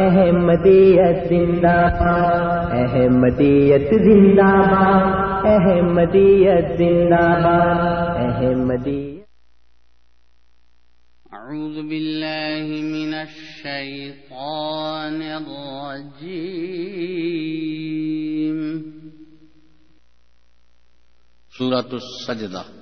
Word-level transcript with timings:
احمدیت 0.00 1.16
زندہ 1.28 1.76
باد 2.00 2.72
احمدیت 2.80 3.88
زندہ 4.04 4.50
باد 4.72 5.46
احمدیت 5.54 6.66
زندہ 6.78 7.24
باد 7.44 7.80
احمدیت 8.26 9.10
أعوذ 11.32 11.76
بالله 11.88 12.66
من 12.82 13.14
الشيطان 13.14 15.22
الرجيم 15.22 16.12
سورة 21.58 21.90
السجدة 22.02 22.81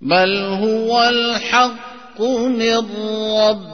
بل 0.00 0.62
هو 0.62 0.98
الحق 0.98 2.20
من 2.20 3.50
رب 3.50 3.73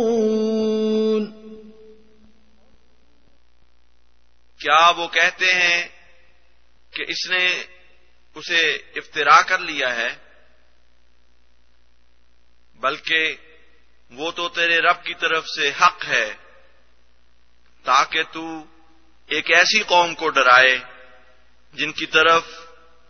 کیا 4.61 4.89
وہ 4.97 5.07
کہتے 5.07 5.45
ہیں 5.45 5.87
کہ 6.93 7.05
اس 7.07 7.29
نے 7.31 7.45
اسے 8.35 8.59
افطرا 8.95 9.41
کر 9.47 9.59
لیا 9.59 9.95
ہے؟ 9.95 10.09
بلکہ 12.81 13.35
وہ 14.11 14.31
تو 14.31 14.49
تیرے 14.49 14.77
رب 14.79 15.03
کی 15.03 15.13
طرف 15.13 15.43
سے 15.45 15.69
حق 15.69 16.07
ہے، 16.07 16.33
تاکہ 17.83 18.23
تو 18.31 18.63
ایک 19.27 19.51
ایسی 19.51 19.83
قوم 19.83 20.13
کو 20.15 20.29
ڈرائے 20.29 20.75
جن 21.73 21.91
کی 21.91 22.05
طرف 22.05 22.43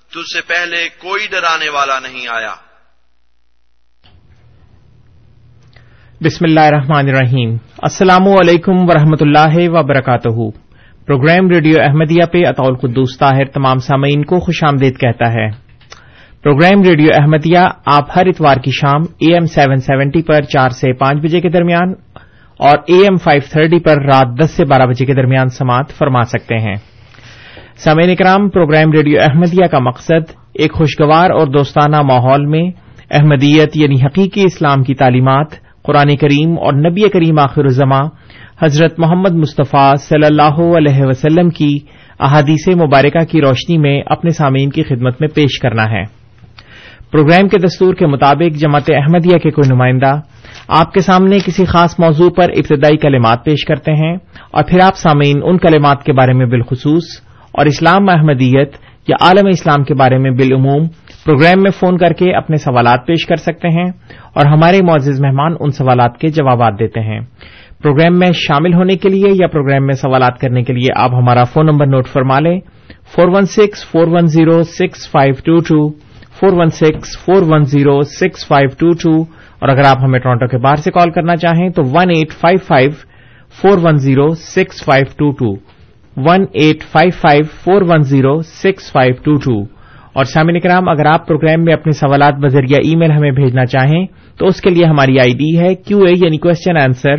تجھ 0.10 0.34
سے 0.34 0.42
پہلے 0.42 0.90
کوئی 0.90 1.28
ڈرانے 1.28 1.70
والا 1.70 2.00
نہیں 2.00 2.28
آیا۔ 2.28 2.56
بسم 6.22 6.46
اللہ 6.46 6.60
الرحمن 6.60 7.10
الرحیم۔ 7.10 7.58
السلام 7.78 8.28
علیکم 8.28 8.90
ورحمۃ 8.90 9.22
اللہ 9.22 9.70
وبرکاتہ۔ 9.70 10.71
پروگرام 11.06 11.50
ریڈیو 11.50 11.76
احمدیہ 11.80 12.26
پہ 12.32 12.38
اطول 12.48 12.76
قدوس 12.76 13.18
طاہر 13.18 13.46
تمام 13.46 13.78
سامعین 13.78 14.26
کو 14.26 14.40
خوش 14.40 14.64
آمدید 14.64 14.98
کہتا 14.98 15.34
ہے۔ 15.34 15.50
پروگرام 16.44 16.84
ریڈیو 16.84 17.08
احمدیہ 17.14 17.60
آپ 17.86 18.04
ہر 18.16 18.28
اتوار 18.28 18.56
کی 18.56 18.72
شام 18.72 19.02
اے 19.18 19.34
ایم 19.34 19.46
سیون 19.46 19.78
سیونٹی 19.78 20.22
پر 20.22 20.42
چار 20.42 20.70
سے 20.70 20.94
پانچ 20.94 21.18
بجے 21.18 21.42
کے 21.42 21.50
درمیان 21.50 21.94
اور 22.58 22.78
اے 22.88 22.98
ایم 22.98 23.16
فائیو 23.16 23.42
تھرٹی 23.52 23.80
پر 23.80 24.02
رات 24.02 24.28
دس 24.40 24.52
سے 24.52 24.66
بارہ 24.66 24.88
بجے 24.88 25.06
کے 25.06 25.14
درمیان 25.14 25.50
سماعت 25.50 25.92
فرما 25.92 26.24
سکتے 26.24 26.56
ہیں۔ 26.56 26.76
سامعین 27.78 28.16
کرام 28.16 28.50
پروگرام 28.50 28.92
ریڈیو 28.92 29.20
احمدیہ 29.22 29.68
کا 29.68 29.80
مقصد 29.80 30.32
ایک 30.54 30.74
خوشگوار 30.74 31.30
اور 31.30 31.48
دوستانہ 31.48 32.02
ماحول 32.02 32.46
میں 32.46 32.72
احمدیت 33.12 33.78
یعنی 33.78 33.96
حقیقی 33.96 34.44
اسلام 34.44 34.84
کی 34.84 34.96
تعلیمات، 34.96 35.48
قرآن 35.84 36.16
کریم 36.16 36.52
اور 36.60 36.74
نبی 36.74 37.10
کریم 37.10 37.40
آخر 37.40 37.64
الزماں 37.64 38.04
حضرت 38.64 39.00
محمد 39.00 39.36
مصطفیٰ 39.36 39.96
صلی 39.96 40.26
اللہ 40.26 40.78
علیہ 40.78 41.06
وسلم 41.06 41.50
کی 41.50 41.78
احادیث 42.20 42.68
مبارکہ 42.68 43.26
کی 43.26 43.42
روشنی 43.42 43.78
میں 43.78 44.02
اپنے 44.06 44.30
سامعین 44.30 44.70
کی 44.70 44.84
خدمت 44.84 45.22
میں 45.22 45.28
پیش 45.28 45.60
کرنا 45.60 45.84
ہے۔ 45.84 46.04
پروگرام 47.12 47.48
کے 47.48 47.58
دستور 47.58 47.94
کے 47.94 48.08
مطابق 48.08 48.58
جماعت 48.58 48.90
احمدیہ 48.90 49.38
کے 49.38 49.52
کوئی 49.52 49.74
نمائندہ 49.74 50.20
آپ 50.68 50.94
کے 50.94 51.02
سامنے 51.02 51.38
کسی 51.46 51.66
خاص 51.66 52.00
موضوع 52.00 52.30
پر 52.30 52.44
ابتدائی 52.44 52.98
کلمات 52.98 53.46
پیش 53.46 53.66
کرتے 53.66 53.92
ہیں 53.94 54.16
اور 54.52 54.64
پھر 54.64 54.80
آپ 54.84 54.96
سامعین 54.96 55.40
ان 55.44 55.58
کلمات 55.58 56.04
کے 56.04 56.14
بارے 56.14 56.34
میں 56.34 56.46
بالخصوص 56.46 57.04
اور 57.52 57.66
اسلام 57.66 58.10
احمدیت 58.10 58.76
یا 59.08 59.16
عالم 59.22 59.48
اسلام 59.48 59.84
کے 59.84 59.94
بارے 59.94 60.18
میں 60.18 60.32
بالعموم 60.32 60.84
پروگرام 61.26 61.62
میں 61.62 61.72
فون 61.72 61.98
کر 61.98 62.14
کے 62.14 62.36
اپنے 62.36 62.58
سوالات 62.58 63.08
پیش 63.08 63.26
کر 63.26 63.36
سکتے 63.36 63.68
ہیں 63.68 63.88
اور 64.34 64.46
ہمارے 64.46 64.82
معزز 64.82 65.22
مہمان 65.22 65.56
ان 65.60 65.70
سوالات 65.72 66.18
کے 66.18 66.28
جوابات 66.28 66.80
دیتے 66.80 67.00
ہیں۔ 67.00 67.20
پروگرام 67.84 68.20
میں 68.20 68.32
شامل 68.34 68.74
ہونے 68.74 68.96
کے 68.96 69.10
لیے 69.10 69.28
یا 69.28 69.48
پروگرام 69.48 69.86
میں 69.86 69.94
سوالات 69.94 70.40
کرنے 70.40 70.64
کے 70.64 70.74
لیے 70.74 70.88
آپ 70.96 71.14
ہمارا 71.14 71.44
فون 71.44 71.66
نمبر 71.66 71.86
نوٹ 71.86 72.08
فرما 72.08 72.40
لیں۔ 72.40 72.60
Four 73.16 73.28
one 73.28 73.46
six, 73.46 73.92
four 73.92 74.08
one 74.08 74.28
zero, 74.28 74.64
six 74.64 75.12
five 75.12 75.34
two 75.44 75.60
two. 75.60 75.90
Four 76.40 76.54
one 76.54 76.70
six, 76.70 77.18
four 77.26 77.42
one 77.48 77.64
zero, 77.64 78.02
six 78.02 78.48
five 78.48 78.70
two 78.80 78.90
two. 78.90 79.22
اور 79.60 79.70
اگر 79.70 79.84
آپ 79.86 79.98
ہمیں 80.04 80.20
ٹورانٹو 80.20 80.48
کے 80.48 80.58
باہر 80.58 80.76
سے 80.76 80.92
کال 80.92 81.12
کرنا 81.12 81.36
چاہیں 81.36 81.70
تو 81.70 81.82
one 81.86 82.10
eight 82.10 82.32
five 82.32 82.58
five, 82.68 82.90
four 83.62 83.78
one 83.84 83.98
zero, 83.98 84.30
six 84.30 84.84
five 84.84 85.06
two 85.18 85.32
two. 85.32 85.52
One 86.18 86.46
eight 86.54 86.84
five 86.84 87.12
five, 87.22 87.44
four 87.44 87.82
one 87.82 88.02
zero, 88.02 88.42
six 88.42 88.92
five 88.92 89.14
two 89.24 89.36
two. 89.36 89.81
اور 90.14 90.24
سامع 90.24 90.60
کرام، 90.64 90.90
اگر 90.90 91.06
آپ 91.06 91.28
پروگرام 91.28 91.64
میں 91.64 91.74
اپنے 91.74 91.92
سوالات 91.92 92.36
بذریعہ 92.36 92.80
ای 92.84 92.96
میل 92.96 93.12
ہمیں 93.12 93.32
بھیجنا 93.32 93.66
چاہیں، 93.66 94.06
تو 94.38 94.48
اس 94.48 94.62
کے 94.62 94.70
لیے 94.70 94.86
ہماری 94.86 95.20
آئی 95.20 95.34
ڈی 95.34 95.60
ہے 95.60 95.76
کیو 95.76 95.98
اے 95.98 96.14
یعنی 96.16 96.38
question 96.38 96.78
answer 96.78 97.16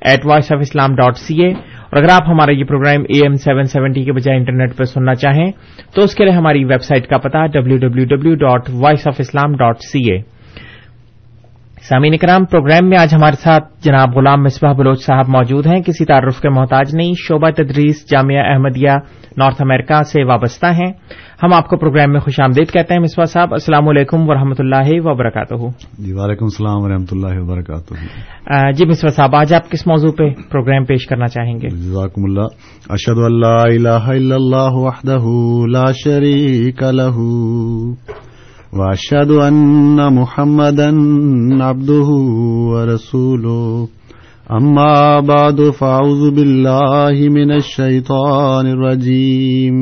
at 0.00 0.26
Voice 0.26 0.52
of 0.52 0.58
Islam 0.60 0.94
dot 0.94 1.18
C 1.18 1.42
A 1.42 1.48
اور 1.48 1.96
اگر 1.96 2.10
آپ 2.10 2.22
ہمارا 2.28 2.52
یہ 2.52 2.64
programme 2.64 3.02
A 3.08 3.18
M 3.18 3.34
seven 3.34 3.64
seventy 3.64 4.04
کے 4.04 4.12
بجائے 4.12 4.38
انٹرنیٹ 4.38 4.76
پر 4.76 4.84
سننا 4.84 5.14
چاہیں، 5.14 5.50
تو 5.94 6.02
اس 6.02 6.14
کے 6.14 6.24
لیے 6.24 6.32
ہماری 6.32 6.64
ویب 6.64 6.82
سائٹ 6.82 7.06
کا 7.06 7.18
پتا 7.18 7.46
W 7.46 7.76
W 7.76 8.04
W 8.04 8.34
dot 8.34 8.70
Voice 8.70 9.06
of 9.08 9.14
Islam 9.18 9.52
dot 9.52 9.80
C 9.80 10.12
A 10.12 10.18
سامعین 11.82 12.16
کرام، 12.16 12.44
پروگرام 12.44 12.88
میں 12.88 12.98
آج 12.98 13.14
ہمارے 13.14 13.36
ساتھ 13.36 13.64
جناب 13.84 14.16
غلام 14.16 14.42
مصباح 14.42 14.72
بلوچ 14.72 15.04
صاحب 15.04 15.28
موجود 15.28 15.66
ہیں۔ 15.66 15.82
کسی 15.82 16.04
تعارف 16.04 16.40
کے 16.40 16.48
محتاج 16.48 16.94
نہیں، 16.94 17.12
شعبہ 17.28 17.50
تدریس 17.50 18.10
جامعہ 18.10 18.44
احمدیہ، 18.44 18.90
نارتھ 19.36 19.62
امریکہ 19.62 20.02
سے 20.02 20.24
وابستہ 20.24 20.66
ہیں۔ 20.66 20.92
ہم 21.42 21.52
آپ 21.52 21.68
کو 21.68 21.76
پروگرام 21.76 22.12
میں 22.12 22.20
خوش 22.20 22.40
آمدید 22.40 22.70
کہتے 22.72 22.94
ہیں 22.94 23.00
مصباح 23.00 23.24
صاحب 23.24 23.52
السلام 23.52 23.88
علیکم 23.88 24.28
ورحمۃ 24.28 24.58
اللہ 24.58 24.90
وبرکاتہ۔ 25.04 25.54
جی 25.98 26.12
وعلیکم 26.12 26.44
السلام 26.44 26.82
ورحمۃ 26.82 27.10
اللہ 27.10 27.40
وبرکاتہ۔ 27.40 27.94
جی 28.72 28.86
مصباح 28.86 29.14
صاحب 29.16 29.34
آج 29.36 29.54
آپ 29.54 29.70
کس 29.70 29.86
موضوع 29.86 30.12
پہ 30.18 30.28
پروگرام 30.50 30.84
پیش 30.84 31.06
کرنا 31.06 31.28
چاہیں 31.28 31.56
گے؟ 31.60 31.68
جزاکم 31.68 32.24
اللہ۔ 32.24 32.46
اشد 32.90 33.18
اللہ 33.24 33.64
الہ 33.64 34.04
الا 34.14 34.34
اللہ 34.34 34.78
وحدہ 34.84 35.24
لا 35.72 35.86
شریک 36.04 36.82
واشهد 38.72 39.30
ان 39.46 39.98
محمدا 40.14 40.88
عبده 41.64 42.08
ورسوله 42.70 43.88
اما 44.60 44.94
بعد 45.34 45.60
فاعوذ 45.78 46.24
بالله 46.38 47.28
من 47.36 47.50
الشيطان 47.50 48.66
الرجيم 48.66 49.78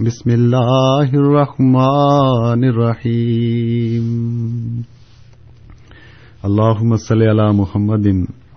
بسم 0.00 0.30
الله 0.30 1.10
الرحمن 1.14 2.62
الرحيم 2.64 4.04
اللهم 6.44 6.96
صل 6.96 7.22
على 7.22 7.52
محمد 7.52 8.06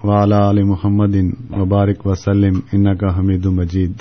وعلى 0.03 0.37
ال 0.51 0.65
محمد 0.67 1.17
وبارك 1.51 2.05
وسلم 2.05 2.61
انك 2.73 3.03
حميد 3.15 3.45
مجيد 3.57 3.93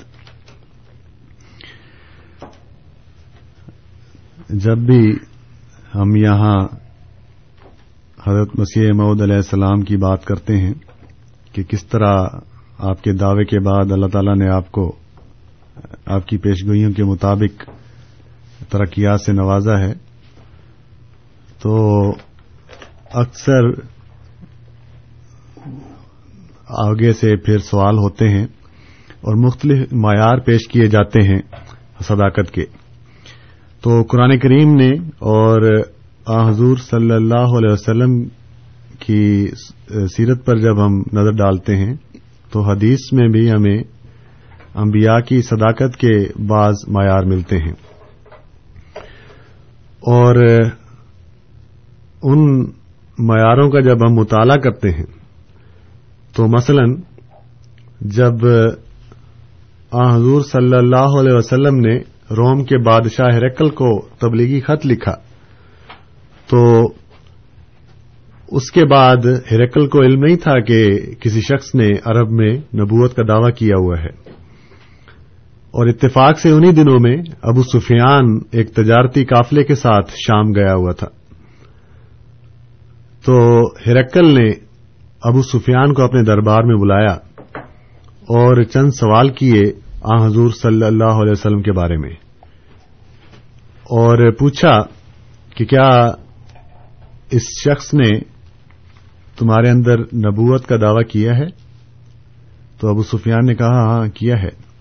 جب 4.64 4.86
بھی 4.86 5.02
ہم 5.94 6.16
یہاں 6.16 6.56
حضرت 8.26 8.58
مسیح 8.58 8.92
معود 8.96 9.20
علیہ 9.20 9.42
السلام 9.46 9.82
کی 9.82 9.96
بات 9.96 10.24
کرتے 10.24 10.56
ہیں 10.56 10.74
کہ 11.52 11.62
کس 11.62 11.86
طرح 11.86 12.26
آپ 12.78 13.02
کے 13.02 13.12
دعوے 13.12 13.44
کے 13.44 13.60
بعد 13.60 13.92
اللہ 13.92 14.06
تعالی 14.12 14.44
نے 14.44 14.54
آپ 14.54 14.72
کو 14.72 14.92
آپ 16.06 16.26
کی 16.26 16.36
پیشگوئیوں 16.36 16.92
کے 16.92 17.04
مطابق 17.04 17.62
ترقیات 18.70 19.20
سے 19.20 19.32
نوازا 19.32 19.78
ہے، 19.78 19.92
تو 21.62 21.72
اکثر 23.12 23.70
آگے 26.78 27.12
سے 27.12 27.36
پھر 27.36 27.58
سوال 27.58 27.98
ہوتے 27.98 28.28
ہیں 28.28 28.44
اور 29.20 29.34
مختلف 29.36 29.92
معیار 29.92 30.38
پیش 30.38 30.66
کیے 30.68 30.86
جاتے 30.86 31.26
ہیں 31.28 31.40
صداقت 32.00 32.50
کے۔ 32.50 32.64
تو 33.82 34.02
قرآن 34.02 34.38
کریم 34.38 34.74
نے 34.76 34.90
اور 35.28 35.70
حضور 36.26 36.76
صلی 36.76 37.10
اللہ 37.10 37.56
علیہ 37.58 37.72
وسلم 37.72 38.22
کی 38.98 39.46
سیرت 40.16 40.44
پر 40.46 40.58
جب 40.58 40.84
ہم 40.86 40.98
نظر 41.12 41.32
ڈالتے 41.36 41.76
ہیں، 41.76 41.94
تو 42.52 42.60
حدیث 42.62 43.12
میں 43.12 43.28
بھی 43.28 43.50
ہمیں 43.50 43.76
انبیاء 44.74 45.18
کی 45.18 45.42
صداقت 45.42 45.96
کے 45.96 46.26
بعض 46.46 46.74
معیار 46.88 47.24
ملتے 47.24 47.58
ہیں۔ 47.58 47.72
اور 50.00 50.36
ان 52.22 52.62
معیاروں 53.18 53.70
کا 53.70 53.80
جب 53.80 53.96
ہم 54.08 54.14
مطالعہ 54.14 54.56
کرتے 54.56 54.90
ہیں، 54.90 55.06
تو 56.36 56.46
مثلا 56.46 56.84
جب 58.00 58.46
حضور 59.94 60.42
صلی 60.42 60.76
اللہ 60.76 61.20
علیہ 61.20 61.36
وسلم 61.36 61.76
نے 61.76 61.98
روم 62.30 62.64
کے 62.64 62.78
بادشاہ 62.78 63.34
ہرکل 63.34 63.70
کو 63.70 64.00
تبلیغی 64.00 64.60
خط 64.60 64.86
لکھا، 64.86 65.14
تو 66.46 66.92
اس 68.48 68.70
کے 68.70 68.84
بعد 68.84 69.16
ہرکل 69.50 69.86
کو 69.86 70.02
علم 70.02 70.24
نہیں 70.24 70.36
تھا 70.36 70.60
کہ 70.60 70.86
کسی 71.20 71.40
شخص 71.40 71.74
نے 71.74 71.88
عرب 72.04 72.30
میں 72.30 72.50
نبوت 72.54 73.16
کا 73.16 73.22
دعوی 73.28 73.52
کیا 73.52 73.74
ہوا 73.78 73.96
ہے۔ 73.98 74.32
اور 75.72 75.86
اتفاق 75.86 76.38
سے 76.38 76.50
انہی 76.50 76.72
دنوں 76.72 76.98
میں 77.00 77.16
ابو 77.42 77.62
سفیان 77.62 78.38
ایک 78.50 78.74
تجارتی 78.74 79.24
قافلے 79.24 79.64
کے 79.64 79.74
ساتھ 79.74 80.10
شام 80.10 80.54
گیا 80.54 80.74
ہوا 80.74 80.92
تھا۔ 80.92 81.06
تو 83.24 83.66
ہرکل 83.86 84.34
نے 84.34 84.50
ابو 85.22 85.42
سفیان 85.42 85.94
کو 85.94 86.02
اپنے 86.02 86.22
دربار 86.22 86.62
میں 86.62 86.76
بلایا 86.76 87.12
اور 88.20 88.62
چند 88.62 88.90
سوال 88.90 89.28
کیے 89.28 89.62
آ 90.02 90.26
حضور 90.26 90.50
صلی 90.50 90.82
اللہ 90.82 91.04
علیہ 91.04 91.32
وسلم 91.32 91.62
کے 91.62 91.72
بارے 91.72 91.96
میں۔ 91.96 92.10
اور 93.82 94.32
پوچھا 94.32 94.82
کہ 95.56 95.64
کیا 95.64 96.12
اس 97.30 97.42
شخص 97.64 97.94
نے 97.94 98.18
تمہارے 99.38 99.70
اندر 99.70 99.98
نبوت 99.98 100.66
کا 100.66 100.76
دعوی 100.76 101.04
کیا 101.04 101.36
ہے؟ 101.36 101.46
تو 102.80 102.88
ابو 102.88 103.02
سفیان 103.02 103.46
نے 103.46 103.54
کہا 103.54 103.84
ہاں 103.84 104.06
کیا 104.08 104.42
ہے۔ 104.42 104.71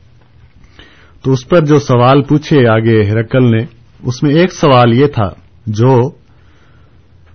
تو 1.23 1.31
اس 1.31 1.50
پر 1.50 1.65
جو 1.65 1.79
سوال 1.79 2.23
پوچھے 2.23 2.68
آگے 2.68 3.09
ہرکل 3.09 3.57
نے، 3.57 3.65
اس 4.03 4.23
میں 4.23 4.31
ایک 4.31 4.53
سوال 4.53 4.94
یہ 4.94 5.07
تھا 5.07 5.29
جو 5.68 6.00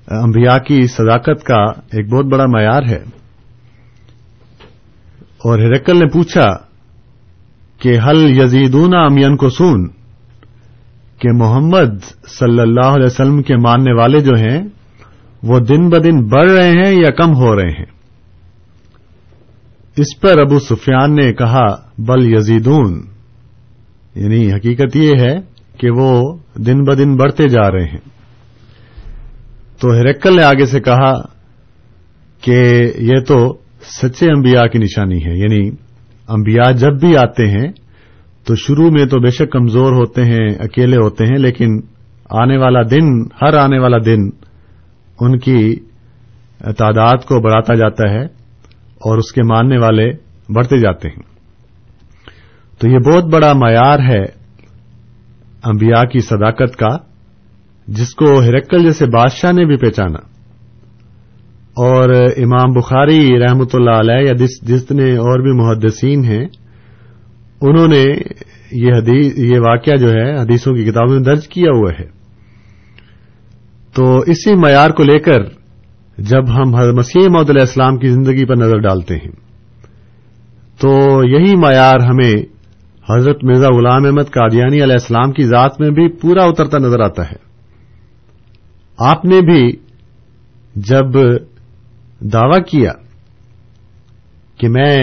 انبیاء 0.09 0.59
کی 0.59 0.87
صداقت 0.87 1.45
کا 1.45 1.65
ایک 1.93 2.13
بہت 2.13 2.25
بڑا 2.25 2.47
معیار 2.47 2.83
ہے۔ 2.83 3.03
اور 5.45 5.59
ہرکل 5.59 5.99
نے 5.99 6.07
پوچھا 6.07 6.49
کہ 7.79 7.99
حل 8.09 8.41
یزیدون 8.43 8.95
امین 8.95 9.37
کو 9.37 9.51
سون 9.51 9.89
کہ 11.19 11.33
محمد 11.33 12.05
صلی 12.29 12.61
اللہ 12.61 12.87
علیہ 12.87 13.07
وسلم 13.07 13.43
کے 13.43 13.57
ماننے 13.57 13.93
والے 13.93 14.21
جو 14.21 14.33
ہیں، 14.39 14.63
وہ 15.43 15.59
دن 15.59 15.89
بدن 15.89 16.25
بڑھ 16.25 16.51
رہے 16.51 16.71
ہیں 16.71 16.95
یا 16.95 17.11
کم 17.11 17.35
ہو 17.35 17.57
رہے 17.57 17.71
ہیں؟ 17.71 17.87
اس 19.97 20.21
پر 20.21 20.39
ابو 20.39 20.59
سفیان 20.59 21.15
نے 21.17 21.33
کہا، 21.33 21.67
بل 21.99 22.35
یزیدون۔ 22.35 23.16
یعنی 24.17 24.53
حقیقت 24.53 24.97
یہ 24.97 25.11
ہے 25.21 25.35
کہ 25.79 25.91
وہ 25.91 26.39
دن 26.57 26.85
بدن 26.85 27.17
بڑھتے 27.17 27.49
جا 27.49 27.71
رہے 27.71 27.85
ہیں۔ 27.85 27.99
تو 29.81 29.89
ہرکل 29.91 30.37
نے 30.37 30.43
آگے 30.43 30.67
سے 30.67 30.81
کہا 30.81 31.13
کہ 32.41 32.83
یہ 32.99 33.21
تو 33.29 33.57
سچے 33.83 34.27
انبیاء 34.27 34.67
کی 34.67 34.79
نشانی 34.79 35.25
ہے۔ 35.27 35.39
یعنی 35.39 35.71
انبیاء 36.29 36.73
جب 36.73 37.01
بھی 37.01 37.17
آتے 37.17 37.47
ہیں 37.47 37.73
تو 38.45 38.55
شروع 38.55 38.91
میں 38.91 39.07
تو 39.07 39.21
بے 39.21 39.31
شک 39.31 39.51
کمزور 39.51 39.93
ہوتے 39.93 40.25
ہیں، 40.25 40.49
اکیلے 40.59 40.97
ہوتے 40.97 41.25
ہیں، 41.25 41.39
لیکن 41.39 41.81
آنے 42.31 42.57
والا 42.59 42.83
دن، 42.83 43.23
ہر 43.23 43.55
آنے 43.59 43.79
والا 43.79 43.99
دن 44.07 44.31
ان 45.21 45.39
کی 45.39 45.77
تعداد 46.61 47.25
کو 47.25 47.41
بڑھاتا 47.41 47.75
جاتا 47.75 48.11
ہے 48.11 48.25
اور 48.81 49.19
اس 49.19 49.33
کے 49.33 49.43
ماننے 49.43 49.79
والے 49.79 50.11
بڑھتے 50.55 50.79
جاتے 50.79 51.09
ہیں۔ 51.09 51.36
تو 52.79 52.89
یہ 52.89 52.99
بہت 52.99 53.25
بڑا 53.25 53.53
معیار 53.53 53.99
ہے 53.99 54.23
انبیاء 55.65 56.03
کی 56.03 56.21
صداقت 56.21 56.77
کا، 56.77 56.97
جس 57.89 58.15
کو 58.15 58.41
ہرکل 58.43 58.83
جیسے 58.83 59.07
بادشاہ 59.07 59.53
نے 59.53 59.65
بھی 59.65 59.77
پہچانا۔ 59.77 60.19
اور 61.77 62.11
امام 62.37 62.73
بخاری 62.73 63.39
رحمۃ 63.39 63.75
اللہ 63.75 63.91
علیہ 63.91 64.27
یا 64.27 64.45
جتنے 64.69 65.17
اور 65.17 65.41
بھی 65.41 65.53
محدثین 65.53 66.25
ہیں، 66.25 66.47
انہوں 67.61 67.89
نے 67.89 68.05
یہ 68.73 68.93
حدیث، 68.93 69.39
یہ 69.39 69.61
واقعہ 69.61 69.97
جو 69.97 70.09
ہے، 70.09 70.37
حدیثوں 70.37 70.75
کی 70.75 70.85
کتابوں 70.85 71.15
میں 71.15 71.23
درج 71.23 71.49
کیا 71.49 71.71
ہوا 71.75 71.91
ہے۔ 72.01 72.07
تو 73.95 74.19
اسی 74.19 74.55
معیار 74.55 74.91
کو 74.91 75.03
لے 75.03 75.19
کر 75.19 75.45
جب 76.19 76.49
ہم 76.55 76.71
مسیح 76.97 77.29
محدود 77.31 77.51
علیہ 77.51 77.61
السلام 77.61 77.97
کی 77.97 78.09
زندگی 78.09 78.45
پر 78.45 78.57
نظر 78.57 78.79
ڈالتے 78.79 79.15
ہیں، 79.15 79.33
تو 80.81 80.89
یہی 81.25 81.57
معیار 81.57 82.01
ہمیں 82.01 82.56
حضرت 83.11 83.45
مرزا 83.45 83.69
غلام 83.69 84.05
احمد 84.05 84.31
قادیانی 84.31 84.83
علیہ 84.83 84.93
السلام 84.93 85.33
کی 85.33 85.43
ذات 85.43 85.81
میں 85.81 85.91
بھی 85.91 86.09
پورا 86.09 86.45
اترتا 86.45 86.79
نظر 86.79 87.01
آتا 87.01 87.31
ہے۔ 87.31 87.37
آپ 88.99 89.25
نے 89.25 89.41
بھی 89.41 89.73
جب 90.77 91.13
دعوی 92.21 92.63
کیا 92.63 92.93
کہ 94.59 94.69
میں 94.69 94.97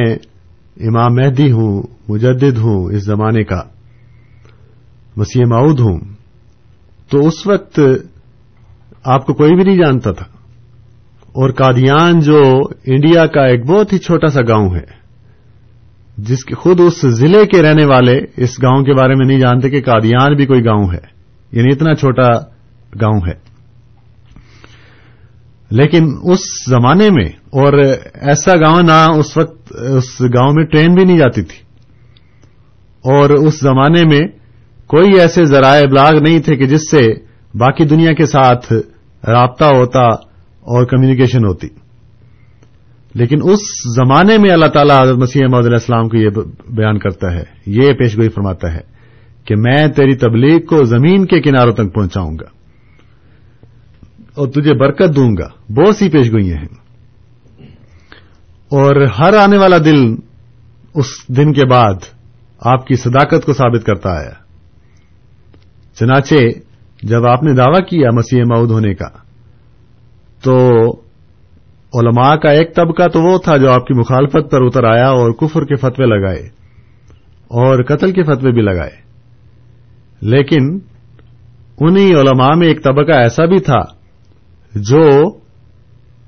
امام 0.78 1.16
مہدی 1.16 1.52
ہوں، 1.52 1.84
مجدد 2.08 2.58
ہوں 2.58 2.84
اس 2.86 3.06
زمانے 3.06 3.44
کا 3.44 3.62
مسیح 5.18 5.44
معود 5.48 5.80
ہوں، 5.80 6.00
تو 7.10 7.28
اس 7.28 7.48
وقت 7.48 7.80
آپ 9.04 9.26
کو 9.26 9.34
کوئی 9.34 9.56
بھی 9.56 9.64
نہیں 9.64 9.78
جانتا 9.78 10.12
تھا۔ 10.12 10.26
اور 11.24 11.50
قادیان 11.50 12.20
جو 12.20 12.62
انڈیا 12.86 13.28
کا 13.28 13.46
ایک 13.46 13.66
بہت 13.66 13.94
ہی 13.94 13.98
چھوٹا 13.98 14.28
سا 14.28 14.42
گاؤں 14.48 14.76
ہے۔ 14.76 15.03
جس 16.18 16.46
کے 16.46 16.56
خود 16.56 16.80
اس 16.80 17.02
ضلع 17.02 17.44
کے 17.44 17.62
رہنے 17.62 17.86
والے 17.86 18.20
اس 18.38 18.64
گاؤں 18.64 18.84
کے 18.84 18.94
بارے 18.94 19.16
میں 19.16 19.26
نہیں 19.28 19.40
جانتے 19.40 19.70
کہ 19.70 19.82
قادیان 19.82 20.36
بھی 20.36 20.46
کوئی 20.46 20.66
گاؤں 20.66 20.88
ہے 20.94 21.14
یعنی 21.52 21.74
اتنا 21.74 21.94
چھوٹا 21.94 22.28
گاؤں 23.02 23.20
ہے۔ 23.28 23.54
لیکن 25.72 26.10
اس 26.24 26.40
زمانے 26.70 27.10
میں 27.10 27.26
اور 27.26 27.74
ایسا 28.14 28.56
گاؤں 28.56 28.82
نہ 28.82 29.08
اس 29.18 29.38
وقت 29.38 29.74
اس 29.98 30.22
گاؤں 30.22 30.54
میں 30.54 30.66
ٹرین 30.66 30.96
بھی 30.96 31.06
نہیں 31.06 31.18
جاتی 31.18 31.42
تھی۔ 31.42 31.58
اور 33.04 33.30
اس 33.30 33.60
زمانے 33.60 34.04
میں 34.04 34.28
کوئی 34.88 35.20
ایسے 35.20 35.46
ذرائع 35.46 35.84
ابلاغ 35.84 36.12
نہیں 36.24 36.40
تھے 36.40 36.56
کہ 36.56 36.66
جس 36.66 36.92
سے 36.92 37.14
باقی 37.58 37.86
دنیا 37.86 38.14
کے 38.14 38.26
ساتھ 38.26 38.74
رابطہ 39.28 39.66
ہوتا 39.66 40.02
اور 40.62 40.86
کمیونیکیشن 40.86 41.46
ہوتی۔ 41.46 41.68
لیکن 43.14 43.38
اس 43.44 43.60
زمانے 43.96 44.38
میں 44.38 44.50
اللہ 44.50 44.66
تعالیٰ 44.66 45.02
حضرت 45.02 45.18
مسیح 45.18 45.42
محمد 45.42 45.66
علیہ 45.66 45.76
السلام 45.76 46.10
کو 46.10 46.18
یہ 46.18 46.30
بیان 46.70 47.00
کرتا 47.00 47.34
ہے، 47.34 47.44
یہ 47.66 47.94
پیشگوئی 47.94 48.30
فرماتا 48.30 48.74
ہے 48.74 48.94
کہ 49.46 49.56
میں 49.56 49.88
تیری 49.88 50.16
تبلیغ 50.16 50.60
کو 50.60 50.84
زمین 50.84 51.26
کے 51.26 51.42
کناروں 51.42 51.74
تک 51.74 51.96
پہنچاؤں 51.96 52.32
گا 52.32 52.46
اور 54.36 54.48
تجھے 54.48 54.74
برکت 54.74 55.16
دوں 55.16 55.32
گا۔ 55.40 55.74
بہت 55.74 55.96
سی 55.96 56.10
پیشگوئیاں 56.10 56.58
ہیں۔ 56.58 56.84
اور 58.70 59.06
ہر 59.20 59.34
آنے 59.34 59.58
والا 59.58 59.78
دل 59.78 60.16
اس 60.96 61.06
دن 61.28 61.54
کے 61.54 61.66
بعد 61.66 61.94
آپ 62.60 62.88
کی 62.88 62.96
صداقت 62.96 63.46
کو 63.46 63.54
ثابت 63.54 63.86
کرتا 63.86 64.10
آیا 64.10 64.32
چنانچہ 66.00 66.36
جب 67.04 67.26
آپ 67.26 67.44
نے 67.44 67.54
دعویٰ 67.54 67.88
کیا 67.90 68.10
مسیح 68.14 68.44
معود 68.50 68.72
ہونے 68.72 68.94
کا، 68.94 69.10
تو 70.44 70.70
علماء 71.94 72.36
کا 72.36 72.52
ایک 72.52 72.76
طبقہ 72.76 73.08
تو 73.08 73.22
وہ 73.22 73.38
تھا 73.38 73.58
جو 73.58 73.72
آپ 73.72 73.88
کی 73.88 73.94
مخالفت 73.94 74.52
پر 74.52 74.62
اتر 74.62 74.84
آیا 74.84 75.10
اور 75.10 75.32
کفر 75.32 75.66
کے 75.66 75.76
فتوے 75.76 76.06
لگائے 76.06 76.40
اور 77.48 77.84
قتل 77.84 78.12
کے 78.12 78.24
فتوے 78.24 78.52
بھی 78.52 78.62
لگائے۔ 78.62 79.04
لیکن 80.22 80.80
انہی 81.80 82.14
علماء 82.14 82.54
میں 82.56 82.68
ایک 82.68 82.84
طبقہ 82.84 83.18
ایسا 83.18 83.46
بھی 83.46 83.60
تھا 83.60 83.82
جو 84.76 85.30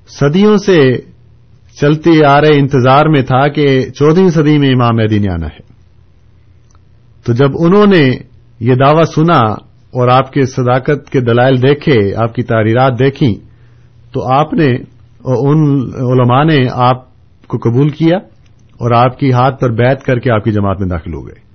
صدیوں 0.08 0.56
سے 0.56 0.98
چلتی 1.80 2.24
آ 2.24 2.40
رہے 2.40 2.58
انتظار 2.58 3.08
میں 3.08 3.22
تھا 3.22 3.48
کہ 3.48 3.90
چودہویں 3.90 4.30
صدی 4.30 4.58
میں 4.58 4.70
امام 4.70 4.96
مہدی 4.96 5.28
آنا 5.28 5.46
ہے۔ 5.46 5.66
تو 7.26 7.32
جب 7.32 7.50
انہوں 7.58 7.86
نے 7.86 8.10
یہ 8.60 8.74
دعویٰ 8.74 9.04
سنا 9.04 9.52
اور 9.90 10.08
آپ 10.08 10.32
کے 10.32 10.42
صداقت 10.46 11.10
کے 11.10 11.20
دلائل 11.20 11.62
دیکھے، 11.62 12.14
آپ 12.16 12.34
کی 12.34 12.42
تحریرات 12.42 12.98
دیکھی 12.98 13.34
تو 14.12 14.32
آپ 14.32 14.52
نے 14.52 14.95
ان 15.26 15.80
علماء 15.94 16.44
نے 16.44 16.66
آپ 16.72 17.04
کو 17.46 17.58
قبول 17.58 17.88
کیا 17.88 18.16
اور 18.72 18.90
آپ 18.90 19.18
کی 19.18 19.32
ہاتھ 19.32 19.60
پر 19.60 19.70
بیت 19.70 20.02
کر 20.02 20.18
کے 20.18 20.30
آپ 20.30 20.44
کی 20.44 20.52
جماعت 20.52 20.80
میں 20.80 20.88
داخل 20.88 21.14
ہو 21.14 21.26
گئے۔ 21.26 21.46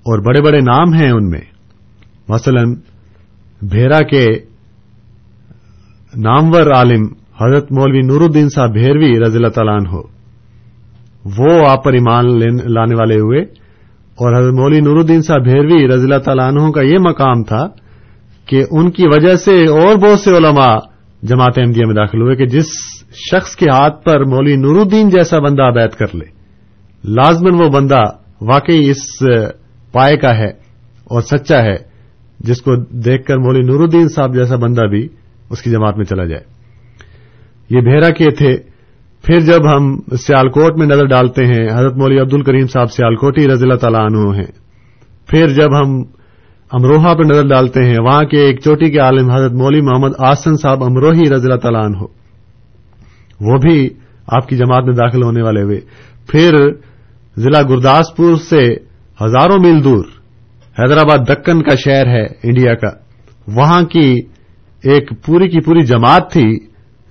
اور 0.00 0.18
بڑے 0.18 0.40
بڑے 0.40 0.60
نام 0.60 0.94
ہیں 0.94 1.10
ان 1.10 1.30
میں۔ 1.30 1.40
مثلا 2.28 2.62
بھیرا 3.62 4.00
کے 4.00 4.26
نامور 6.16 6.66
عالم 6.76 7.02
حضرت 7.40 7.72
مولوی 7.72 8.00
نور 8.00 8.20
الدین 8.20 8.48
صاحب 8.48 8.72
بھیروی 8.72 9.20
رضی 9.20 9.36
اللہ 9.36 9.48
تعالیٰ 9.48 9.74
عنہ، 9.74 9.96
وہ 11.38 11.68
آپ 11.68 11.84
پر 11.84 11.92
ایمان 11.92 12.26
لانے 12.66 12.94
والے 12.94 13.14
ہوئے۔ 13.14 13.40
اور 14.14 14.38
حضرت 14.38 14.54
مولوی 14.54 14.80
نور 14.80 14.96
الدین 14.96 15.22
صاحب 15.22 15.42
بھیروی 15.44 15.88
رضی 15.88 16.02
اللہ 16.02 16.18
تعالیٰ 16.18 16.46
عنہ 16.46 16.70
کا 16.70 16.82
یہ 16.82 16.98
مقام 16.98 17.42
تھا 17.42 17.68
کہ 18.46 18.64
ان 18.70 18.90
کی 18.90 19.06
وجہ 19.06 19.36
سے 19.36 19.66
اور 19.66 19.96
بہت 19.96 20.20
سے 20.20 20.36
علماء 20.36 20.76
جماعت 21.24 21.58
احمدیہ 21.58 21.86
میں 21.86 21.94
داخل 21.94 22.22
ہوئے 22.22 22.36
کہ 22.36 22.46
جس 22.46 22.66
شخص 23.30 23.56
کے 23.56 23.70
ہاتھ 23.70 24.04
پر 24.04 24.24
مولوی 24.24 24.56
نور 24.56 24.76
الدین 24.76 25.08
جیسا 25.08 25.38
بندہ 25.38 25.70
بیت 25.74 25.96
کر 25.96 26.14
لے 26.14 26.34
لازمن 27.04 27.54
وہ 27.54 27.68
بندہ 27.68 28.00
واقعی 28.40 28.90
اس 28.90 29.18
پائے 29.92 30.16
کا 30.16 30.36
ہے 30.36 30.48
اور 31.04 31.20
سچا 31.20 31.62
ہے، 31.62 31.76
جس 32.40 32.62
کو 32.62 32.76
دیکھ 32.76 33.24
کر 33.24 33.36
مولوی 33.36 33.62
نور 33.62 33.80
الدین 33.80 34.08
صاحب 34.08 34.34
جیسا 34.34 34.56
بندہ 34.56 34.80
بھی 34.80 35.08
اس 35.50 35.62
کی 35.62 35.70
جماعت 35.70 35.96
میں 35.96 36.04
چلا 36.04 36.24
جائے۔ 36.24 36.42
یہ 37.70 37.80
بہرا 37.80 38.10
کے 38.10 38.30
تھے۔ 38.30 38.56
پھر 39.22 39.40
جب 39.40 39.76
ہم 39.76 39.96
سیالکوٹ 40.16 40.78
میں 40.78 40.86
نظر 40.86 41.06
ڈالتے 41.06 41.44
ہیں، 41.44 41.68
حضرت 41.74 41.96
مولوی 41.96 42.18
عبد 42.18 42.34
الکریم 42.34 42.66
صاحب 42.66 42.92
سیالکوٹی 42.92 43.48
رضی 43.48 43.62
اللہ 43.62 43.74
تعالیٰ 43.74 44.00
عنہ 44.00 44.36
ہیں۔ 44.36 44.52
پھر 45.26 45.46
جب 45.46 45.80
ہم 45.80 46.02
امروہا 46.72 47.14
پر 47.14 47.24
نظر 47.24 47.48
ڈالتے 47.48 47.84
ہیں۔ 47.84 47.96
وہاں 48.00 48.22
کے 48.22 48.36
ایک 48.36 48.60
چوٹی 48.60 48.90
کے 48.90 48.98
عالم 48.98 49.30
حضرت 49.30 49.52
مولوی 49.52 49.80
محمد 49.80 50.10
آسن 50.18 50.56
صاحب 50.56 50.84
امروہی 50.84 51.22
رضی 51.22 51.46
اللہ 51.46 51.56
تعالیٰ 51.56 51.84
عنہ۔ 51.84 52.02
وہ 53.40 53.58
بھی 53.58 53.88
آپ 54.26 54.48
کی 54.48 54.56
جماعت 54.56 54.84
میں 54.84 54.94
داخل 54.94 55.22
ہونے 55.22 55.42
والے 55.42 55.62
ہوئے۔ 55.62 55.80
پھر 56.28 56.54
ضلع 57.36 57.62
گرداسپور 57.62 58.36
سے 58.36 58.74
ہزاروں 59.22 59.56
میل 59.60 59.84
دور 59.84 60.04
حیدرآباد 60.78 61.18
دکن 61.28 61.62
کا 61.62 61.76
شہر 61.76 62.06
ہے 62.06 62.24
انڈیا 62.24 62.74
کا۔ 62.74 62.88
وہاں 63.56 63.82
کی 63.82 64.20
ایک 64.82 65.10
پوری 65.26 65.48
کی 65.48 65.60
پوری 65.60 65.82
جماعت 65.82 66.32
تھی 66.32 66.58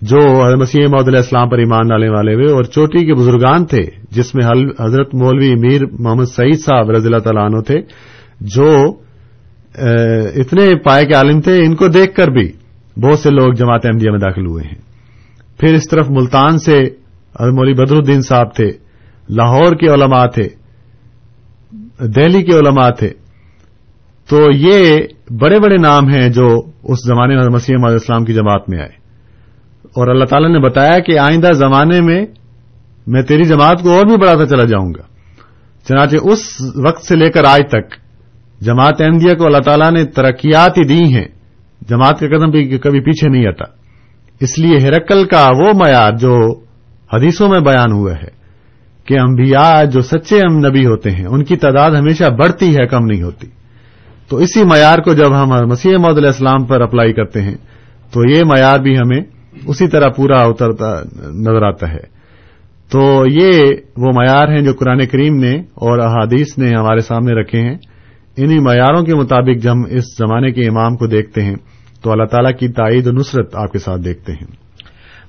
جو 0.02 0.18
مسیح 0.58 0.82
محدود 0.82 1.08
علیہ 1.08 1.20
السلام 1.20 1.50
پر 1.50 1.58
ایمان 1.58 1.88
ڈالنے 1.88 2.10
والے 2.10 2.34
ہوئے 2.34 2.52
اور 2.52 2.64
چوٹی 2.64 3.06
کے 3.06 3.14
بزرگان 3.14 3.66
تھے، 3.66 3.82
جس 4.12 4.36
میں 4.36 4.46
حضرت 4.80 5.16
مولوی 5.16 5.56
میر 5.56 5.82
محمد 6.00 6.26
سعید 6.26 6.60
صاحب 6.66 6.90
رضی 6.90 7.06
اللہ 7.06 7.18
تعالیٰ 7.18 7.44
عنہ 7.44 7.62
تھے، 7.62 7.82
جو 8.42 9.03
اتنے 10.36 10.84
پائے 10.84 11.06
کے 11.06 11.14
عالم 11.14 11.42
تھے، 11.42 11.66
ان 11.66 11.76
کو 11.76 11.88
دیکھ 11.88 12.16
کر 12.16 12.28
بھی 12.28 12.52
بہت 13.02 13.20
سے 13.20 13.30
لوگ 13.30 13.54
جماعت 13.54 13.86
احمدیہ 13.86 14.12
میں 14.12 14.20
داخل 14.20 14.46
ہوئے 14.46 14.64
ہیں۔ 14.64 14.82
پھر 15.60 15.74
اس 15.74 15.90
طرف 15.90 16.10
ملتان 16.10 16.58
سے 16.58 16.80
حضرت 17.40 17.54
مولوی 17.54 17.74
بدر 17.74 17.96
الدین 17.96 18.22
صاحب 18.22 18.56
تھے، 18.56 18.66
لاہور 19.30 19.76
کے 19.76 19.88
علماء 19.88 20.26
تھے، 20.26 20.50
دہلی 22.00 22.44
کے 22.44 22.58
علماء 22.58 22.90
تھے۔ 22.90 23.10
تو 24.30 24.42
یہ 24.52 24.98
بڑے 25.30 25.60
بڑے 25.60 25.78
نام 25.78 26.10
ہیں 26.10 26.30
جو 26.30 26.62
اس 26.84 26.98
زمانے 27.08 27.36
میں 27.36 27.46
مسیح 27.54 27.76
محمد 27.80 27.94
اسلام 27.94 28.26
کی 28.26 28.34
جماعت 28.34 28.70
میں 28.70 28.80
آئے۔ 28.80 28.90
اور 29.84 30.08
اللہ 30.08 30.26
تعالیٰ 30.26 30.50
نے 30.50 30.60
بتایا 30.60 31.00
کہ 31.00 31.20
آئندہ 31.20 31.52
زمانے 31.52 32.02
میں 32.02 32.26
میں 33.08 33.22
تیری 33.22 33.44
جماعت 33.44 33.82
کو 33.82 33.92
اور 33.92 34.06
بھی 34.06 34.18
بڑھاتا 34.18 34.48
چلا 34.48 34.64
جاؤں 34.64 34.94
گا۔ 34.94 35.02
چنانچہ 35.88 36.16
اس 36.24 36.40
وقت 36.86 37.04
سے 37.04 37.16
لے 37.16 37.32
کر 37.32 37.44
آج 37.44 37.62
تک 37.70 38.03
جماعت 38.64 39.02
احمدیہ 39.02 39.34
کو 39.34 39.46
اللہ 39.46 39.62
تعالیٰ 39.66 39.92
نے 39.92 40.06
ترقیات 40.06 40.78
ہی 40.78 40.84
دی 40.84 41.04
ہیں۔ 41.04 41.28
جماعت 41.90 42.20
کا 42.20 42.28
قدم 42.28 42.50
بھی 42.50 42.78
کبھی 42.78 43.00
پیچھے 43.00 43.30
نہیں 43.30 43.48
آتا 43.48 43.66
اس 44.40 44.60
لیے 44.60 44.78
ہرکل 44.78 45.26
کا 45.26 45.48
وہ 45.58 45.72
معیار 45.74 46.12
جو 46.12 46.36
حدیثوں 47.14 47.50
میں 47.50 47.60
بیان 47.60 47.92
ہوا 47.92 48.14
ہے 48.14 48.44
کہ 49.06 49.20
انبیاء 49.20 49.84
جو 49.84 50.02
سچے 50.02 50.40
ام 50.40 50.58
نبی 50.68 50.86
ہوتے 50.86 51.12
ہیں، 51.12 51.26
ان 51.26 51.44
کی 51.44 51.56
تعداد 51.56 51.92
ہمیشہ 51.92 52.24
بڑھتی 52.24 52.78
ہے، 52.78 52.86
کم 52.88 53.06
نہیں 53.06 53.24
ہوتی۔ 53.24 53.48
تو 54.30 54.38
اسی 54.38 54.64
معیار 54.64 54.98
کو 54.98 55.14
جب 55.14 55.44
ہم 55.44 55.68
مسیح 55.68 55.98
محدود 55.98 56.18
علیہ 56.18 56.28
السلام 56.28 56.66
پر 56.66 56.82
اپلائی 56.82 57.14
کرتے 57.14 57.42
ہیں، 57.42 57.56
تو 58.14 58.30
یہ 58.30 58.44
معیار 58.46 58.80
بھی 58.80 58.98
ہمیں 58.98 59.22
اسی 59.68 59.88
طرح 59.88 60.08
پورا 60.10 60.42
اترتا 60.42 60.94
نظر 61.30 61.64
آتا 61.64 61.92
ہے۔ 61.92 62.14
تو 62.92 63.24
یہ 63.28 63.62
وہ 63.98 64.12
معیار 64.16 64.48
ہیں 64.48 64.62
جو 64.62 64.74
قرآن 64.74 65.06
کریم 65.06 65.36
نے 65.36 65.54
اور 65.60 66.00
احادیث 66.00 66.58
نے 66.58 66.70
ہمارے 66.78 67.00
سامنے 67.00 67.34
رکھے 67.34 67.60
ہیں۔ 67.60 67.76
انہی 68.38 68.60
معیاروں 68.60 69.02
کے 69.02 69.16
مطابق 69.16 69.64
جب 69.64 69.72
ہم 69.72 69.84
اس 69.90 70.18
زمانے 70.18 70.52
کے 70.52 70.68
امام 70.68 70.96
کو 70.96 71.08
دیکھتے 71.08 71.42
ہیں، 71.44 71.56
تو 72.04 72.12
اللہ 72.12 72.24
تعالیٰ 72.24 72.52
کی 72.60 72.68
تائید 72.68 73.08
و 73.08 73.12
نصرت 73.12 73.56
آپ 73.56 73.72
کے 73.72 73.80
ساتھ 73.80 74.02
دیکھتے 74.02 74.32
ہیں۔ 74.32 74.52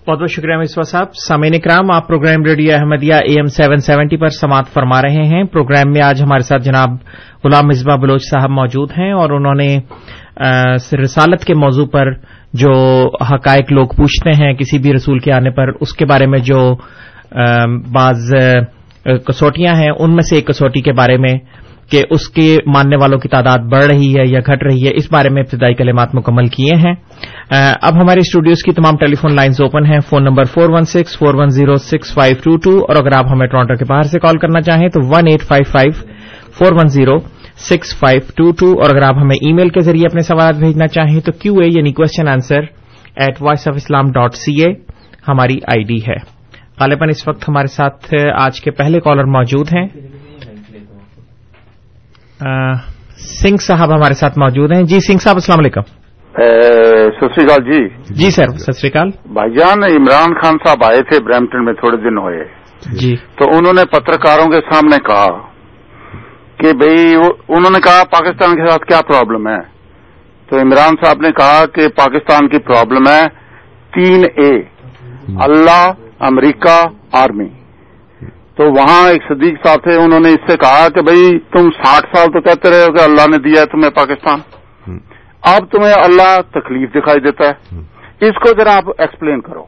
بہت 0.07 0.19
بہت 0.21 0.31
شکریہ 0.31 0.57
مصباح 0.57 0.91
صاحب۔ 0.91 1.07
سامعین 1.29 1.59
کرام 1.61 1.91
آپ 1.91 2.09
programme 2.09 2.45
radio 2.45 2.73
Ahmadiyya 2.75 3.15
AM 3.15 3.33
seven 3.33 3.47
seventy 3.47 3.77
seventy 3.77 4.17
پر 4.17 4.29
سماعت 4.29 4.69
فرما 4.75 5.03
رہے 5.03 5.25
ہیں۔ 5.27 5.45
پروگرام 5.45 5.93
میں 5.93 6.03
آج 6.03 6.23
ہمارے 6.23 6.43
ساتھ 6.43 6.63
جناب 6.63 6.91
غلام 7.45 7.67
مصباح 7.67 7.97
بلوچ 7.97 8.23
صاحب 8.23 8.51
موجود 8.51 8.91
ہیں 8.99 9.13
اور 9.13 9.31
انہوں 9.31 9.55
نے 9.55 9.79
رسالت 11.03 11.45
کے 11.45 11.55
موضوع 11.55 11.87
پر 11.87 12.11
جو 12.53 12.73
حقائق 13.25 13.73
لوگ 13.73 13.87
پوچھتے 13.87 14.31
ہیں، 14.31 14.53
کسی 14.55 14.79
بھی 14.79 14.93
رسول 14.93 15.19
کے 15.19 15.33
آنے 15.33 15.51
پر، 15.51 15.69
اس 15.81 15.93
کے 15.93 16.07
بارے 16.07 16.27
میں 16.27 16.39
جو 16.39 16.61
بعض 17.93 18.35
کسوٹیاں 19.27 19.75
ہیں، 19.75 19.91
ان 19.99 20.11
میں 20.11 20.23
سے 20.23 20.37
ایک 20.37 20.47
کسوٹی 20.47 20.81
کے 20.81 20.93
بارے 20.93 21.17
میں 21.17 21.35
کہ 21.91 22.03
اس 22.11 22.29
کے 22.29 22.57
ماننے 22.67 22.97
والوں 22.97 23.19
کی 23.19 23.29
تعداد 23.29 23.65
بڑھ 23.73 23.85
رہی 23.85 24.09
ہے 24.11 24.23
یا 24.27 24.41
گھٹ 24.41 24.63
رہی 24.63 24.87
ہے، 24.87 24.91
اس 24.95 25.13
بارے 25.13 25.29
میں 25.29 25.43
ابتدائی 25.43 25.75
کلمات 25.75 26.15
مکمل 26.15 26.47
کیے 26.47 26.77
ہیں۔ 26.77 26.95
اب 27.83 27.95
ہمارے 27.95 28.21
اسٹوڈیوز 28.21 28.63
کی 28.63 28.73
تمام 28.73 28.97
ٹیلی 28.97 29.15
فون 29.15 29.35
لائنز 29.35 29.61
اوپن 29.61 29.87
ہیں، 29.87 30.01
phone 30.01 30.25
number 30.25 30.45
four 30.45 30.71
one 30.71 30.85
six 30.85 31.19
four 31.19 31.35
one 31.35 31.49
zero 31.49 31.75
six 31.75 32.15
five 32.15 32.37
two 32.45 32.57
two 32.57 32.79
اور 32.79 32.97
اگر 33.03 33.17
آپ 33.17 33.27
ہمیں 33.31 33.47
ٹورانٹو 33.47 33.75
کے 33.75 33.85
باہر 33.85 34.03
سے 34.03 34.19
کال 34.19 34.39
کرنا 34.39 34.61
چاہیں 34.61 34.89
تو 34.89 35.01
one 35.07 35.29
eight 35.29 35.43
five 35.43 35.71
five 35.73 35.93
four 36.59 36.73
one 36.73 36.89
zero 36.89 37.19
six 37.71 37.99
five 37.99 38.21
two 38.37 38.51
two 38.51 38.71
اور 38.83 38.95
اگر 38.95 39.03
آپ 39.03 39.17
ہمیں 39.23 39.37
ای 39.37 39.53
میل 39.53 39.69
کے 39.69 39.81
ذریعے 39.81 40.07
اپنے 40.07 40.23
سوالات 40.23 40.57
بھیجنا 40.57 40.87
چاہیں 40.87 41.21
تو 41.21 41.33
کیو 41.33 41.55
اے 41.55 41.67
یعنی 41.67 41.93
question 41.93 42.29
answer 42.29 42.63
at 43.17 43.43
Voice 43.43 43.69
of 43.69 43.75
Islam 43.77 44.11
dot 44.13 44.35
C 44.35 44.63
A 44.63 44.73
ہماری 45.29 45.57
آئی 45.67 45.85
ڈی 45.85 45.99
ہے۔ 46.09 46.17
غالباً 46.81 47.09
اس 47.09 47.29
وقت 47.29 47.49
ہمارے 47.49 47.67
ساتھ 47.67 48.15
آج 48.37 48.61
کے 48.61 48.71
پہلے 48.71 49.01
کالر 49.01 49.25
موجود 49.25 49.69
ہیں۔ 49.77 49.87
سنگھ 53.19 53.63
صاحب 53.63 53.91
ہمارے 53.97 54.15
ساتھ 54.15 54.39
موجود 54.39 54.73
ہیں۔ 54.73 54.83
جی 54.83 55.01
سنگھ 55.01 55.23
صاحب 55.23 55.37
السلام 55.37 55.59
علیکم۔ 55.59 55.81
ست 57.21 57.41
شری 57.41 57.47
جی۔ 57.47 57.89
جی 58.15 58.31
سر 58.31 58.45
ست 58.47 58.81
شری 58.81 58.91
بھائی 59.33 59.55
جان 59.55 59.83
عمران 59.83 60.35
خان 60.35 60.57
صاحب 60.67 60.85
آئے 60.85 61.03
تھے 61.03 61.25
برمپٹن 61.25 61.65
میں 61.65 61.73
تھوڑے 61.73 61.97
دن 61.97 62.19
ہوئے۔ 62.19 62.45
جی۔ 62.93 63.17
تو 63.17 63.45
انہوں 63.57 63.73
نے 63.73 63.83
پترکاروں 63.85 64.51
کے 64.51 64.61
سامنے 64.61 64.97
کہا 64.97 65.27
کہ 66.57 66.73
بھئی 66.73 67.15
انہوں 67.49 67.71
نے 67.71 67.81
کہا 67.81 68.03
پاکستان 68.05 68.57
کے 68.57 68.67
ساتھ 68.69 68.85
کیا 68.85 69.01
پرابلم 69.09 69.49
ہے؟ 69.49 69.61
تو 70.51 70.57
عمران 70.57 70.95
صاحب 71.05 71.21
نے 71.21 71.33
کہا 71.33 71.67
کہ 71.67 71.89
پاکستان 71.89 72.49
کی 72.49 72.59
پرابلم 72.59 73.03
ہے 73.09 73.23
تین 73.95 74.25
اے۔ 74.37 74.63
اللہ 75.41 75.91
امریکہ 76.21 76.87
آرمی۔ 77.13 77.64
تو 78.57 78.65
وہاں 78.65 79.11
ایک 79.11 79.23
صدیق 79.29 79.67
صاحب 79.67 79.79
تھے 79.83 79.95
انہوں 79.95 80.21
نے 80.21 80.29
اس 80.29 80.51
سے 80.51 80.57
کہا 80.57 80.89
کہ 80.95 81.01
بھئی 81.01 81.39
تم 81.39 81.71
ساٹھ 81.71 82.17
سال 82.17 82.27
تو 82.27 82.41
کہتے 82.41 82.71
رہے 82.71 82.83
ہو 82.83 82.93
کہ 82.93 83.03
اللہ 83.03 83.37
نے 83.37 83.39
دیا 83.39 83.61
ہے 83.61 83.67
تمہیں 83.67 83.91
پاکستان۔ 83.91 84.39
اب 85.43 85.71
تمہیں 85.73 85.93
اللہ 85.93 86.41
تکلیف 86.51 86.91
دکھائی 86.91 87.21
دیتا 87.21 87.49
ہے۔ 87.49 87.79
اس 88.29 88.35
کو 88.35 88.61
ذرا 88.61 88.77
آپ 88.77 88.85
ایکسپلین 88.99 89.41
کرو۔ 89.41 89.63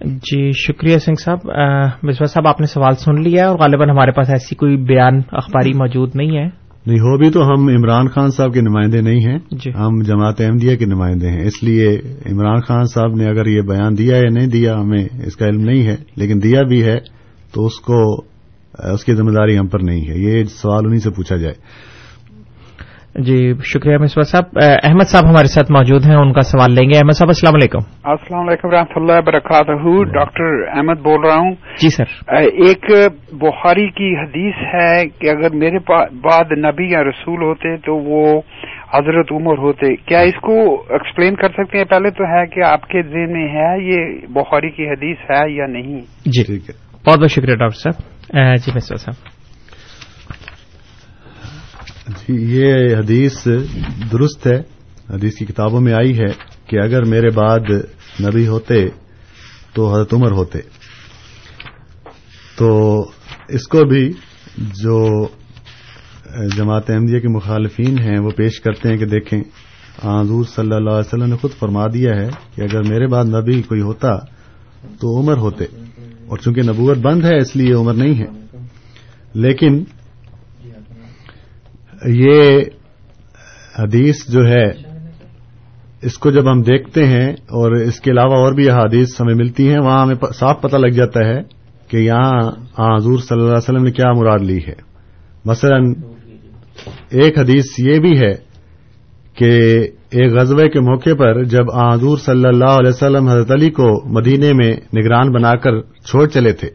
جی 0.00 0.50
شکریہ 0.52 0.98
سنگھ 0.98 1.20
صاحب۔ 1.20 1.38
مصباح 2.02 2.26
صاحب 2.26 2.48
آپ 2.48 2.60
نے 2.60 2.66
سوال 2.66 2.94
سن 2.94 3.22
لیا 3.22 3.48
اور 3.48 3.58
غالباً 3.58 3.90
ہمارے 3.90 4.10
پاس 4.10 4.30
ایسی 4.30 4.54
کوئی 4.54 4.76
بیان 4.76 5.20
اخباری 5.32 5.72
موجود 5.72 6.10
نہیں 6.14 6.36
ہے۔ 6.36 6.44
نہیں 6.86 6.98
ہو 6.98 7.18
بھی 7.18 7.30
تو 7.30 7.48
ہم 7.48 7.68
عمران 7.68 8.08
خان 8.08 8.30
صاحب 8.30 8.54
کے 8.54 8.60
نمائندے 8.60 9.00
نہیں 9.00 9.28
ہیں۔ 9.28 9.38
جی۔ 9.50 9.70
ہم 9.70 10.02
جماعت 10.02 10.40
احمدیہ 10.40 10.76
کے 10.76 10.84
نمائندے 10.84 11.28
ہیں۔ 11.28 11.42
اس 11.46 11.62
لیے 11.62 12.00
عمران 12.32 12.60
خان 12.60 12.84
صاحب 12.84 13.14
نے 13.14 13.26
اگر 13.26 13.46
یہ 13.46 13.62
بیان 13.62 13.98
دیا 13.98 14.16
یا 14.16 14.30
نہیں 14.30 14.46
دیا 14.46 14.74
ہمیں 14.74 15.04
اس 15.26 15.36
کا 15.36 15.46
علم 15.46 15.60
نہیں 15.60 15.86
ہے 15.86 15.96
لیکن 16.16 16.42
دیا 16.42 16.62
بھی 16.62 16.84
ہے۔ 16.84 16.98
تو 17.54 17.66
اس 17.66 17.80
کو 17.80 18.24
اس 18.94 19.04
کی 19.04 19.14
ذمہ 19.14 19.30
داری 19.30 19.58
ہم 19.58 19.66
پر 19.66 19.78
نہیں 19.82 20.00
ہے۔ 20.00 20.14
یہ 20.14 20.44
سوال 20.44 20.82
انہیں 20.86 20.98
سے 20.98 21.10
پوچھا 21.10 21.36
جائے۔ 21.36 21.54
جی 23.14 23.54
شکریہ 23.64 23.96
مصباح 23.96 24.22
صاحب۔ 24.22 24.44
احمد 24.84 25.08
صاحب 25.08 25.24
ہمارے 25.30 25.46
ساتھ 25.46 25.72
موجود 25.72 26.06
ہیں 26.06 26.16
ان 26.16 26.32
کا 26.32 26.40
سوال 26.40 26.72
لیں 26.72 26.90
گے۔ 26.90 26.96
احمد 26.96 27.12
صاحب 27.12 27.28
السلام 27.28 27.54
علیکم۔ 27.54 27.78
السلام 28.04 28.48
علیکم 28.48 28.70
رحمۃ 28.70 28.92
اللہ 28.96 29.12
وبرکاتہ۔ 29.12 30.04
ڈاکٹر 30.04 30.68
احمد 30.76 31.00
بول 31.02 31.20
رہا 31.20 31.36
ہوں۔ 31.36 31.54
جی 31.80 31.88
سر۔ 31.88 32.30
ایک 32.36 32.84
بخاری 33.32 33.88
کی 33.88 34.16
حدیث 34.16 34.54
ہے 34.74 35.08
کہ 35.08 35.30
اگر 35.30 35.56
میرے 35.56 35.78
بعد 36.10 36.44
نبی 36.58 36.90
یا 36.92 37.04
رسول 37.04 37.42
ہوتے 37.42 37.76
تو 37.76 37.96
وہ 37.96 38.40
حضرت 38.94 39.32
عمر 39.32 39.58
ہوتے۔ 39.58 39.96
کیا 39.96 40.20
اس 40.20 40.40
کو 40.42 40.80
ایکسپلین 40.80 41.34
کر 41.34 41.48
سکتے 41.48 41.78
ہیں؟ 41.78 41.84
پہلے 41.84 42.10
تو 42.10 42.24
ہے 42.24 42.46
کہ 42.46 42.60
آپ 42.64 42.82
کے 42.88 43.02
ذہن 43.02 43.32
میں 43.32 43.48
ہے 43.48 43.84
یہ 43.84 44.26
بخاری 44.26 44.70
کی 44.70 44.88
حدیث 44.88 45.16
ہے 45.30 45.50
یا 45.50 45.66
نہیں؟ 45.66 46.00
جی۔ 46.26 46.44
ٹھیک 46.44 46.70
ہے۔ 46.70 46.91
بہت 47.06 47.18
بہت 47.18 47.30
شکریہ 47.30 47.54
ڈاکٹر 47.54 47.78
صاحب 47.78 48.02
جی 48.64 48.72
مصباح 48.74 48.96
صاحب۔ 48.96 49.28
جی 52.06 52.34
یہ 52.56 52.96
حدیث 52.96 53.48
درست 54.12 54.46
ہے، 54.46 54.58
حدیث 55.10 55.34
کی 55.34 55.44
کتابوں 55.44 55.80
میں 55.80 55.92
آئی 55.92 56.18
ہے 56.18 56.32
کہ 56.66 56.76
اگر 56.76 57.04
میرے 57.04 57.30
بعد 57.30 57.58
نبی 58.24 58.46
ہوتے 58.46 58.88
تو 59.74 59.94
حضرت 59.94 60.14
عمر 60.14 60.30
ہوتے۔ 60.30 60.58
تو 62.56 63.00
اس 63.48 63.68
کو 63.68 63.84
بھی 63.84 64.12
جو 64.56 65.26
جماعت 66.56 66.90
احمدیہ 66.90 67.20
کے 67.20 67.28
مخالفین 67.28 67.98
ہیں 67.98 68.18
وہ 68.18 68.30
پیش 68.30 68.60
کرتے 68.60 68.88
ہیں 68.88 68.96
کہ 68.96 69.06
دیکھیں، 69.06 69.42
حضور 70.04 70.44
صلی 70.44 70.74
اللہ 70.74 70.90
علیہ 70.90 71.14
وسلم 71.14 71.30
نے 71.30 71.36
خود 71.36 71.50
فرما 71.50 71.86
دیا 71.86 72.10
ہے 72.20 72.28
کہ 72.54 72.60
اگر 72.60 72.82
میرے 72.82 73.06
بعد 73.06 73.24
نبی 73.24 73.62
کوئی 73.62 73.80
ہوتا 73.80 74.18
تو 74.82 75.20
عمر 75.20 75.36
ہوتے۔ 75.36 75.64
اور 76.28 76.38
چونکہ 76.38 76.62
نبوت 76.62 76.98
بند 76.98 77.24
ہے 77.24 77.36
اس 77.36 77.56
لیے 77.56 77.72
عمر 77.72 77.94
نہیں 77.94 78.18
ہے۔ 78.18 78.56
لیکن 79.34 79.84
یہ 82.06 82.60
حدیث 83.78 84.28
جو 84.28 84.40
ہے، 84.48 84.92
اس 86.02 86.18
کو 86.18 86.30
جب 86.30 86.52
ہم 86.52 86.62
دیکھتے 86.62 87.06
ہیں 87.06 87.32
اور 87.32 87.72
اس 87.72 88.00
کے 88.00 88.10
علاوہ 88.10 88.34
اور 88.34 88.52
بھی 88.52 88.70
حدیث 88.70 89.20
ہمیں 89.20 89.34
ملتی 89.34 89.68
ہیں، 89.68 89.78
وہاں 89.78 90.02
ہمیں 90.02 90.14
صاف 90.34 90.60
پتہ 90.60 90.76
لگ 90.76 90.86
جاتا 90.86 91.26
ہے 91.26 91.40
کہ 91.88 91.96
یہاں 91.96 92.50
حضور 92.96 93.18
صلی 93.18 93.38
اللہ 93.38 93.48
علیہ 93.48 93.56
وسلم 93.56 93.84
نے 93.84 93.90
کیا 93.90 94.12
مراد 94.12 94.38
لی 94.38 94.58
ہے۔ 94.68 94.74
مثلا، 95.44 95.76
ایک 97.08 97.38
حدیث 97.38 97.64
یہ 97.78 97.98
بھی 97.98 98.18
ہے 98.18 98.32
کہ 99.34 99.80
ایک 100.12 100.32
غزوے 100.32 100.68
کے 100.68 100.80
موقع 100.80 101.14
پر 101.18 101.42
جب 101.52 101.70
حضور 101.72 102.18
صلی 102.18 102.46
اللہ 102.48 102.72
علیہ 102.80 102.88
وسلم 102.88 103.28
حضرت 103.28 103.50
علی 103.50 103.70
کو 103.70 103.88
مدینے 104.14 104.52
میں 104.52 104.70
نگران 104.96 105.32
بنا 105.32 105.54
کر 105.56 105.80
چھوڑ 106.08 106.26
چلے 106.26 106.52
تھے، 106.52 106.68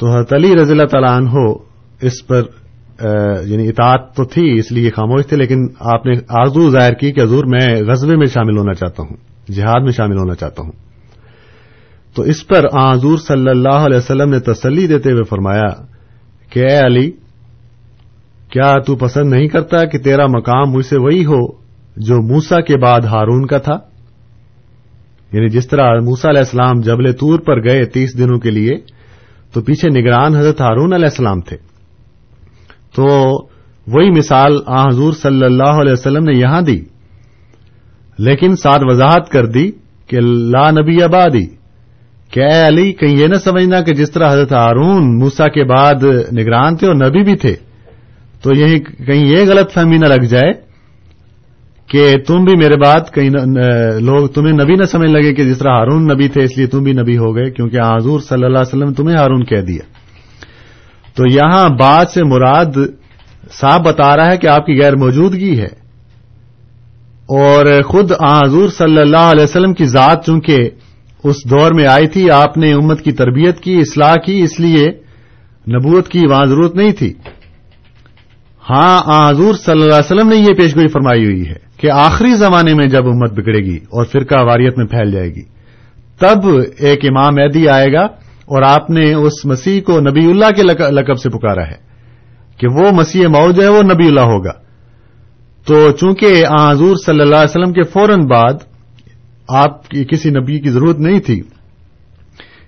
تو 0.00 0.06
حضرت 0.06 0.32
علی 0.32 0.54
رضی 0.56 0.72
اللہ 0.72 0.88
تعالیٰ 0.92 1.14
عنہ 1.16 1.44
اس 2.00 2.26
پر 2.26 2.42
یعنی 3.46 3.68
اطاعت 3.68 4.14
تو 4.16 4.24
تھی، 4.24 4.46
اس 4.58 4.72
لیے 4.72 4.90
خاموش 4.90 5.26
تھے، 5.26 5.36
لیکن 5.36 5.66
آپ 5.94 6.06
نے 6.06 6.14
آرزو 6.40 6.68
ظاہر 6.70 6.94
کی 6.94 7.12
کہ 7.12 7.20
حضور 7.20 7.44
میں 7.44 7.66
غزبے 7.88 8.16
میں 8.16 8.26
شامل 8.26 8.58
ہونا 8.58 8.74
چاہتا 8.74 9.02
ہوں، 9.02 9.16
جہاد 9.52 9.84
میں 9.84 9.92
شامل 9.92 10.18
ہونا 10.18 10.34
چاہتا 10.34 10.62
ہوں۔ 10.62 10.72
تو 12.16 12.22
اس 12.22 12.46
پر 12.46 12.66
حضور 12.74 13.18
صلی 13.18 13.50
اللہ 13.50 13.86
علیہ 13.86 13.96
وسلم 13.96 14.30
نے 14.30 14.38
تسلی 14.40 14.86
دیتے 14.86 15.12
ہوئے 15.12 15.22
فرمایا 15.22 15.68
کہ 16.52 16.60
اے 16.60 16.78
علی، 16.78 17.10
کیا 18.52 18.72
تو 18.86 18.96
پسند 18.96 19.30
نہیں 19.30 19.48
کرتا 19.48 19.84
کہ 19.84 19.98
تیرا 19.98 20.26
مقام 20.26 20.72
مجھ 20.72 20.86
سے 20.86 20.96
وہی 20.96 21.24
ہو 21.24 21.40
جو 21.96 22.22
موسا 22.22 22.60
کے 22.60 22.76
بعد 22.76 23.00
ہارون 23.00 23.46
کا 23.46 23.58
تھا۔ 23.58 23.74
یعنی 25.32 25.48
جس 25.48 25.68
طرح 25.68 26.00
موسا 26.00 26.28
علیہ 26.30 26.38
السلام 26.38 26.80
جبل 26.80 27.12
تور 27.12 27.38
پر 27.38 27.68
گئے 27.68 27.84
تیس 27.84 28.18
دنوں 28.18 28.38
کے 28.38 28.50
لیے، 28.50 28.76
تو 29.52 29.60
پیچھے 29.60 30.00
نگران 30.00 30.36
حضرت 30.36 30.60
ہارون 30.60 30.92
علیہ 30.92 31.04
السلام 31.04 31.40
تھے۔ 31.40 31.56
تو 32.94 33.06
وہی 33.86 34.10
مثال 34.10 34.58
آ 34.66 34.88
حضور 34.88 35.12
صلی 35.12 35.44
اللہ 35.44 35.80
علیہ 35.80 35.92
وسلم 35.92 36.24
نے 36.24 36.38
یہاں 36.38 36.62
دی۔ 36.62 36.80
لیکن 38.18 38.56
ساتھ 38.56 38.82
وضاحت 38.86 39.28
کر 39.28 39.46
دی 39.46 39.70
کہ 40.06 40.20
لا 40.20 40.70
نبی 40.70 41.02
آبادی۔ 41.02 41.46
کیا 42.30 42.46
اے 42.46 42.66
علی، 42.66 42.92
کہیں 42.92 43.18
یہ 43.18 43.26
نہ 43.26 43.34
سمجھنا 43.34 43.80
کہ 43.80 43.94
جس 43.94 44.10
طرح 44.10 44.32
حضرت 44.32 44.52
ہارون 44.52 45.18
موسا 45.18 45.48
کے 45.48 45.64
بعد 45.64 46.04
نگران 46.38 46.76
تھے 46.76 46.86
اور 46.86 46.94
نبی 46.94 47.22
بھی 47.22 47.36
تھے، 47.36 47.56
تو 48.42 48.50
یہی 48.56 48.80
کہیں 48.80 49.26
یہ 49.26 49.38
غلط 49.48 49.72
فہمی 49.72 49.98
نہ 49.98 50.06
لگ 50.06 50.24
جائے۔ 50.24 50.71
کہ 51.92 52.16
تم 52.26 52.44
بھی 52.44 52.56
میرے 52.56 52.76
بات 52.76 53.14
کہیں 53.14 53.30
لوگ 54.00 54.26
تمہیں 54.26 54.52
نبی 54.52 54.74
نہ 54.74 54.84
سمجھ 54.84 55.10
لگے 55.10 55.34
کہ 55.34 55.44
جس 55.44 55.58
طرح 55.58 55.68
ہارون 55.68 56.04
نبی 56.04 56.28
تھے، 56.28 56.44
اس 56.44 56.56
لیے 56.56 56.66
تم 56.66 56.82
بھی 56.82 56.92
نبی 56.92 57.16
ہو 57.16 57.36
گئے، 57.36 57.50
کیونکہ 57.50 57.76
حضور 57.80 58.20
صلی 58.20 58.44
اللہ 58.44 58.58
علیہ 58.58 58.76
وسلم 58.76 58.92
تمہیں 58.92 59.16
ہارون 59.16 59.44
کہہ 59.44 59.60
دیا۔ 59.60 59.82
تو 61.14 61.26
یہاں 61.26 61.68
بات 61.68 62.08
سے 62.08 62.24
مراد 62.24 62.64
صاحب 63.60 63.86
بتا 63.86 64.16
رہا 64.16 64.32
ہے 64.32 64.36
کہ 64.36 64.46
آپ 64.46 64.66
کی 64.66 64.80
غیر 64.82 64.96
موجودگی 64.96 65.58
ہے۔ 65.58 65.82
اور 67.22 67.82
خود 67.82 68.12
حضور 68.12 68.68
صلی 68.68 68.98
اللہ 68.98 69.16
علیہ 69.16 69.44
وسلم 69.44 69.74
کی 69.74 69.84
ذات 69.84 70.26
چونکہ 70.26 70.70
اس 71.24 71.36
دور 71.50 71.72
میں 71.74 71.86
آئی 71.86 72.06
تھی، 72.06 72.30
آپ 72.30 72.58
نے 72.58 72.72
امت 72.72 73.02
کی 73.02 73.12
تربیت 73.12 73.60
کی، 73.60 73.76
اصلاح 73.76 74.14
کی، 74.14 74.42
اس 74.42 74.60
لیے 74.60 74.86
نبوت 75.68 76.08
کی 76.08 76.20
وہاں 76.30 76.44
ضرورت 76.44 76.76
نہیں 76.76 76.92
تھی۔ 76.92 77.12
ہاں 78.70 79.30
حضور 79.30 79.54
صلی 79.54 79.72
اللہ 79.72 79.94
علیہ 79.94 80.12
وسلم 80.12 80.28
نے 80.28 80.36
یہ 80.36 80.52
پیشگوئی 80.54 80.88
فرمائی 80.88 81.24
ہوئی 81.24 81.48
ہے 81.48 81.54
کہ 81.76 81.90
آخری 81.90 82.34
زمانے 82.34 82.74
میں 82.74 82.86
جب 82.86 83.08
امت 83.08 83.32
بگڑے 83.32 83.58
گی 83.58 83.76
اور 83.76 84.04
فرقہ 84.04 84.42
واریت 84.42 84.78
میں 84.78 84.86
پھیل 84.86 85.10
جائے 85.10 85.28
گی، 85.28 85.42
تب 86.18 86.48
ایک 86.78 87.00
امام 87.04 87.36
ایدی 87.38 87.68
آئے 87.68 87.92
گا 87.92 88.02
اور 88.46 88.62
آپ 88.62 88.90
نے 88.90 89.14
اس 89.14 89.44
مسیح 89.44 89.80
کو 89.80 90.00
نبی 90.00 90.30
اللہ 90.30 90.50
کے 90.56 90.62
لقب 90.62 91.18
سے 91.18 91.30
پکارا 91.30 91.66
ہے 91.66 91.76
کہ 92.58 92.68
وہ 92.68 92.90
مسیح 92.92 93.26
موج 93.26 93.60
ہے، 93.60 93.68
وہ 93.68 93.82
نبی 93.82 94.06
اللہ 94.06 94.20
ہوگا۔ 94.20 94.52
تو 95.66 95.90
چونکہ 95.90 96.44
حضور 96.60 96.96
صلی 97.06 97.20
اللہ 97.20 97.36
علیہ 97.36 97.50
وسلم 97.50 97.72
کے 97.72 97.82
فوراً 97.82 98.26
بعد 98.26 98.54
آپ 99.48 99.88
کی 99.88 100.04
کسی 100.04 100.30
نبی 100.30 100.58
کی 100.58 100.70
ضرورت 100.70 100.98
نہیں 100.98 101.20
تھی، 101.20 101.40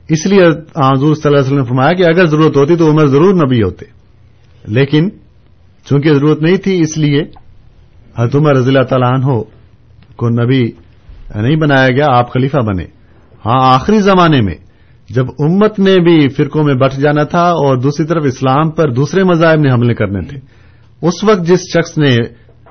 اس 0.09 0.27
لیے 0.27 0.43
حضور 0.43 1.15
صلی 1.15 1.29
اللہ 1.29 1.39
علیہ 1.39 1.47
وسلم 1.47 1.59
نے 1.59 1.65
فرمایا 1.65 1.93
کہ 1.93 2.03
اگر 2.03 2.27
ضرورت 2.27 2.57
ہوتی 2.57 2.77
تو 2.77 2.91
عمر 2.91 3.07
ضرور 3.07 3.35
نبی 3.35 3.63
ہوتے۔ 3.63 3.87
لیکن 4.65 5.09
چونکہ 5.85 6.15
ضرورت 6.15 6.43
نہیں 6.43 6.57
تھی 6.57 6.81
اس 6.81 6.99
لیے 6.99 7.23
حضرت 8.19 8.37
عمر 8.37 8.57
رضی 8.57 8.69
اللہ 8.69 8.83
تعالیٰ 8.83 9.13
عنہ 9.13 9.43
کو 10.17 10.29
نبی 10.29 10.71
نہیں 11.35 11.57
بنایا 11.57 11.91
گیا، 11.91 12.07
آپ 12.09 12.33
خلیفہ 12.33 12.57
بنے۔ 12.57 12.85
ہاں 13.47 13.75
آخری 13.75 14.01
زمانے 14.01 14.41
میں 14.41 14.55
جب 15.11 15.27
امت 15.39 15.79
نے 15.79 15.95
بھی 15.95 16.29
فرقوں 16.29 16.65
میں 16.65 16.75
بٹ 16.75 16.93
جانا 16.93 17.25
تھا 17.25 17.43
اور 17.43 17.77
دوسری 17.77 18.07
طرف 18.07 18.23
اسلام 18.27 18.71
پر 18.71 18.93
دوسرے 18.93 19.25
مذاہب 19.25 19.61
نے 19.61 19.73
حملے 19.73 19.95
کرنے 19.95 20.21
تھے۔ 20.21 20.39
اس 21.03 21.25
وقت 21.25 21.47
جس 21.47 21.61
شخص 21.61 21.99
نے 21.99 22.17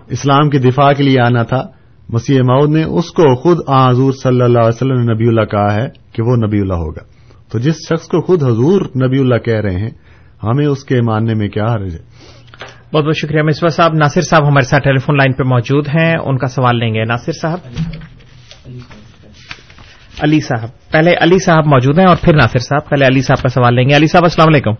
اسلام 0.07 0.49
کی 0.49 0.57
دفاع 0.57 0.91
کے 0.93 1.03
لیے 1.03 1.19
آنا 1.19 1.43
تھا، 1.43 1.63
مسیح 2.09 2.39
ماؤد 2.41 2.69
نے 2.69 2.83
اس 2.83 3.11
کو 3.11 3.35
خود 3.35 3.57
حضور 3.69 4.13
صلی 4.13 4.41
اللہ 4.41 4.59
علیہ 4.59 4.75
وسلم 4.75 5.01
نے 5.01 5.13
نبی 5.13 5.27
اللہ 5.27 5.45
کہا 5.45 5.73
ہے 5.73 5.87
کہ 6.13 6.23
وہ 6.23 6.35
نبی 6.35 6.59
اللہ 6.59 6.73
ہوگا۔ 6.73 7.03
تو 7.51 7.59
جس 7.59 7.75
شخص 7.75 8.07
کو 8.07 8.21
خود 8.21 8.43
حضور 8.43 8.81
نبی 8.81 9.19
اللہ 9.19 9.37
کہہ 9.37 9.61
رہے 9.61 9.75
ہیں، 9.75 9.89
ہمیں 10.43 10.65
اس 10.65 10.83
کے 10.83 11.01
ماننے 11.01 11.33
میں 11.33 11.47
کیا 11.47 11.65
حرج 11.65 11.93
ہے؟ 11.93 11.99
بہت 12.93 13.05
بہت 13.05 13.17
شکریہ. 13.17 13.41
مصباح 13.41 13.69
صاحب 13.75 13.93
ناصر 13.99 14.21
صاحب 14.21 14.47
ہمارے 14.47 14.65
ساتھ 14.69 14.83
ٹیلی 14.83 14.99
فون 15.05 15.17
لائن 15.17 15.33
پہ 15.33 15.43
موجود 15.53 15.87
ہیں 15.95 16.13
ان 16.25 16.37
کا 16.37 16.47
سوال 16.55 16.79
لیں 16.79 16.93
گے. 16.93 17.03
ناصر 17.05 17.31
صاحب؟ 17.41 17.59
علی 20.23 20.39
صاحب. 20.39 20.69
پہلے 20.91 21.13
علی 21.21 21.39
صاحب 21.45 21.65
موجود 21.67 21.99
ہیں 21.99 22.05
اور 22.07 22.17
پھر 22.23 22.35
ناصر 22.35 22.59
صاحب. 22.59 22.89
پہلے 22.89 23.05
علی 23.07 23.21
صاحب 23.21 23.41
کا 23.43 23.49
سوال 23.49 23.75
لیں 23.75 23.87
گے. 23.89 23.95
علی 23.95 24.07
صاحب 24.07 24.23
السلام 24.23 24.47
علیکم. 24.47 24.73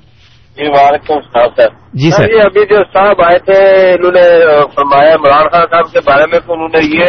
جی 0.58 0.67
وعلیکم 0.69 1.13
السلام 1.13 1.49
سر. 1.58 1.69
جی 1.93 2.12
سر 2.12 2.30
یہ 2.30 2.41
ابھی 2.45 2.65
جو 2.69 2.84
صاحب 2.93 3.21
آئے 3.21 3.39
تھے 3.45 3.60
انہوں 3.93 4.12
نے 4.12 4.26
فرمایا 4.76 5.15
عمران 5.15 5.47
خان 5.52 5.65
صاحب 5.71 5.91
کے 5.93 5.99
بارے 6.06 6.26
میں 6.32 6.39
تو 6.39 6.54
انہوں 6.54 6.71
نے 6.76 6.82
یہ 6.95 7.08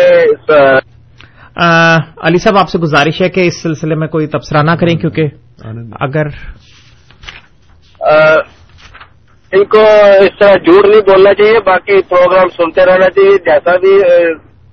علی 2.27 2.39
صاحب 2.39 2.59
آپ 2.59 2.69
سے 2.69 2.79
گزارش 2.79 3.21
ہے 3.23 3.29
کہ 3.29 3.41
اس 3.47 3.63
سلسلے 3.63 3.95
میں 3.95 4.09
کوئی 4.09 4.27
تبصرہ 4.27 4.63
نہ 4.63 4.75
کریں 4.81 4.95
کیونکہ 4.97 5.25
اگر 6.01 6.27
ان 9.55 9.65
کو 9.65 9.81
اس 10.21 10.39
طرح 10.39 10.55
جھوٹ 10.59 10.87
نہیں 10.87 11.03
بولنا 11.07 11.33
چاہیے 11.35 11.59
باقی 11.67 12.01
پروگرام 12.09 12.49
سنتے 12.53 12.87
رہنا 12.87 13.11
چاہیے 13.11 13.37
جیسا 13.45 13.77
بھی 13.77 13.93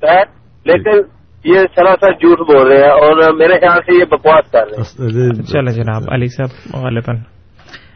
ہے 0.03 0.21
لیکن 0.65 1.01
یہ 1.45 1.67
سراسر 1.75 2.11
جھوٹ 2.13 2.39
بول 2.47 2.67
رہے 2.67 2.79
ہیں 2.79 2.95
اور 3.01 3.21
میرے 3.33 3.59
خیال 3.59 3.79
سے 3.81 3.97
یہ 3.99 4.09
بکواس 4.11 4.51
کر 4.51 4.71
رہے 4.71 5.27
ہیں 5.27 5.43
چلے 5.43 5.73
جناب 5.73 6.09
علی 6.13 6.27
صاحب 6.27 6.81
غالباً 6.83 7.21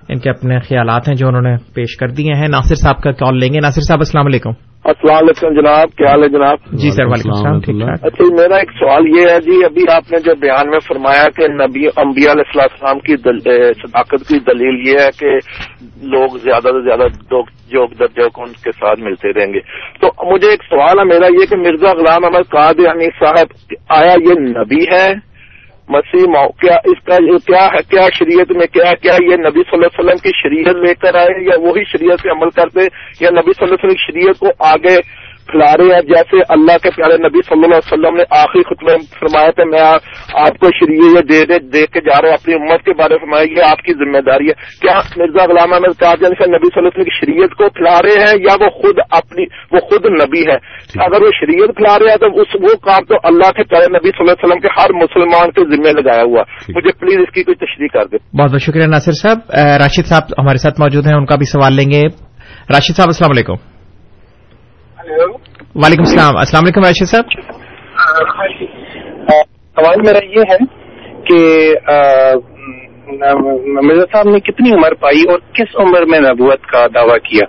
ان 0.10 0.20
کے 0.20 0.30
اپنے 0.30 0.60
خیالات 0.60 1.08
ہیں 1.08 1.16
جو 1.16 1.28
انہوں 1.28 1.42
نے 1.42 1.56
پیش 1.74 1.98
کر 1.98 2.08
دیے 2.08 2.34
ہیں۔ 2.34 2.48
ناصر 2.48 2.76
صاحب 2.76 3.02
کا 3.02 3.12
کال 3.12 3.40
لیں 3.40 3.54
گے۔ 3.54 3.60
ناصر 3.60 3.82
صاحب 3.82 4.00
السلام 4.00 4.26
علیکم۔ 4.26 4.50
السلام 4.84 5.18
علیکم 5.18 5.62
جناب 5.62 5.96
کیا 5.98 6.10
حال 6.10 6.24
ہے 6.24 6.30
جناب؟ 6.30 6.58
جی 6.72 6.92
سر 6.92 7.04
وعلیکم 7.04 7.30
السلام 7.30 7.60
ٹھیک 7.60 7.76
ٹھاک۔ 7.76 8.06
اچھا 8.06 8.36
میرا 8.36 8.56
ایک 8.56 8.72
سوال 8.80 9.08
یہ 9.08 9.22
ہے 9.22 9.40
جی 9.40 9.66
ابھی 9.66 9.82
آپ 9.92 10.12
نے 10.12 10.20
جو 10.20 10.36
بیان 10.36 10.70
میں 10.70 10.80
فرمایا 10.80 11.24
کہ 11.36 11.48
نبی 11.48 11.88
انبیاء 11.98 12.32
علیہ 12.32 12.44
السلام 12.48 12.68
السلام 12.72 13.00
کی 13.00 13.18
صداقت 13.88 14.28
کی 14.28 14.40
دلیل 14.40 14.88
یہ 14.88 15.00
ہے 15.00 15.10
کہ 15.20 15.28
لوگ 16.02 16.38
زیادہ 16.38 16.68
سے 16.68 16.84
زیادہ 16.84 17.02
لوگ 17.02 17.46
جو 17.72 17.86
درجے 18.00 18.30
کو 18.30 18.42
ان 18.42 18.52
کے 18.64 18.72
ساتھ 18.72 19.00
ملتے 19.00 19.34
رہیں 19.34 19.54
گے۔ 19.54 19.60
تو 20.02 20.34
مجھے 20.34 20.50
ایک 20.50 20.64
سوال 20.64 21.00
ہے 21.00 21.04
میرا 21.04 21.26
یہ 21.26 21.46
کہ 21.50 21.56
مرزا 21.56 21.92
غلام 21.92 22.26
احمد 22.26 22.50
قادیانی 22.50 23.06
صاحب 23.06 23.74
آیا 23.90 24.14
یہ 24.30 24.40
نبی 24.40 24.84
ہے؟ 24.94 25.35
مسیح 25.90 26.26
مو... 26.28 26.48
کیا 26.62 26.76
اس 26.86 27.04
کا 27.06 27.16
یہ 27.16 27.38
کیا 27.46 27.66
ہے 27.66 27.82
کیا 27.90 28.08
شریعت 28.20 28.52
میں 28.52 28.68
کیا 28.68 28.94
کیا 29.02 29.14
یہ 29.14 29.36
نبی 29.38 29.62
صلی 29.62 29.74
اللہ 29.74 29.86
علیہ 29.86 30.00
وسلم 30.00 30.18
کی 30.18 30.32
شریعت 30.36 30.76
لے 30.76 30.94
کر 30.94 31.16
آئے 31.16 31.44
یا 31.44 31.60
وہی 31.60 31.84
شریعت 31.84 32.22
سے 32.22 32.30
عمل 32.30 32.50
کرتے 32.50 32.86
یا 33.20 33.30
نبی 33.30 33.54
صلی 33.54 33.66
اللہ 33.66 33.76
علیہ 33.76 33.86
وسلم 33.86 33.96
کی 33.96 34.06
شریعت 34.06 34.40
کو 34.40 34.52
آگے 34.66 34.98
پھیلا 35.48 35.72
رہے 35.78 35.94
ہیں۔ 35.96 36.02
جیسے 36.02 36.38
اللہ 36.50 36.78
کے 36.84 36.90
پیارے 36.96 37.18
نبی 37.18 37.40
صلی 37.46 37.56
اللہ 37.56 37.66
علیہ 37.66 37.94
وسلم 37.94 38.16
نے 38.16 38.24
آخری 38.32 38.62
میں 38.82 38.98
فرمایا 39.20 39.52
تھا 39.52 39.64
میں 39.64 39.82
آپ 40.46 40.58
کو 40.60 40.68
شریعت 40.80 41.30
دے 41.30 41.46
دے 41.46 41.60
دے 41.74 41.86
کے 41.94 42.00
جا 42.02 42.22
رہا 42.22 42.28
ہوں 42.28 42.34
اپنی 42.34 42.54
امت 42.54 42.86
کے 42.86 42.94
بارے 42.94 43.14
میں 43.14 43.20
فرمایا 43.20 43.44
یہ 43.44 43.70
آپ 43.72 43.82
کی 43.82 43.94
ذمہ 43.94 44.22
داری 44.30 44.48
ہے۔ 44.48 44.54
کیا 44.82 45.00
مرزا 45.18 45.44
غلام 45.44 45.74
احمد 45.74 46.00
قادیانی 46.00 46.36
سے 46.40 46.50
نبی 46.50 46.68
صلی 46.68 46.80
اللہ 46.80 46.88
علیہ 46.88 46.88
وسلم 46.88 47.04
کی 47.04 47.16
شریعت 47.20 47.52
کو 47.58 47.70
پھیلا 47.70 48.02
رہے 48.02 48.20
ہیں 48.22 48.42
یا 48.42 48.56
وہ 48.64 48.70
خود 48.70 48.98
اپنی 49.12 49.44
وہ 49.72 49.80
خود 49.80 50.06
نبی 50.06 50.42
ہے 50.42 50.58
اگر 51.06 51.22
وہ 51.22 51.30
شریعت 51.40 51.76
پھیلا 51.76 52.00
رہے 52.00 52.10
ہیں 52.10 52.18
تو 52.18 52.42
اس 52.42 52.48
وہ 52.62 52.76
کام 52.76 53.04
تو 53.04 53.16
اللہ 53.24 53.52
کے 53.52 53.64
پیارے 53.64 53.86
نبی 53.86 54.10
صلی 54.10 54.20
اللہ 54.20 54.32
علیہ 54.32 54.46
وسلم 54.46 54.60
کے 54.60 54.68
ہر 54.80 54.94
مسلمان 54.94 55.52
کے 55.52 55.76
ذمہ 55.76 56.02
لگایا 56.02 56.24
ہوا 56.24 56.44
مجھے 56.70 56.92
پلیز 56.92 57.20
اس 57.20 57.34
کی 57.34 57.44
کوئی 57.44 57.56
تشریح 57.56 57.88
کر 57.94 58.06
دیں۔ 58.06 58.38
بہت 58.38 58.52
بہت 58.52 58.62
شکریہ 58.62 58.86
ناصر 58.86 59.12
صاحب۔ 59.12 59.38
راشد 59.56 60.06
صاحب 60.06 60.24
ہمارے 60.40 60.58
ساتھ 60.58 60.82
موجود 60.82 61.08
ہیں 61.08 61.14
ان 61.14 61.26
کا 61.26 61.36
بھی 61.36 61.46
سوال 61.46 61.74
لیں 61.74 61.92
گے۔ 61.92 62.02
راشد 62.70 62.96
صاحب 62.98 63.08
السلام 63.08 63.32
علیکم۔ 63.32 63.75
وعلیکم 65.76 66.04
السلام۔ 66.08 66.38
السلام 66.38 66.64
علیکم 66.66 66.82
راشد 66.86 67.06
صاحب۔ 67.06 67.26
سوال 69.76 69.96
میرا 70.06 70.26
یہ 70.26 70.44
ہے 70.52 70.58
کہ 71.28 71.74
مرزا 73.82 74.06
صاحب 74.12 74.30
نے 74.30 74.40
کتنی 74.40 74.70
عمر 74.74 74.94
پائی 74.94 75.22
اور 75.30 75.40
کس 75.54 75.76
عمر 75.76 76.06
میں 76.06 76.20
نبوت 76.20 76.62
کا 76.62 76.88
دعویٰ 76.96 77.18
کیا؟ 77.18 77.46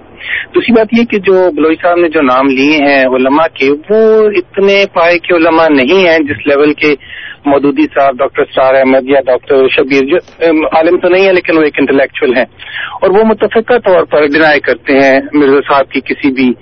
دوسری 0.54 0.72
بات 0.72 0.86
یہ 0.98 1.04
کہ 1.04 1.18
جو 1.18 1.50
بلوئی 1.56 1.76
صاحب 1.82 1.96
نے 1.96 2.08
جو 2.08 2.22
نام 2.22 2.46
لیے 2.46 2.76
ہیں 2.86 3.04
علماء 3.04 3.46
کے، 3.54 3.70
وہ 3.70 4.28
اتنے 4.36 4.84
پائے 4.92 5.18
کے 5.18 5.34
علماء 5.34 5.68
نہیں 5.68 6.08
ہیں 6.08 6.18
جس 6.18 6.46
لیول 6.46 6.72
کے 6.72 6.94
مودودی 7.46 7.82
صاحب، 7.82 8.18
ڈاکٹر 8.18 8.42
اسٹار 8.42 8.74
احمد 8.74 9.08
یا 9.08 9.20
ڈاکٹر 9.26 9.68
شبیر 9.68 10.06
جو 10.06 10.16
عالم 10.76 10.98
تو 10.98 11.08
نہیں 11.08 11.26
ہے 11.26 11.32
لیکن 11.32 11.58
وہ 11.58 11.62
ایک 11.62 11.74
انٹلیکچوئل 11.78 12.36
ہیں۔ 12.36 12.44
اور 13.02 13.10
وہ 13.10 13.24
متفقہ 13.24 13.78
طور 13.78 14.04
پر 14.04 14.26
ڈینائی 14.26 14.60
کرتے 14.60 14.92
ہیں 14.92 15.20
مرزا 15.32 15.72
صاحب 15.72 15.90
کی 15.90 16.00
کسی 16.00 16.32
بھی 16.32 16.52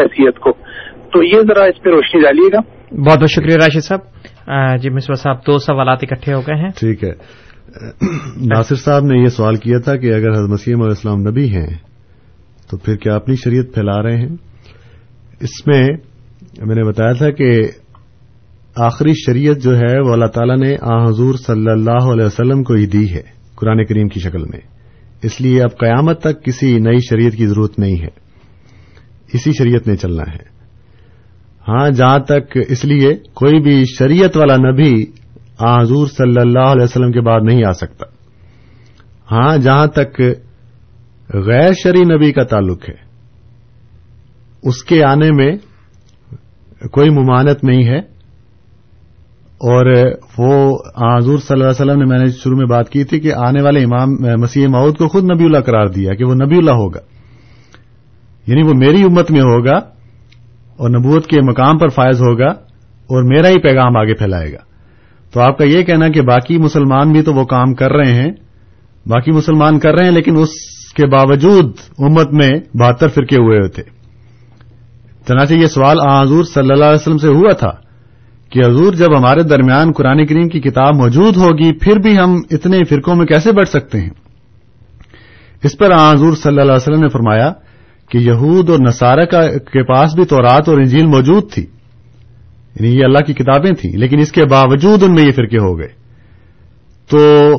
حیثیت 0.00 0.38
کو۔ 0.38 0.52
تو 1.12 1.22
یہ 1.22 1.40
ذرا 1.40 1.64
اس 1.64 1.82
پہ 1.82 1.90
روشنی 1.90 2.20
ڈالیے 2.22 2.48
گا۔ 2.52 2.60
بہت 3.10 3.18
بہت 3.18 3.30
شکریہ 3.30 3.54
راشد 3.54 3.84
صاحب۔ 3.84 4.00
جی 4.82 4.90
مصباح 4.90 5.22
صاحب 5.22 5.36
دو 5.46 5.58
سوالات 5.58 5.98
اکٹھے 6.02 6.34
ہو 6.34 6.40
گئے 6.40 6.54
ہیں۔ 6.54 6.70
ٹھیک 6.76 7.04
ہے۔ 7.04 7.44
ناصر 8.36 8.74
صاحب 8.74 9.04
نے 9.04 9.20
یہ 9.20 9.28
سوال 9.28 9.56
کیا 9.56 9.78
تھا 9.78 9.96
کہ 9.96 10.14
اگر 10.14 10.30
حضرت 10.30 10.50
مسیم 10.50 10.76
علیہ 10.76 10.90
السلام 10.90 11.20
نبی 11.20 11.48
ہیں 11.48 11.66
تو 12.70 12.76
پھر 12.76 12.96
کیا 12.96 13.16
اپنی 13.16 13.34
شریعت 13.36 13.74
پھیلا 13.74 14.02
رہے 14.02 14.16
ہیں؟ 14.16 14.28
اس 15.40 15.66
میں 15.66 15.88
میں 16.66 16.74
نے 16.74 16.84
بتایا 16.84 17.12
تھا 17.12 17.30
کہ 17.30 17.62
آخری 18.76 19.12
شریعت 19.26 19.56
جو 19.56 19.76
ہے 19.76 20.00
وہ 20.00 20.12
اللہ 20.12 20.26
تعالیٰ 20.26 20.56
نے 20.56 20.76
آ 20.82 21.08
حضور 21.08 21.34
صلی 21.34 21.70
اللہ 21.70 22.12
علیہ 22.12 22.24
وسلم 22.24 22.62
کو 22.62 22.74
ہی 22.74 22.86
دی 22.86 23.14
ہے 23.14 23.22
قرآن 23.54 23.84
کریم 23.84 24.08
کی 24.08 24.20
شکل 24.20 24.42
میں۔ 24.42 24.60
اس 25.22 25.40
لیے 25.40 25.62
اب 25.62 25.78
قیامت 25.78 26.20
تک 26.20 26.44
کسی 26.44 26.78
نئی 26.78 26.98
شریعت 27.10 27.32
کی 27.32 27.46
ضرورت 27.46 27.78
نہیں 27.78 28.02
ہے۔ 28.02 28.23
اسی 29.34 29.52
شریعت 29.52 29.86
نے 29.86 29.96
چلنا 29.96 30.22
ہے۔ 30.22 30.54
ہاں 31.68 31.90
جہاں 31.90 32.18
تک 32.18 32.58
اس 32.68 32.84
لیے 32.84 33.14
کوئی 33.34 33.60
بھی 33.60 33.84
شریعت 33.84 34.36
والا 34.36 34.56
نبی 34.56 34.92
حضور 35.60 36.06
صلی 36.06 36.40
اللہ 36.40 36.68
علیہ 36.68 36.84
وسلم 36.84 37.12
کے 37.12 37.20
بعد 37.20 37.40
نہیں 37.42 37.64
آ 37.68 37.72
سکتا۔ 37.72 38.06
ہاں 39.30 39.56
جہاں 39.56 39.86
تک 39.86 40.20
غیر 41.34 41.72
شرعی 41.82 42.02
نبی 42.02 42.32
کا 42.32 42.44
تعلق 42.44 42.88
ہے، 42.88 42.94
اس 44.62 44.84
کے 44.84 45.04
آنے 45.04 45.30
میں 45.30 45.56
کوئی 46.88 47.10
ممانت 47.10 47.64
نہیں 47.64 47.84
ہے۔ 47.84 48.14
اور 49.54 50.02
وہ 50.38 50.78
حضور 51.18 51.38
صلی 51.38 51.54
اللہ 51.54 51.64
علیہ 51.64 51.80
وسلم 51.80 51.98
نے 51.98 52.04
میں 52.04 52.18
نے 52.18 52.30
شروع 52.30 52.56
میں 52.56 52.66
بات 52.66 52.88
کی 52.88 53.04
تھی 53.04 53.20
کہ 53.20 53.34
آنے 53.34 53.62
والے 53.62 53.84
امام 53.84 54.40
مسیح 54.40 54.68
معود 54.68 54.96
کو 54.96 55.08
خود 55.08 55.24
نبی 55.24 55.44
اللہ 55.44 55.58
قرار 55.58 55.86
دیا 55.86 56.14
کہ 56.14 56.24
وہ 56.24 56.34
نبی 56.34 56.58
اللہ 56.58 56.70
ہوگا۔ 56.70 57.00
یعنی 58.46 58.62
وہ 58.62 58.74
میری 58.74 59.02
امت 59.02 59.30
میں 59.30 59.40
ہوگا 59.40 59.76
اور 60.76 60.90
نبوت 60.90 61.26
کے 61.26 61.36
مقام 61.40 61.78
پر 61.78 61.88
فائز 61.88 62.20
ہوگا 62.20 62.48
اور 63.06 63.22
میرا 63.22 63.48
ہی 63.48 63.58
پیغام 63.58 63.96
آگے 63.96 64.14
پھیلائے 64.14 64.52
گا۔ 64.52 64.58
تو 65.32 65.40
آپ 65.40 65.58
کا 65.58 65.64
یہ 65.64 65.82
کہنا 65.82 66.08
کہ 66.08 66.22
باقی 66.22 66.58
مسلمان 66.58 67.12
بھی 67.12 67.22
تو 67.22 67.34
وہ 67.34 67.44
کام 67.44 67.74
کر 67.74 67.92
رہے 67.92 68.14
ہیں، 68.14 68.32
باقی 69.06 69.30
مسلمان 69.30 69.78
کر 69.78 69.94
رہے 69.94 70.04
ہیں 70.04 70.12
لیکن 70.12 70.36
اس 70.36 70.48
کے 70.96 71.06
باوجود 71.06 71.72
امت 71.98 72.32
میں 72.32 72.50
بہتر 72.74 73.08
فرقے 73.08 73.36
ہوئے 73.36 73.58
ہوئے 73.58 73.68
تھے۔ 73.68 73.82
چنانچہ 75.28 75.54
یہ 75.54 75.66
سوال 75.66 75.96
آ 76.00 76.22
حضور 76.22 76.44
صلی 76.44 76.70
اللہ 76.70 76.84
علیہ 76.84 76.94
وسلم 76.94 77.18
سے 77.18 77.28
ہوا 77.28 77.52
تھا 77.52 77.70
کہ 78.50 78.60
حضور 78.66 78.92
جب 78.92 79.18
ہمارے 79.18 79.42
درمیان 79.42 79.92
قرآن 79.92 80.26
کریم 80.26 80.48
کی 80.48 80.60
کتاب 80.60 80.94
موجود 80.94 81.36
ہوگی، 81.36 81.72
پھر 81.72 81.98
بھی 81.98 82.18
ہم 82.18 82.34
اتنے 82.50 82.84
فرقوں 82.84 83.16
میں 83.16 83.26
کیسے 83.26 83.52
بڑھ 83.52 83.68
سکتے 83.68 84.00
ہیں؟ 84.00 84.10
اس 85.62 85.78
پر 85.78 85.90
آ 85.90 86.12
حضور 86.12 86.34
صلی 86.34 86.50
اللہ 86.50 86.62
علیہ 86.62 86.72
وسلم 86.72 87.00
نے 87.00 87.08
فرمایا 87.08 87.52
کہ 88.10 88.18
یہود 88.18 88.70
اور 88.70 88.78
نصارہ 88.78 89.24
کا 89.24 89.46
کے 89.46 89.82
پاس 89.82 90.14
بھی 90.14 90.24
تورات 90.24 90.68
اور 90.68 90.76
انجیل 90.76 91.06
موجود 91.06 91.52
تھی۔ 91.52 91.66
یعنی 92.80 92.98
یہ 92.98 93.04
اللہ 93.04 93.18
کی 93.18 93.32
کتابیں 93.32 93.70
تھیں، 93.70 93.98
لیکن 93.98 94.18
اس 94.18 94.32
کے 94.32 94.44
باوجود 94.44 95.02
ان 95.02 95.14
میں 95.14 95.24
یہ 95.24 95.32
فرقے 95.32 95.58
ہو 95.58 95.78
گئے۔ 95.78 95.88
تو 97.10 97.50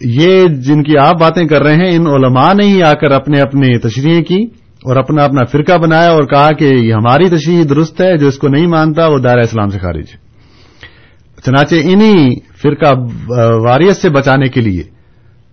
یہ 0.00 0.46
جن 0.46 0.82
کی 0.82 0.98
آپ 0.98 1.20
باتیں 1.20 1.44
کر 1.44 1.62
رہے 1.62 1.74
ہیں، 1.74 1.96
ان 1.96 2.06
علماء 2.06 2.52
نے 2.54 2.66
ہی 2.66 2.82
آ 2.82 2.92
کر 2.92 3.10
اپنے 3.10 3.40
اپنے 3.40 3.78
تشریح 3.78 4.22
کی 4.22 4.42
اور 4.84 4.96
اپنا 4.96 5.24
اپنا 5.24 5.44
فرقہ 5.44 5.78
بنایا 5.78 6.10
اور 6.10 6.22
کہا 6.22 6.48
کہ 6.58 6.64
یہ 6.64 6.92
ہماری 6.92 7.28
تشریح 7.28 7.64
درست 7.68 8.00
ہے، 8.00 8.16
جو 8.16 8.28
اس 8.28 8.38
کو 8.38 8.48
نہیں 8.48 8.66
مانتا 8.66 9.06
وہ 9.06 9.18
دائرہ 9.18 9.40
اسلام 9.40 9.68
سے 9.68 9.78
خارج 9.78 10.04
ہے۔ 10.14 10.24
چنانچہ 11.46 11.74
انہی 11.82 12.40
فرقہ 12.62 12.94
واریت 13.64 13.96
سے 13.96 14.10
بچانے 14.10 14.48
کے 14.48 14.60
لیے 14.60 14.82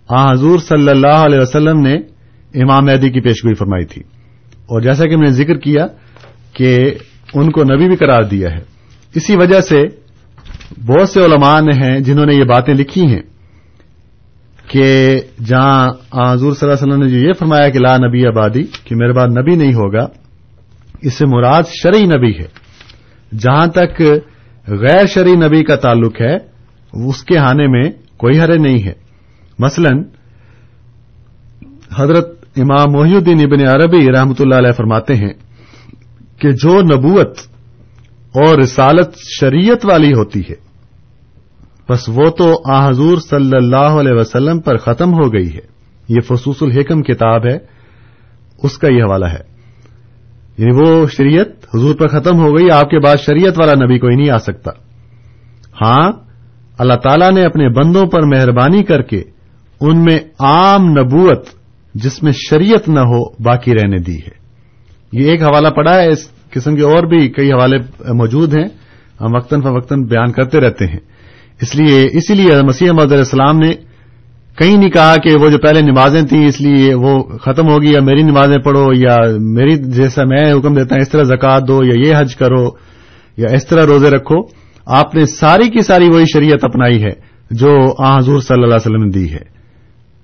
آ 0.10 0.32
حضور 0.32 0.60
صلی 0.60 0.90
اللہ 0.90 1.16
علیہ 1.16 1.40
وسلم 1.40 1.80
نے 1.80 2.11
امام 2.54 2.86
مہدی 2.86 3.10
کی 3.10 3.22
پیشگوئی 3.22 3.56
فرمائی 3.56 3.86
تھی۔ 3.86 4.02
اور 4.56 4.82
جیسا 4.82 5.06
کہ 5.06 5.18
میں 5.18 5.28
نے 5.28 5.34
ذکر 5.34 5.58
کیا 5.58 5.88
کہ 6.54 6.94
ان 7.34 7.52
کو 7.52 7.64
نبی 7.64 7.88
بھی 7.88 7.96
قرار 7.96 8.24
دیا 8.24 8.52
ہے۔ 8.52 8.62
اسی 9.16 9.36
وجہ 9.36 9.62
سے 9.62 9.88
بہت 10.86 11.10
سے 11.10 11.26
علماء 11.26 11.60
ہیں 11.60 12.00
جنہوں 12.00 12.26
نے 12.26 12.36
یہ 12.36 12.44
باتیں 12.44 12.74
لکھی 12.74 13.06
ہیں 13.06 13.22
کہ 14.68 15.20
جہاں 15.46 15.88
حضور 16.14 16.54
صلی 16.54 16.70
اللہ 16.70 16.74
علیہ 16.74 16.94
وسلم 16.94 17.04
نے 17.04 17.10
جو 17.10 17.28
یہ 17.28 17.34
فرمایا 17.34 17.70
کہ 17.70 17.80
لا 17.80 17.98
نبی 17.98 18.28
آبادی، 18.28 18.64
کہ 18.84 18.96
میرے 18.96 19.14
بعد 19.14 19.28
نبی 19.28 19.56
نہیں 19.56 19.74
ہوگا، 19.74 20.08
اس 21.02 21.14
سے 21.14 21.26
مراد 21.26 21.64
شرعی 21.68 22.06
نبی 22.06 22.40
ہے۔ 22.40 22.48
جہاں 23.38 23.68
تک 23.68 24.02
غیر 24.68 25.06
شرعی 25.06 25.32
نبی 25.32 25.64
کا 25.64 25.76
تعلق 25.76 26.22
ہے، 26.22 26.36
اس 27.08 27.24
کے 27.24 27.38
آنے 27.38 27.68
میں 27.68 27.92
کوئی 28.18 28.40
حرے 28.40 28.58
نہیں 28.58 28.84
ہے۔ 28.84 28.94
مثلا 29.60 29.90
حضرت 31.96 32.41
امام 32.56 32.92
محی 32.92 33.16
الدین 33.16 33.40
ابن 33.42 33.68
عربی 33.68 34.12
رحمۃ 34.12 34.34
اللہ 34.40 34.56
علیہ 34.56 34.72
فرماتے 34.72 35.16
ہیں 35.16 35.34
کہ 36.40 36.52
جو 36.52 36.82
نبوت 36.82 37.40
اور 38.36 38.58
رسالت 38.58 39.10
شریعت 39.40 39.86
والی 39.86 40.14
ہوتی 40.14 40.40
ہے، 40.40 40.56
بس 41.90 42.10
وہ 42.10 42.30
تو 42.30 42.74
آ 42.74 42.90
حضور 42.90 43.18
صلی 43.18 43.56
اللہ 43.56 43.76
علیہ 43.76 44.14
وسلم 44.14 44.60
پر 44.60 44.78
ختم 44.78 45.14
ہو 45.14 45.34
گئی 45.34 45.54
ہے۔ 45.54 45.72
یہ 46.08 46.20
فصوص 46.20 46.58
الحکم 46.62 47.02
کتاب 47.02 47.46
ہے، 47.46 47.58
اس 48.64 48.78
کا 48.78 48.88
یہ 48.88 49.04
حوالہ 49.04 49.26
ہے۔ 49.26 49.52
یعنی 50.58 50.72
وہ 50.76 51.08
شریعت 51.08 51.76
حضور 51.76 51.96
پر 51.96 52.08
ختم 52.08 52.40
ہو 52.40 52.58
گئی، 52.58 52.72
آپ 52.72 52.90
کے 52.90 53.00
بعد 53.00 53.18
شریعت 53.18 53.60
والا 53.60 53.86
نبی 53.86 54.00
کوئی 54.00 54.16
نہیں 54.16 54.30
آ 54.30 54.38
سکتا۔ 54.38 54.72
ہاں 55.82 56.12
اللہ 56.78 56.94
تعالیٰ 56.94 57.32
نے 57.32 57.46
اپنے 57.46 57.70
بندوں 57.70 58.06
پر 58.06 58.22
مہربانی 58.24 58.84
کر 58.84 59.02
کے 59.02 59.24
ان 59.82 60.04
میں 60.04 60.20
عام 60.40 60.90
نبوت 60.90 61.61
جس 61.96 62.24
میں 62.24 62.32
شریعت 62.32 62.90
نہ 62.90 63.00
ہو، 63.00 63.30
باقی 63.44 63.74
رہنے 63.74 63.98
دی 63.98 64.18
ہے۔ 64.18 64.42
یہ 65.12 65.32
ایک 65.32 65.44
حوالہ 65.44 65.68
پڑا 65.68 65.96
ہے، 65.96 66.08
اس 66.08 66.30
قسم 66.52 66.76
کے 66.76 66.82
اور 66.82 67.04
بھی 67.04 67.30
کئی 67.30 67.52
حوالے 67.52 67.78
موجود 68.14 68.54
ہیں۔ 68.54 68.68
ہم 69.22 69.36
وقتاً 69.36 69.62
فوقتاً 69.62 70.04
بیان 70.04 70.32
کرتے 70.32 70.60
رہتے 70.60 70.86
ہیں۔ 70.86 71.00
اس 71.62 71.76
لیے 71.76 72.08
اسی 72.12 72.34
لیے 72.34 72.62
مسیح 72.64 72.90
علیہ 72.90 73.18
السلام 73.18 73.58
نے 73.58 73.74
کہیں 74.58 74.78
نہیں 74.78 74.90
کہا 74.90 75.16
کہ 75.24 75.36
وہ 75.36 75.50
جو 75.50 75.58
پہلے 75.58 75.82
نمازیں 75.82 76.22
تھیں، 76.22 76.46
اس 76.46 76.62
لیے 76.62 76.94
وہ 76.94 77.24
ختم 77.24 77.68
ہوگی، 77.68 77.92
یا 77.92 78.00
میری 78.02 78.24
نمازیں 78.24 78.58
پڑھو، 78.58 78.94
یا 78.94 79.18
میری 79.40 79.76
جیسا 79.76 80.24
میں 80.24 80.54
حکم 80.54 80.74
دیتا 80.74 80.96
ہوں، 80.96 81.02
اس 81.02 81.10
طرح 81.10 81.24
زکوٰۃ 81.24 81.60
دو، 81.68 81.80
یا 81.84 82.10
یہ 82.10 82.16
حج 82.18 82.36
کرو، 82.36 82.70
یا 83.38 83.48
اس 83.54 83.68
طرح 83.68 83.86
روزے 83.86 84.10
رکھو۔ 84.10 84.36
آپ 84.86 85.16
نے 85.16 85.26
ساری 85.26 85.70
کی 85.70 85.82
ساری 85.82 86.06
وہی 86.14 86.24
شریعت 86.34 86.64
اپنائی 86.64 87.04
ہے، 87.04 87.12
جو 87.52 88.04
آ 88.04 88.18
حضور 88.18 88.40
صلی 88.40 88.64
اللہ 88.64 88.76
علیہ 88.76 88.96
وسلم 88.96 89.04
نے 89.04 89.12
دی 89.12 89.34
ہے۔ 89.34 89.61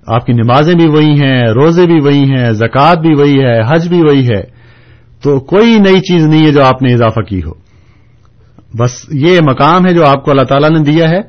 آپ 0.08 0.26
کی 0.26 0.32
نمازیں 0.32 0.74
بھی 0.74 0.88
وہی 0.88 1.20
ہیں، 1.20 1.42
روزے 1.42 1.86
بھی 1.86 2.00
وہی 2.00 2.24
ہیں، 2.30 2.52
زکوٰۃ 2.52 2.94
بھی 2.94 3.14
وہی 3.18 3.44
ہے، 3.44 3.60
حج 3.60 3.88
بھی 3.88 4.00
وہی 4.00 4.26
ہے۔ 4.26 4.42
تو 5.22 5.40
کوئی 5.40 5.78
نئی 5.78 6.00
چیز 6.00 6.26
نہیں 6.26 6.46
ہے 6.46 6.52
جو 6.52 6.64
آپ 6.64 6.82
نے 6.82 6.92
اضافہ 6.92 7.20
کی 7.20 7.40
ہو۔ 7.46 7.50
بس 8.78 9.06
یہ 9.12 9.40
مقام 9.42 9.84
ہے 9.84 9.94
جو 9.94 10.06
آپ 10.06 10.24
کو 10.24 10.30
اللہ 10.30 10.42
تعالیٰ 10.42 10.70
نے 10.70 10.78
دیا 10.78 11.10
ہے۔ 11.10 11.20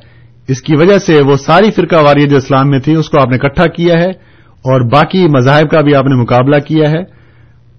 اس 0.48 0.62
کی 0.62 0.76
وجہ 0.76 0.98
سے 0.98 1.20
وہ 1.26 1.36
ساری 1.36 1.72
فرقہ 1.72 1.96
واریت 1.96 2.30
جو 2.30 2.38
اسلام 2.38 2.70
میں 2.70 2.80
تھی، 2.80 2.96
اس 2.96 3.10
کو 3.10 3.22
آپ 3.22 3.30
نے 3.30 3.36
اکٹھا 3.36 3.66
کیا 3.66 3.94
ہے 3.94 4.10
اور 4.62 4.82
باقی 4.82 5.26
مذاہب 5.26 5.70
کا 5.70 5.82
بھی 5.82 5.96
آپ 5.96 6.06
نے 6.06 6.16
مقابلہ 6.16 6.60
کیا 6.60 6.90
ہے۔ 6.90 7.02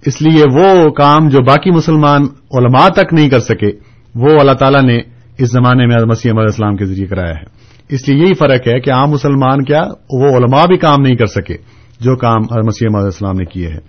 اس 0.07 0.23
لیے 0.23 0.43
وہ 0.55 0.91
کام 0.91 1.29
جو 1.29 1.39
باقی 1.47 1.71
مسلمان 1.71 2.23
علماء 2.59 2.89
تک 2.89 3.13
نہیں 3.13 3.29
کر 3.29 3.41
سکے، 3.41 3.71
وہ 4.15 4.29
اللہ 4.41 4.53
تعالیٰ 4.53 4.83
نے 4.83 4.99
اس 5.39 5.51
زمانے 5.51 5.87
میں 5.87 5.97
مسیح 6.07 6.31
علیہ 6.31 6.41
السلام 6.41 6.77
کے 6.77 6.85
ذریعے 6.85 7.07
کرایا 7.07 7.35
ہے۔ 7.35 7.60
اس 7.91 8.09
لیے 8.09 8.25
یہی 8.25 8.35
فرق 8.35 8.69
ہے 8.69 8.81
کہ 8.81 8.91
عام 8.91 9.11
مسلمان 9.11 9.65
کیا 9.65 9.83
وہ 10.11 10.37
علماء 10.37 10.67
بھی 10.67 10.77
کام 10.77 11.03
نہیں 11.03 11.17
کر 11.17 11.27
سکے 11.27 11.57
جو 12.01 12.17
کام 12.17 12.41
مسیح 12.67 12.89
علیہ 12.89 13.05
السلام 13.05 13.37
نے 13.37 13.45
کیے 13.45 13.69
ہیں۔ 13.69 13.81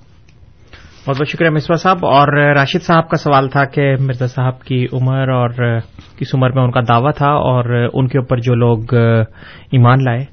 بہت 1.08 1.16
بہت 1.16 1.28
شکریہ 1.28 1.50
مصباح 1.50 1.76
صاحب 1.76 1.98
اور 2.06 2.56
راشد 2.56 2.84
صاحب 2.84 3.10
کا 3.10 3.18
سوال 3.18 3.50
تھا 3.50 3.66
کہ 3.66 3.96
مرزا 4.00 4.28
صاحب 4.28 4.62
کی 4.62 4.86
عمر 4.94 5.30
اور 5.30 5.80
کس 6.20 6.36
عمر 6.36 6.52
میں 6.52 6.64
ان 6.64 6.72
کا 6.72 6.80
دعویٰ 6.80 7.12
تھا 7.16 7.32
اور 7.32 7.90
ان 7.94 8.08
کے 8.08 8.18
اوپر 8.18 8.38
جو 8.38 8.56
لوگ 8.56 8.96
ایمان 9.72 10.04
لائے 10.04 10.26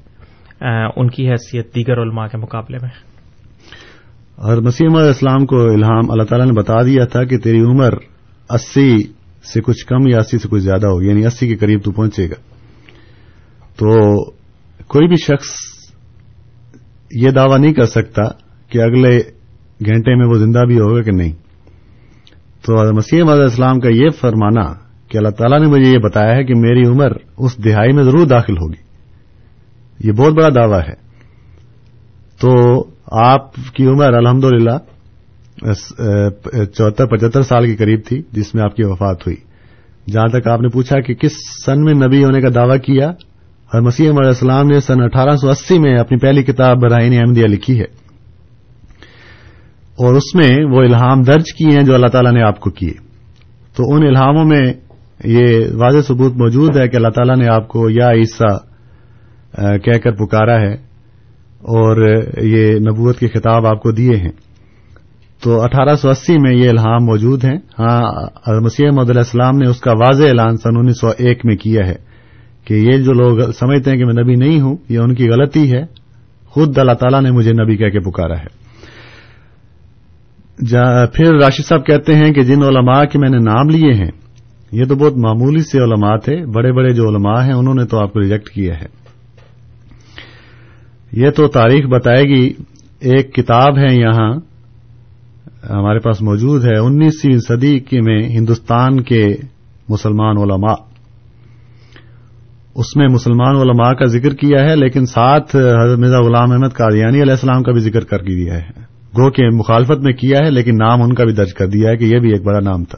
ان 0.95 1.09
کی 1.09 1.29
حیثیت 1.29 1.75
دیگر 1.75 2.01
علماء 2.01 2.27
کے 2.27 2.37
مقابلے 2.37 2.77
میں۔ 2.81 2.89
اور 4.35 4.57
مسیم 4.57 4.95
علیہ 4.95 5.07
السلام 5.07 5.45
کو 5.45 5.61
الہام 5.61 6.11
اللہ 6.11 6.23
تعالیٰ 6.23 6.47
نے 6.47 6.53
بتا 6.53 6.81
دیا 6.81 7.05
تھا 7.05 7.23
کہ 7.23 7.37
تیری 7.37 7.61
عمر 7.61 7.93
اسی 8.49 9.03
سے 9.53 9.61
کچھ 9.61 9.85
کم 9.85 10.07
یا 10.07 10.17
اسی 10.17 10.37
سے 10.37 10.47
کچھ 10.51 10.63
زیادہ 10.63 10.87
ہوگی 10.87 11.07
یعنی 11.07 11.25
اسی 11.25 11.47
کے 11.47 11.55
قریب 11.55 11.83
تو 11.83 11.91
پہنچے 11.91 12.29
گا۔ 12.29 12.58
تو 13.79 14.23
کوئی 14.83 15.07
بھی 15.07 15.15
شخص 15.15 15.47
یہ 17.11 17.29
دعویٰ 17.29 17.59
نہیں 17.59 17.73
کر 17.73 17.85
سکتا 17.85 18.23
کہ 18.69 18.81
اگلے 18.81 19.17
گھنٹے 19.85 20.15
میں 20.15 20.27
وہ 20.27 20.37
زندہ 20.37 20.65
بھی 20.67 20.79
ہوگا 20.79 21.01
کہ 21.01 21.11
نہیں۔ 21.11 21.31
تو 22.61 22.95
مسیح 22.95 23.21
علیہ 23.21 23.43
السلام 23.43 23.79
کا 23.79 23.89
یہ 23.89 24.09
فرمانا 24.21 24.73
کہ 25.07 25.17
اللہ 25.17 25.29
تعالیٰ 25.29 25.59
نے 25.59 25.67
مجھے 25.67 25.91
یہ 25.91 25.97
بتایا 25.97 26.35
ہے 26.35 26.43
کہ 26.43 26.55
میری 26.55 26.85
عمر 26.87 27.11
اس 27.37 27.65
دہائی 27.65 27.91
میں 27.93 28.03
ضرور 28.03 28.27
داخل 28.27 28.53
ہوگی۔ 28.53 28.81
یہ 30.07 30.11
بہت 30.11 30.33
بڑا 30.33 30.49
دعویٰ 30.49 30.79
ہے۔ 30.79 30.93
تو 32.39 32.83
آپ 33.11 33.55
کی 33.73 33.85
عمر 33.85 34.13
الحمد 34.13 34.43
للہ 34.43 34.77
چوہتر، 36.73 37.05
پچہتر 37.05 37.41
سال 37.41 37.65
کے 37.65 37.75
قریب 37.75 37.99
تھی 38.07 38.21
جس 38.31 38.55
میں 38.55 38.63
آپ 38.63 38.75
کی 38.75 38.83
وفات 38.83 39.27
ہوئی۔ 39.27 39.35
جہاں 40.11 40.27
تک 40.27 40.47
آپ 40.47 40.61
نے 40.61 40.67
پوچھا 40.67 41.01
کہ 41.01 41.13
کس 41.13 41.31
سن 41.65 41.81
میں 41.81 41.93
نبی 41.93 42.23
ہونے 42.23 42.41
کا 42.41 42.49
دعویٰ 42.55 42.77
کیا 42.77 43.11
اور 43.73 43.81
مسیح 43.81 44.09
علیہ 44.09 44.27
السلام 44.27 44.67
نے 44.67 44.79
سن 44.79 45.03
اٹھارہ 45.03 45.35
سو 45.35 45.49
اسی 45.49 45.79
میں 45.79 45.97
اپنی 45.97 46.17
پہلی 46.17 46.43
کتاب 46.43 46.77
برائن 46.77 47.13
احمدیہ 47.13 47.45
لکھی 47.45 47.77
ہے۔ 47.77 47.85
اور 49.97 50.13
اس 50.13 50.35
میں 50.35 50.65
وہ 50.71 50.81
الہام 50.81 51.21
درج 51.21 51.53
کیے 51.57 51.77
ہیں 51.77 51.83
جو 51.83 51.93
اللہ 51.93 52.07
تعالیٰ 52.07 52.31
نے 52.31 52.41
آپ 52.41 52.59
کو 52.59 52.69
کیے۔ 52.69 52.91
تو 53.75 53.95
ان 53.95 54.07
الہاموں 54.07 54.45
میں 54.45 54.73
یہ 55.23 55.65
واضح 55.73 55.97
ثبوت 56.07 56.33
موجود 56.33 56.77
ہے 56.77 56.87
کہ 56.87 56.95
اللہ 56.95 57.07
تعالیٰ 57.07 57.35
نے 57.35 57.47
آپ 57.47 57.67
کو 57.67 57.89
یا 57.89 58.11
عیسیٰ 58.11 58.57
کہہ 59.77 59.97
کر 59.97 60.11
پکارا 60.11 60.59
ہے 60.59 60.73
اور 61.59 62.23
یہ 62.41 62.79
نبوت 62.79 63.19
کے 63.19 63.27
خطاب 63.27 63.67
آپ 63.67 63.81
کو 63.83 63.91
دیے 63.91 64.15
ہیں۔ 64.15 64.31
تو 65.43 65.61
اٹھارہ 65.61 65.95
سو 65.95 66.09
اسی 66.09 66.33
میں 66.33 66.53
یہ 66.53 66.69
الہام 66.69 67.05
موجود 67.05 67.43
ہیں۔ 67.43 67.57
ہاں 67.79 68.01
مسیح 68.61 68.89
محدود 68.93 69.17
السلام 69.17 69.57
نے 69.57 69.69
اس 69.69 69.79
کا 69.79 69.91
واضح 69.91 70.23
اعلان 70.23 70.57
سن 70.57 70.77
انیس 70.77 70.99
سو 71.01 71.07
ایک 71.07 71.45
میں 71.45 71.55
کیا 71.55 71.87
ہے۔ 71.87 72.08
کہ 72.65 72.73
یہ 72.73 72.97
جو 72.97 73.13
لوگ 73.13 73.51
سمجھتے 73.51 73.91
ہیں 73.91 73.97
کہ 73.97 74.05
میں 74.05 74.23
نبی 74.23 74.35
نہیں 74.35 74.61
ہوں، 74.61 74.77
یہ 74.89 74.99
ان 74.99 75.15
کی 75.15 75.29
غلطی 75.29 75.73
ہے۔ 75.73 75.85
خود 76.45 76.77
اللہ 76.77 76.91
تعالیٰ 76.91 77.21
نے 77.21 77.31
مجھے 77.31 77.51
نبی 77.53 77.77
کہہ 77.77 77.89
کے 77.89 77.99
پکارا 77.99 78.39
ہے۔ 78.39 78.59
پھر 81.13 81.33
راشد 81.33 81.65
صاحب 81.65 81.85
کہتے 81.85 82.15
ہیں 82.15 82.33
کہ 82.33 82.41
جن 82.41 82.63
علماء 82.63 83.03
کے 83.03 83.19
میں 83.19 83.29
نے 83.29 83.37
نام 83.37 83.69
لیے 83.69 83.93
ہیں، 83.93 84.11
یہ 84.71 84.85
تو 84.85 84.95
بہت 84.95 85.17
معمولی 85.17 85.59
سے 85.59 85.77
علماء 85.83 86.15
تھے، 86.15 86.45
بڑے 86.45 86.71
بڑے 86.71 86.93
جو 86.93 87.09
علماء 87.09 87.43
ہیں 87.45 87.53
انہوں 87.53 87.73
نے 87.73 87.85
تو 87.85 87.99
آپ 87.99 88.13
کو 88.13 88.19
ریجیکٹ 88.19 88.49
کیا 88.49 88.73
ہے۔ 88.73 88.85
یہ 91.11 91.29
تو 91.29 91.47
تاریخ 91.47 91.85
بتائے 91.85 92.23
گی، 92.23 92.53
ایک 92.99 93.33
کتاب 93.33 93.77
ہے 93.77 93.95
یہاں، 93.95 94.33
ہمارے 95.69 95.99
پاس 95.99 96.21
موجود 96.21 96.65
ہے، 96.65 96.77
انیسویں 96.77 97.37
صدی 97.37 97.79
میں 97.91 98.29
ہندوستان 98.29 99.01
کے 99.01 99.35
مسلمان 99.89 100.37
علماء۔ 100.37 100.88
اس 102.79 102.95
میں 102.95 103.07
مسلمان 103.07 103.55
علماء 103.55 103.93
کا 103.93 104.05
ذکر 104.05 104.33
کیا 104.33 104.63
ہے، 104.63 104.75
لیکن 104.75 105.05
ساتھ 105.05 105.55
حضرت 105.55 105.99
مرزا 105.99 106.19
غلام 106.19 106.51
احمد 106.51 106.73
قادیانی 106.73 107.21
علیہ 107.21 107.31
السلام 107.31 107.63
کا 107.63 107.71
بھی 107.71 107.79
ذکر 107.79 107.99
کر 107.99 108.17
دیا 108.19 108.53
ہے۔ 108.53 108.69
گو 109.17 109.29
کے 109.29 109.49
مخالفت 109.49 109.99
میں 110.01 110.13
کیا 110.13 110.39
ہے، 110.39 110.51
لیکن 110.51 110.75
نام 110.75 111.01
ان 111.01 111.13
کا 111.13 111.23
بھی 111.23 111.33
درج 111.33 111.53
کر 111.53 111.67
دیا 111.67 111.89
ہے 111.89 111.97
کہ 111.97 112.03
یہ 112.03 112.19
بھی 112.19 112.31
ایک 112.31 112.43
بڑا 112.43 112.59
نام 112.59 112.83
تھا۔ 112.83 112.97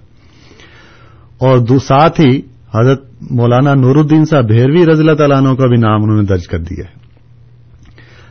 اور 1.38 1.78
ساتھ 1.78 2.22
ہی 2.22 2.41
حضرت 2.76 3.04
مولانا 3.32 3.74
نور 3.74 3.96
الدین 3.96 4.26
صاحب 4.26 4.48
بھیروی 4.48 4.86
رضی 4.86 5.00
اللہ 5.00 5.12
تعالیٰ 5.12 5.38
عنہ 5.38 5.56
کا 5.56 5.67
بھی 5.67 5.78
نام 5.78 6.04
انہوں 6.04 6.17
نے 6.17 6.24
درج 6.24 6.48
کر 6.48 6.60
دیا 6.60 6.84
ہے۔ 6.84 7.00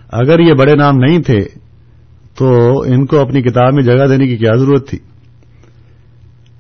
اگر 0.08 0.38
یہ 0.38 0.52
بڑے 0.52 0.74
نام 0.74 0.96
نہیں 0.96 1.18
تھے، 1.18 1.38
تو 2.38 2.80
ان 2.80 3.06
کو 3.06 3.20
اپنی 3.20 3.42
کتاب 3.42 3.74
میں 3.74 3.82
جگہ 3.82 4.06
دینے 4.06 4.26
کی 4.26 4.36
کیا 4.36 4.56
ضرورت 4.56 4.88
تھی؟ 4.88 4.98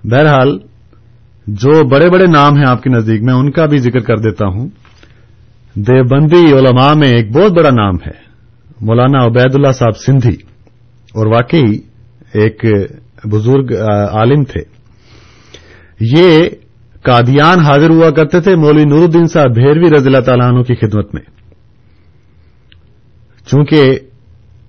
بہرحال 0.04 0.58
جو 1.46 1.88
بڑے 1.88 2.10
بڑے 2.10 2.26
نام 2.26 2.56
ہیں 2.56 2.64
آپ 2.68 2.82
کے 2.82 2.90
نزدیک، 2.90 3.22
میں 3.22 3.34
ان 3.34 3.50
کا 3.50 3.66
بھی 3.66 3.78
ذکر 3.78 3.98
کر 3.98 4.16
دیتا 4.16 4.46
ہوں۔ 4.46 4.68
دیوبندی 5.74 6.52
علماء 6.52 6.94
میں 6.94 7.08
ایک 7.08 7.32
بہت 7.32 7.52
بڑا 7.52 7.70
نام 7.70 7.94
ہے، 7.94 8.30
مولانا 8.80 9.24
عبید 9.24 9.54
اللہ 9.54 9.72
صاحب 9.72 9.96
سندھی۔ 9.96 10.36
اور 11.14 11.26
واقعی 11.26 11.78
ایک 12.34 12.64
بزرگ 13.24 13.66
عالم 14.12 14.42
تھے۔ 14.42 14.60
یہ 16.00 16.48
قادیان 17.02 17.58
حاضر 17.58 17.90
ہوا 17.90 18.10
کرتے 18.10 18.40
تھے 18.40 18.56
مولوی 18.56 18.84
نور 18.84 19.02
الدین 19.02 19.26
صاحب 19.26 19.54
بھیروی 19.54 19.90
رضی 19.90 20.06
اللہ 20.06 20.20
تعالیٰ 20.20 20.48
عنہ 20.48 20.62
کی 20.62 20.74
خدمت 20.74 21.14
میں۔ 21.14 21.22
چونکہ 23.46 23.98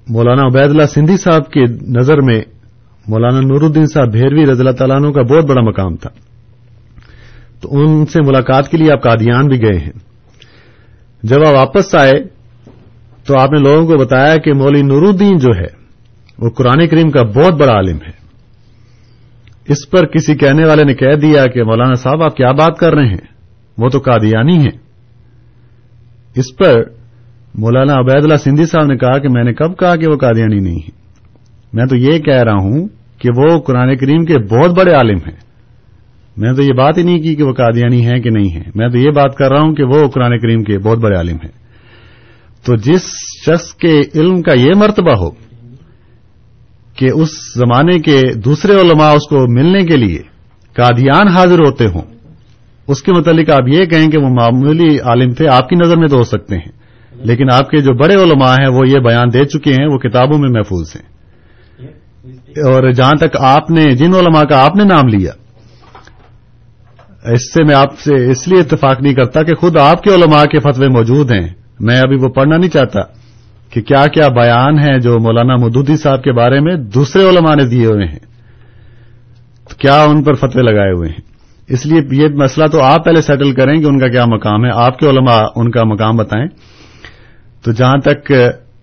مولانا 0.10 0.42
عبید 0.42 0.70
اللہ 0.70 0.86
سندھی 0.86 1.18
صاحب 1.18 1.52
کی 1.52 1.64
نظر 1.82 2.22
میں 2.22 2.42
مولانا 3.08 3.40
نور 3.40 3.62
الدین 3.62 3.86
صاحب 3.86 4.12
بھیروی 4.12 4.44
رضی 4.44 4.60
اللہ 4.60 4.72
تعالیٰ 4.72 4.96
عنہ 4.96 5.12
کا 5.12 5.22
بہت 5.22 5.46
بڑا 5.50 5.62
مقام 5.62 5.96
تھا۔ 5.96 6.31
تو 7.62 7.70
ان 7.72 8.06
سے 8.06 8.20
ملاقات 8.22 8.70
کے 8.70 8.78
لیے 8.78 8.92
آپ 8.92 9.04
قادیان 9.04 9.48
بھی 9.48 9.62
گئے 9.62 9.80
ہیں۔ 9.80 9.92
جب 11.24 11.38
آپ 11.48 11.56
واپس 11.56 11.96
آئے 11.96 12.12
تو 13.28 13.40
آپ 13.40 13.52
نے 13.52 13.60
لوگوں 13.60 13.88
کو 13.88 13.98
بتایا 13.98 14.36
کہ 14.36 14.54
مولوی 14.54 14.82
نور 14.82 15.02
الدین 15.02 15.38
جو 15.38 15.50
ہے، 15.60 15.82
وہ 16.40 16.50
قرآن 16.50 16.88
کریم 16.88 17.12
کا 17.12 17.24
بہت 17.24 17.54
بڑا 17.54 17.72
عالم 17.72 17.96
ہے۔ 17.96 18.22
اس 19.68 19.90
پر 19.90 20.06
کسی 20.06 20.36
کہنے 20.36 20.66
والے 20.66 20.84
نے 20.84 20.94
کہہ 20.94 21.16
دیا 21.16 21.46
کہ 21.46 21.64
مولانا 21.64 21.94
صاحب، 21.94 22.24
آپ 22.24 22.36
کیا 22.36 22.52
بات 22.52 22.78
کر 22.78 22.94
رہے 22.94 23.08
ہیں؟ 23.08 23.32
وہ 23.78 23.90
تو 23.90 24.00
قادیانی 24.00 24.58
ہیں۔ 24.58 24.78
اس 26.36 26.58
پر 26.58 26.74
مولانا 27.56 27.94
عبید 27.94 28.24
اللہ 28.24 28.36
سندھی 28.36 28.66
صاحب 28.66 28.86
نے 28.86 28.98
کہا 28.98 29.18
کہ 29.18 29.30
میں 29.30 29.44
نے 29.44 29.54
کب 29.54 29.78
کہا 29.78 29.96
کہ 29.96 30.08
وہ 30.08 30.16
قادیانی 30.16 30.60
نہیں 30.60 30.76
ہے 30.76 31.02
میں 31.74 31.86
تو 31.86 31.96
یہ 31.96 32.20
کہہ 32.20 32.44
رہا 32.44 32.54
ہوں 32.54 32.88
کہ 33.18 33.30
وہ 33.38 33.60
قرآن 33.60 33.98
کریم 33.98 34.26
کے 34.26 34.38
بہت 34.38 34.78
بڑے 34.78 34.92
عالم 34.92 35.18
ہیں۔ 35.18 35.51
میں 36.38 36.54
تو 36.54 36.62
یہ 36.62 36.74
بات 36.74 36.98
ہی 36.98 37.04
نہیں 37.04 37.20
کی 37.20 37.36
کہ 37.36 37.44
وہ 37.44 37.54
قادیانی 37.54 38.06
ہیں 38.06 38.20
کہ 38.20 38.30
نہیں 38.30 38.50
ہیں۔ 38.50 38.72
میں 38.76 38.90
تو 38.90 38.98
یہ 38.98 39.10
بات 39.10 39.36
کر 39.36 39.52
رہا 39.52 39.62
ہوں 39.62 39.76
کہ 39.76 39.84
وہ 39.84 40.08
قرآن 40.08 40.40
کریم 40.40 40.64
کے 40.64 40.78
بہت 40.78 40.98
بڑے 40.98 41.16
عالم 41.16 41.36
ہیں۔ 41.36 41.62
تو 42.66 42.76
جس 42.76 43.02
شخص 43.46 43.74
کے 43.74 44.02
علم 44.16 44.42
کا 44.42 44.54
یہ 44.60 44.70
مرتبہ 44.76 45.14
ہو 45.20 45.30
کہ 46.96 47.10
اس 47.14 47.30
زمانے 47.56 48.00
کے 48.00 48.22
دوسرے 48.34 48.82
علماء 48.82 49.12
اس 49.12 49.28
کو 49.28 49.48
ملنے 49.48 49.84
کے 49.84 49.98
لیے 49.98 50.22
قادیان 50.74 51.28
حاضر 51.28 51.60
ہوتے 51.60 51.86
ہوں، 51.86 52.02
اس 52.88 53.04
کے 53.04 53.12
متعلق 53.12 53.50
آپ 53.50 53.68
یہ 53.68 53.86
کہیں 53.86 54.12
کہ 54.12 54.18
وہ 54.18 54.30
معمولی 54.30 55.00
عالم 55.00 55.34
تھے، 55.34 55.48
آپ 55.48 55.70
کی 55.70 55.76
نظر 55.76 55.98
میں 55.98 56.08
تو 56.08 56.16
ہو 56.16 56.24
سکتے 56.24 56.56
ہیں۔ 56.56 56.72
لیکن 57.14 57.46
آپ 57.54 57.70
کے 57.70 57.78
جو 57.78 57.94
بڑے 57.94 58.16
علماء 58.16 58.54
ہیں، 58.54 58.68
وہ 58.68 58.88
یہ 58.88 59.00
بیان 59.00 59.28
دے 59.34 59.46
چکے 59.46 59.74
ہیں، 59.74 59.86
وہ 59.86 59.98
کتابوں 59.98 60.38
میں 60.38 60.50
محفوظ 60.50 60.96
ہیں۔ 60.96 61.04
اور 62.46 62.92
جہاں 62.92 63.14
تک 63.20 63.38
آپ 63.40 63.72
نے، 63.72 63.96
جن 63.96 64.16
علماء 64.16 64.44
کا 64.44 64.66
آپ 64.66 64.76
نے 64.76 64.84
نام 64.84 65.08
لیا 65.08 65.32
اس 67.26 67.54
سے 67.54 67.64
میں 67.64 67.76
آپ 67.76 68.00
سے 68.00 68.32
اس 68.32 68.48
لیے 68.48 68.60
اتفاق 68.60 69.02
نہیں 69.02 69.14
کرتا 69.14 69.44
کہ 69.44 69.56
خود 69.56 69.78
آپ 69.78 70.04
کے 70.04 70.16
علماء 70.16 70.46
کے 70.46 70.60
فتوے 70.60 70.88
موجود 70.88 71.32
ہیں۔ 71.32 71.50
میں 71.80 72.00
ابھی 72.00 72.16
وہ 72.16 72.28
پڑھنا 72.28 72.58
نہیں 72.58 72.70
چاہتا 72.70 73.00
کہ 73.70 73.82
کیا 73.82 74.08
کیا 74.08 74.28
بیان 74.28 74.80
ہیں 74.80 74.98
جو 74.98 75.20
مولانا 75.20 75.56
مدودی 75.56 75.96
صاحب 75.96 76.24
کے 76.24 76.32
بارے 76.32 76.60
میں 76.60 76.76
دوسرے 76.76 77.30
علماء 77.30 77.56
نے 77.56 77.66
دیے 77.66 77.86
ہوئے 77.86 78.06
ہیں۔ 78.06 78.20
تو 79.70 79.76
کیا 79.78 80.04
ان 80.04 80.24
پر 80.24 80.34
فتوے 80.34 80.62
لگائے 80.62 80.92
ہوئے 80.92 81.10
ہیں؟ 81.10 81.22
اس 81.68 81.86
لیے 81.86 82.24
یہ 82.24 82.28
مسئلہ 82.28 82.68
تو 82.68 82.82
آپ 82.82 83.06
پہلے 83.06 83.22
سیٹل 83.22 83.52
کریں 83.52 83.76
کہ 83.76 83.86
ان 83.86 84.00
کا 84.00 84.08
کیا 84.08 84.26
مقام 84.26 84.66
ہے۔ 84.66 84.70
آپ 84.74 85.00
کے 85.00 85.10
علماء 85.10 85.44
ان 85.56 85.72
کا 85.72 85.84
مقام 85.84 86.16
بتائیں۔ 86.16 86.48
تو 87.64 87.72
جہاں 87.72 87.98
تک 87.98 88.32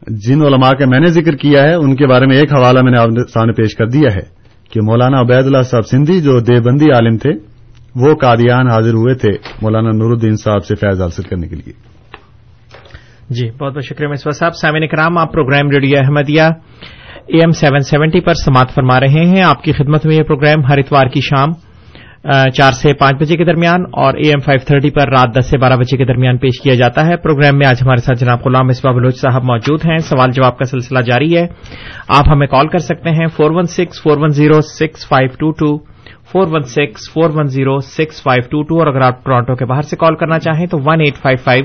جن 0.07 0.42
علماء 0.42 0.70
کا 0.70 0.87
میں 0.87 1.01
نے 1.01 1.07
ذکر 1.07 1.37
کیا 1.37 1.62
ہے، 1.62 1.74
ان 1.74 1.96
کے 1.96 2.07
بارے 2.07 2.27
میں 2.27 2.37
ایک 2.37 2.53
حوالہ 2.53 2.81
میں 2.83 2.92
نے 2.92 2.98
سامنے 3.33 3.53
پیش 3.53 3.77
کر 3.77 3.87
دیا 3.87 4.14
ہے 4.14 4.22
کہ 4.70 4.81
مولانا 4.83 5.20
عبید 5.20 5.46
اللہ 5.46 5.62
صاحب 5.62 5.87
سندھی 5.87 6.20
جو 6.20 6.40
دیوبندی 6.40 6.90
عالم 6.90 7.16
تھے 7.16 7.31
وہ 7.96 8.14
قادیان 8.14 8.70
حاضر 8.70 8.92
ہوئے 8.92 9.14
تھے 9.14 9.31
مولانا 9.62 9.90
نور 9.90 10.11
الدین 10.11 10.37
صاحب 10.37 10.64
سے 10.64 10.74
فیض 10.74 11.01
حاصل 11.01 11.22
کرنے 11.22 11.48
کے 11.48 11.57
لیے۔ 11.57 11.72
جی 13.31 13.51
بہت 13.51 13.74
بہت 13.74 13.85
شکریہ 13.85 14.09
مصباح 14.09 14.38
صاحب۔ 14.38 14.55
سامعین 14.55 14.88
کرام 14.88 15.18
آپ 15.18 15.33
programme 15.33 15.70
radio 15.70 15.98
Ahmadiyya 16.05 16.42
AM 16.42 17.38
seven 17.38 17.51
seventy 17.51 17.81
seventy 17.81 18.20
پر 18.20 18.35
سماعت 18.35 18.74
فرما 18.74 19.01
رہے 19.01 19.24
ہیں۔ 19.24 19.42
آپ 19.42 19.62
کی 19.62 19.72
خدمت 19.72 20.07
میں 20.07 20.14
یہ 20.14 20.22
پروگرام 20.22 20.64
ہر 20.64 20.79
اتوار 20.79 21.07
کی 21.07 21.20
شام 21.20 21.53
چار 22.55 22.72
سے 22.72 22.94
پانچ 22.94 23.16
بجے 23.20 23.37
کے 23.37 23.44
درمیان 23.44 23.81
اور 23.92 24.14
اے 24.14 24.29
ایم 24.29 24.40
فائیو 24.40 24.61
تھرٹی 24.66 24.90
پر 24.90 25.09
رات 25.09 25.38
دس 25.38 25.51
سے 25.51 25.59
بارہ 25.59 25.72
بجے 25.72 25.96
کے 25.96 26.05
درمیان 26.05 26.38
پیش 26.38 26.61
کیا 26.61 26.74
جاتا 26.74 27.07
ہے۔ 27.07 27.16
پروگرام 27.16 27.59
میں 27.59 27.66
آج 27.66 27.83
ہمارے 27.83 28.01
ساتھ 28.01 28.18
جناب 28.18 28.38
غلام 28.44 28.66
مصباح 28.66 28.92
بلوچ 28.92 29.16
صاحب 29.16 29.44
موجود 29.44 29.81
ہیں۔ 29.85 29.98
سوال 29.98 30.31
جواب 30.31 30.59
کا 30.59 30.64
سلسلہ 30.64 30.98
جاری 30.98 31.37
ہے۔ 31.37 31.46
آپ 32.09 32.24
ہمیں 32.33 32.46
کال 32.46 32.68
کر 32.68 32.79
سکتے 32.79 33.11
ہیں 33.11 33.27
four 33.37 33.51
one 33.51 33.64
six 33.64 34.03
four 34.03 34.16
one 34.18 34.29
zero 34.29 34.61
six 34.61 35.09
five 35.09 35.29
two 35.38 35.51
two. 35.53 35.88
Four 36.33 36.47
one 36.51 36.62
six 36.62 37.11
four 37.12 37.31
one 37.35 37.47
zero 37.47 37.79
six 37.81 38.23
five 38.23 38.49
two 38.51 38.62
two 38.62 38.79
اور 38.79 38.87
اگر 38.87 39.01
آپ 39.01 39.25
ٹورانٹو 39.25 39.55
کے 39.55 39.64
باہر 39.64 39.83
سے 39.83 39.97
کال 39.97 40.17
کرنا 40.17 40.38
چاہیں 40.38 40.67
تو 40.67 40.79
one 40.85 41.01
eight 41.01 41.17
five 41.17 41.38
five 41.45 41.64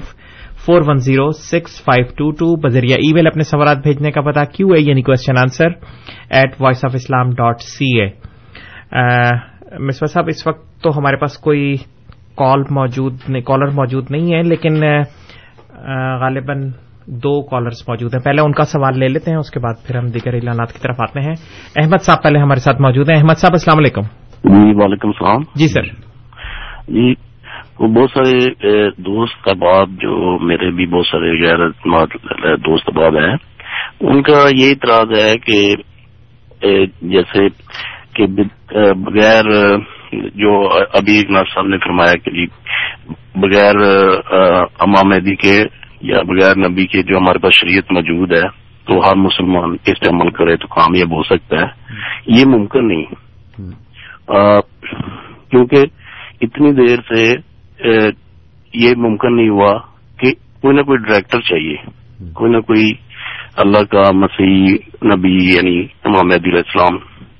four 0.65 0.81
one 0.87 0.97
zero 0.97 1.29
six 1.31 1.83
five 1.83 2.05
two 2.17 2.31
two 2.31 2.55
بذریعہ 2.61 2.97
ای 2.97 3.13
میل 3.13 3.27
اپنے 3.27 3.43
سوالات 3.43 3.77
بھیجنے 3.77 4.11
کا 4.11 4.21
پتا 4.21 4.43
کیو 4.45 4.67
اے 4.67 4.81
یعنی 4.81 5.01
question 5.01 5.37
answer 5.37 5.69
at 6.29 6.61
Voice 6.61 6.85
of 6.85 6.95
Islam 6.95 7.29
dot 7.29 7.61
C 7.61 7.99
A 8.01 8.07
Misbah 9.79 10.11
Sahib, 10.13 10.25
اس 10.27 10.47
وقت 10.47 10.83
تو 10.83 10.97
ہمارے 10.97 11.15
پاس 11.17 11.37
کوئی 11.37 11.75
کال 12.37 12.63
موجود 12.71 13.17
کالر 13.45 13.69
موجود 13.75 14.11
نہیں 14.11 14.33
ہے، 14.35 14.41
لیکن 14.43 14.81
غالباً 16.21 16.67
دو 17.23 17.41
کالرز 17.47 17.83
موجود 17.87 18.13
ہیں۔ 18.13 18.21
پہلے 18.21 18.41
ان 18.41 18.51
کا 18.51 18.63
سوال 18.63 18.99
لے 18.99 19.07
لیتے 19.07 19.31
ہیں، 19.31 19.37
اس 19.37 19.51
کے 19.51 19.59
بعد 19.59 19.85
پھر 19.87 19.97
ہم 19.97 20.07
دیگر 20.07 20.33
اعلانات 20.33 20.73
کی 20.73 20.79
طرف 20.81 21.01
آتے 21.01 21.21
ہیں۔ 21.21 21.35
احمد 21.75 22.01
صاحب 22.01 22.23
پہلے 22.23 22.39
ہمارے 22.39 22.59
ساتھ 22.59 22.81
موجود 22.81 23.09
ہیں۔ 23.09 23.17
احمد 23.17 23.37
صاحب، 23.37 23.53
السلام 23.53 23.77
علیکم۔ 23.77 24.22
جی 24.43 24.73
وعلیکم 24.75 25.07
السلام۔ 25.07 25.41
جی 25.55 25.67
سر۔ 25.67 25.85
جی 26.87 27.13
وہ 27.79 27.87
بہت 27.87 28.09
سارے 28.13 28.89
دوست 28.91 29.47
احباب 29.47 29.89
جو 29.89 30.39
میرے 30.39 30.71
بھی 30.71 30.85
بہت 30.85 31.05
سارے 31.05 31.41
غیر 31.41 31.67
دوست 32.55 32.89
احباب 32.89 33.15
ہیں 33.17 33.35
ان 33.99 34.21
کا 34.21 34.45
یہ 34.55 34.69
اعتراض 34.69 35.11
ہے 35.19 35.37
کہ 35.37 35.75
جیسے 37.01 37.47
کہ 38.13 38.27
بغیر 38.93 39.43
جو 40.35 40.69
ابھی 40.93 41.19
اقناط 41.19 41.47
صاحب 41.53 41.67
نے 41.67 41.77
فرمایا 41.77 42.13
کہ 42.13 42.31
جی 42.31 42.45
بغیر 43.35 43.75
امام 44.79 45.09
مہدی 45.09 45.35
کے 45.35 45.63
یا 46.01 46.21
بغیر 46.21 46.69
نبی 46.69 46.87
کے 46.87 47.03
جو 47.03 47.17
ہمارے 47.17 47.39
پاس 47.39 47.53
شریعت 47.53 47.91
موجود 47.91 48.33
ہے 48.33 48.47
تو 48.85 48.99
ہر 48.99 49.15
مسلمان 49.15 49.75
اس 49.85 49.99
پہ 49.99 50.09
عمل 50.09 50.29
کرے 50.29 50.57
تو 50.57 50.67
کامیاب 50.67 51.11
ہو 51.11 51.23
سکتا 51.23 51.61
ہے۔ 51.61 51.67
یہ 52.27 52.45
ممکن 52.45 52.87
نہیں۔ 52.87 53.05
کیونکہ 55.49 55.83
اتنی 56.41 56.71
دیر 56.71 57.15
سے 57.15 57.33
یہ 58.73 58.93
ممکن 58.97 59.35
نہیں 59.35 59.49
ہوا 59.49 59.79
کہ 60.19 60.31
کوئی 60.61 60.75
نہ 60.75 60.81
کوئی 60.81 60.97
ڈائریکٹر 60.97 61.39
چاہیے۔ 61.39 61.75
کوئی 62.33 62.51
نہ 62.51 62.57
کوئی 62.57 62.91
اللہ 63.57 63.83
کا 63.83 64.11
مسیح 64.13 64.75
نبی 65.05 65.37
یعنی 65.55 65.87
امام 66.03 66.31
علیہ 66.31 66.51
السلام 66.53 66.97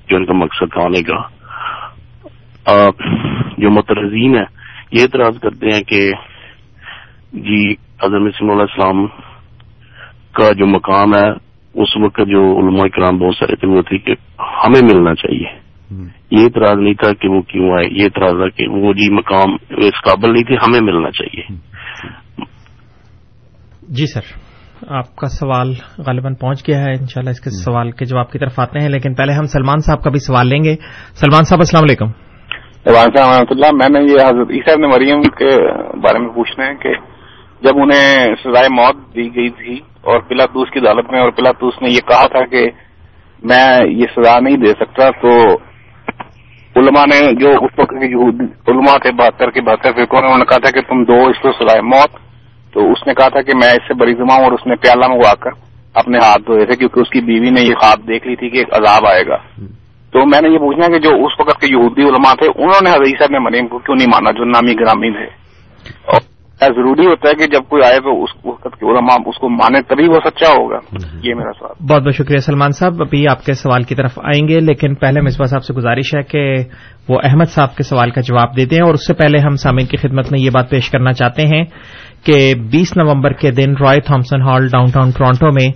جو 0.08 0.16
ان 0.16 0.24
کا 0.24 0.32
مقصد 0.32 0.78
آنے 0.84 1.02
کا۔ 1.02 1.20
جو 3.58 3.70
مترزین 3.70 4.36
ہیں، 4.36 4.44
یہ 4.92 5.02
اعتراض 5.02 5.38
کرتے 5.38 5.66
ہیں 5.66 5.82
کہ 5.82 6.12
جی 7.32 7.70
حضرت 7.72 8.20
مسلم 8.20 8.50
علیہ 8.50 8.60
السلام 8.60 9.06
کا 10.32 10.52
جو 10.52 10.66
مقام 10.66 11.14
ہے، 11.14 11.30
اس 11.82 11.96
وقت 11.96 12.20
جو 12.26 12.58
علماء 12.58 12.88
کرام 12.88 13.18
بہت 13.18 13.34
سارے 13.34 13.56
تھے، 13.56 13.68
وہ 13.68 13.82
تھے 13.82 13.98
کہ 13.98 14.14
ہمیں 14.40 14.94
ملنا 14.94 15.14
چاہیے۔ 15.14 15.63
یہ 16.30 16.44
اعتراض 16.44 16.78
نہیں 16.78 16.94
تھا 16.94 17.12
کہ 17.12 17.28
وہ 17.28 17.40
کیوں 17.42 17.70
آئے 17.70 17.88
یہ 17.90 18.04
اعتراض 18.04 18.32
تھا 18.32 18.48
کہ 18.48 18.68
وہ 18.68 18.92
جی 18.92 19.14
مقام 19.14 19.54
اس 19.70 20.02
قابل 20.04 20.32
نہیں 20.32 20.44
تھے 20.44 20.54
ہمیں 20.54 20.80
ملنا 20.80 21.10
چاہیے۔ 21.10 21.42
جی 23.88 24.06
سر 24.06 24.44
آپ 24.88 25.16
کا 25.16 25.26
سوال 25.26 25.72
غالباً 25.98 26.34
پہنچ 26.34 26.68
گیا 26.68 26.78
ہے 26.78 26.90
انشاءاللہ 26.90 27.30
اس 27.30 27.40
کے 27.40 27.50
سوال 27.50 27.90
کے 27.90 28.04
جواب 28.04 28.30
کی 28.30 28.38
طرف 28.38 28.60
آتے 28.60 28.78
ہیں 28.78 28.88
لیکن 28.88 29.14
پہلے 29.14 29.32
ہم 29.32 29.44
سلمان 29.44 29.78
صاحب 29.78 30.02
کا 30.02 30.10
بھی 30.10 30.18
سوال 30.18 30.46
لیں 30.46 30.64
گے۔ 30.64 30.76
سلمان 31.14 31.44
صاحب 31.44 31.60
السلام 31.60 31.82
علیکم۔ 31.82 32.06
صاحب 32.84 33.44
اللہ 33.50 33.66
میں 33.72 33.88
نے 33.88 34.12
یہ 34.12 34.26
حضرت 34.28 34.50
عیسیٰ 34.50 34.76
نے 34.76 34.86
مریم 34.86 35.22
کے 35.22 35.72
بارے 35.98 36.18
میں 36.18 36.28
پوچھنا 36.28 36.66
ہے 36.66 36.74
کہ 36.74 36.94
جب 37.62 37.76
انہیں 37.76 38.34
سزائے 38.44 38.68
موت 38.68 39.16
دی 39.16 39.36
گئی 39.36 39.50
تھی 39.50 39.74
اور 40.00 40.20
پلاتوس 40.20 40.70
کی 40.70 40.78
عدالت 40.78 41.10
میں 41.10 41.20
اور 41.20 41.30
پلاتوس 41.30 41.82
نے 41.82 41.90
یہ 41.90 42.08
کہا 42.08 42.26
تھا 42.26 42.46
کہ 42.46 42.66
میں 43.42 43.90
یہ 43.90 44.06
سزا 44.16 44.40
نہیں 44.40 44.56
دے 44.56 44.70
سکتا 44.70 45.10
تو 45.10 45.54
علماء 46.76 47.04
نے 47.04 47.32
جو 47.40 47.48
اس 47.50 47.78
وقت 47.78 47.90
کے 47.90 48.06
علماء 48.70 48.96
تھے 48.98 49.12
بہتر 49.12 49.50
کے 49.50 49.60
بہتر 49.60 49.92
فرقوں 49.92 50.20
نے 50.20 50.26
انہوں 50.26 50.38
نے 50.38 50.44
کہا 50.44 50.58
تھا 50.58 50.70
کہ 50.70 50.80
تم 50.80 51.04
دو 51.04 51.26
اس 51.26 51.38
کو 51.42 51.52
سزائے 51.52 51.80
موت۔ 51.82 52.24
تو 52.72 52.92
اس 52.92 53.06
نے 53.06 53.14
کہا 53.14 53.28
تھا 53.28 53.42
کہ 53.42 53.52
میں 53.56 53.68
اس 53.68 53.88
سے 53.88 53.94
بری 53.94 54.12
زما 54.12 54.34
ہوں 54.34 54.44
اور 54.44 54.52
اس 54.52 54.66
نے 54.66 54.76
پیالہ 54.76 55.08
منگوا 55.08 55.34
کر 55.34 55.50
اپنے 55.94 56.18
ہاتھ 56.18 56.42
دھوئے 56.46 56.66
تھے 56.66 56.76
کیونکہ 56.76 57.00
اس 57.00 57.10
کی 57.10 57.20
بیوی 57.20 57.50
نے 57.50 57.60
یہ 57.60 57.74
خواب 57.74 58.08
دیکھ 58.08 58.26
لی 58.26 58.36
تھی 58.36 58.50
کہ 58.50 58.56
ایک 58.56 58.68
عذاب 58.72 59.06
آئے 59.06 59.26
گا۔ 59.26 59.36
تو 60.12 60.26
میں 60.26 60.40
نے 60.40 60.48
یہ 60.48 60.58
پوچھنا 60.58 60.86
کہ 60.86 60.98
جو 60.98 61.10
اس 61.10 61.40
وقت 61.40 61.60
کے 61.60 61.66
یہودی 61.70 62.02
علماء 62.02 62.34
تھے 62.34 62.46
انہوں 62.54 62.82
نے 62.82 62.90
صاحب 62.90 63.30
نے 63.30 63.38
مریم 63.38 63.66
کو 63.66 63.78
کیوں 63.78 63.96
نہیں 63.96 64.08
مانا 64.08 64.30
جو 64.30 64.44
نامی 64.44 64.74
گرامی 64.74 65.10
تھے 65.10 65.24
اور 66.06 66.20
ضروری 66.66 67.06
ہوتا 67.06 67.28
ہے 67.28 67.34
کہ 67.34 67.46
جب 67.46 67.60
کوئی 67.68 67.82
آئے 67.84 68.00
تو 68.00 68.22
اس 68.22 68.30
وقت 68.44 68.62
کے 68.62 68.90
علماء 68.90 69.16
اس 69.26 69.38
کو 69.38 69.48
مانے 69.48 69.82
تبھی 69.82 70.08
وہ 70.08 70.18
سچا 70.24 70.48
ہوگا۔ 70.48 70.78
یہ 71.22 71.34
میرا 71.34 71.50
سوال۔ 71.58 71.86
بہت 71.86 72.02
بہت 72.02 72.14
شکریہ 72.14 72.38
سلمان 72.38 72.70
صاحب۔ 72.70 72.92
ابھی 73.00 73.28
آپ 73.28 73.44
کے 73.44 73.52
سوال 73.52 73.82
کی 73.82 73.94
طرف 73.94 74.18
آئیں 74.18 74.48
گے 74.48 74.60
لیکن 74.60 74.94
پہلے 74.94 75.20
مصباح 75.20 75.46
صاحب 75.46 75.64
سے 75.64 75.74
گزارش 75.74 76.14
ہے 76.14 76.22
کہ 76.22 76.56
وہ 77.08 77.18
احمد 77.24 77.44
صاحب 77.44 77.76
کے 77.76 77.82
سوال 77.82 78.10
کا 78.10 78.20
جواب 78.20 78.56
دے 78.56 78.64
دیں 78.64 78.80
اور 78.84 78.94
اس 78.94 79.06
سے 79.06 79.14
پہلے 79.14 79.38
ہم 79.38 79.54
سامعین 79.54 79.86
کی 79.86 79.96
خدمت 79.96 80.32
میں 80.32 80.40
یہ 80.40 80.50
بات 80.50 80.70
پیش 80.70 80.90
کرنا 80.90 81.12
چاہتے 81.12 81.42
ہیں۔ 81.42 81.64
کہ 82.24 82.54
بیس 82.54 82.96
نومبر 82.96 83.32
کے 83.32 83.50
دن 83.50 83.76
Roy 83.80 84.00
Thomson 84.00 84.42
Hall 84.42 84.66
downtown 84.90 85.10
Toronto 85.10 85.46
میں 85.46 85.68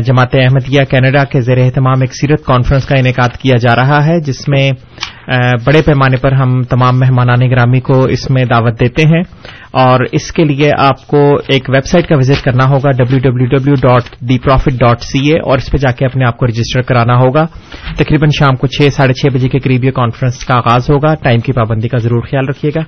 جماعت 0.00 0.34
احمدیہ 0.34 0.84
کینیڈا 0.90 1.24
کے 1.24 1.40
زیر 1.40 1.58
اہتمام 1.58 2.00
ایک 2.00 2.14
سیرت 2.14 2.44
کانفرنس 2.44 2.86
کا 2.86 2.96
انعقاد 2.96 3.28
کیا 3.28 3.56
جا 3.56 3.76
رہا 3.76 4.06
ہے، 4.06 4.20
جس 4.20 4.48
میں 4.48 4.70
بڑے 5.64 5.82
پیمانے 5.86 6.16
پر 6.16 6.32
ہم 6.32 6.62
تمام 6.62 6.98
مہمانان 6.98 7.50
گرامی 7.50 7.80
کو 7.80 8.04
اس 8.04 8.30
میں 8.30 8.44
دعوت 8.44 8.80
دیتے 8.80 9.02
ہیں۔ 9.02 9.22
اور 9.72 10.00
اس 10.12 10.32
کے 10.32 10.44
لیے 10.44 10.70
آپ 10.78 11.06
کو 11.06 11.36
ایک 11.48 11.70
ویب 11.70 11.86
سائٹ 11.86 12.08
کا 12.08 12.16
وزٹ 12.16 12.44
کرنا 12.44 12.68
ہوگا 12.68 12.90
W 12.90 13.18
W 13.18 13.44
W 13.44 13.74
dot 13.74 14.02
the 14.20 14.38
Prophet 14.38 14.72
dot 14.72 15.00
C 15.00 15.28
A 15.28 15.38
اور 15.40 15.58
اس 15.58 15.70
پہ 15.70 15.76
جا 15.76 15.92
کے 15.92 16.06
اپنے 16.06 16.24
آپ 16.24 16.36
کو 16.36 16.46
رجسٹر 16.46 16.82
کرانا 16.82 17.14
ہوگا۔ 17.14 17.46
تقریباً 17.96 18.28
شام 18.38 18.56
کو 18.56 18.66
چھ، 18.66 18.88
ساڑھے 18.92 19.12
چھ 19.12 19.34
بجے 19.34 19.48
کے 19.48 19.58
قریب 19.58 19.84
یہ 19.84 19.90
کانفرنس 19.90 20.44
کا 20.44 20.54
آغاز 20.56 20.90
ہوگا۔ 20.90 21.14
ٹائم 21.14 21.38
کی 21.38 21.52
پابندی 21.52 21.88
کا 21.88 21.98
ضرور 21.98 22.22
خیال 22.22 22.48
رکھیے 22.48 22.70
گا۔ 22.76 22.80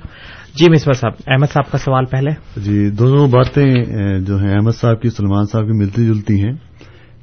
جی 0.54 0.70
مصباح 0.70 0.92
صاحب، 0.92 1.12
احمد 1.26 1.52
صاحب 1.52 1.72
کا 1.72 1.78
سوال 1.78 2.04
پہلے۔ 2.04 2.30
جی 2.56 2.90
دونوں 2.90 3.28
باتیں 3.28 3.74
جو 4.20 4.36
ہیں، 4.36 4.52
احمد 4.52 4.76
صاحب 4.76 5.02
کی، 5.02 5.10
سلمان 5.10 5.44
صاحب 5.44 5.64
کی 5.64 5.72
ملتی 5.72 6.06
جلتی 6.06 6.44
ہیں 6.44 6.52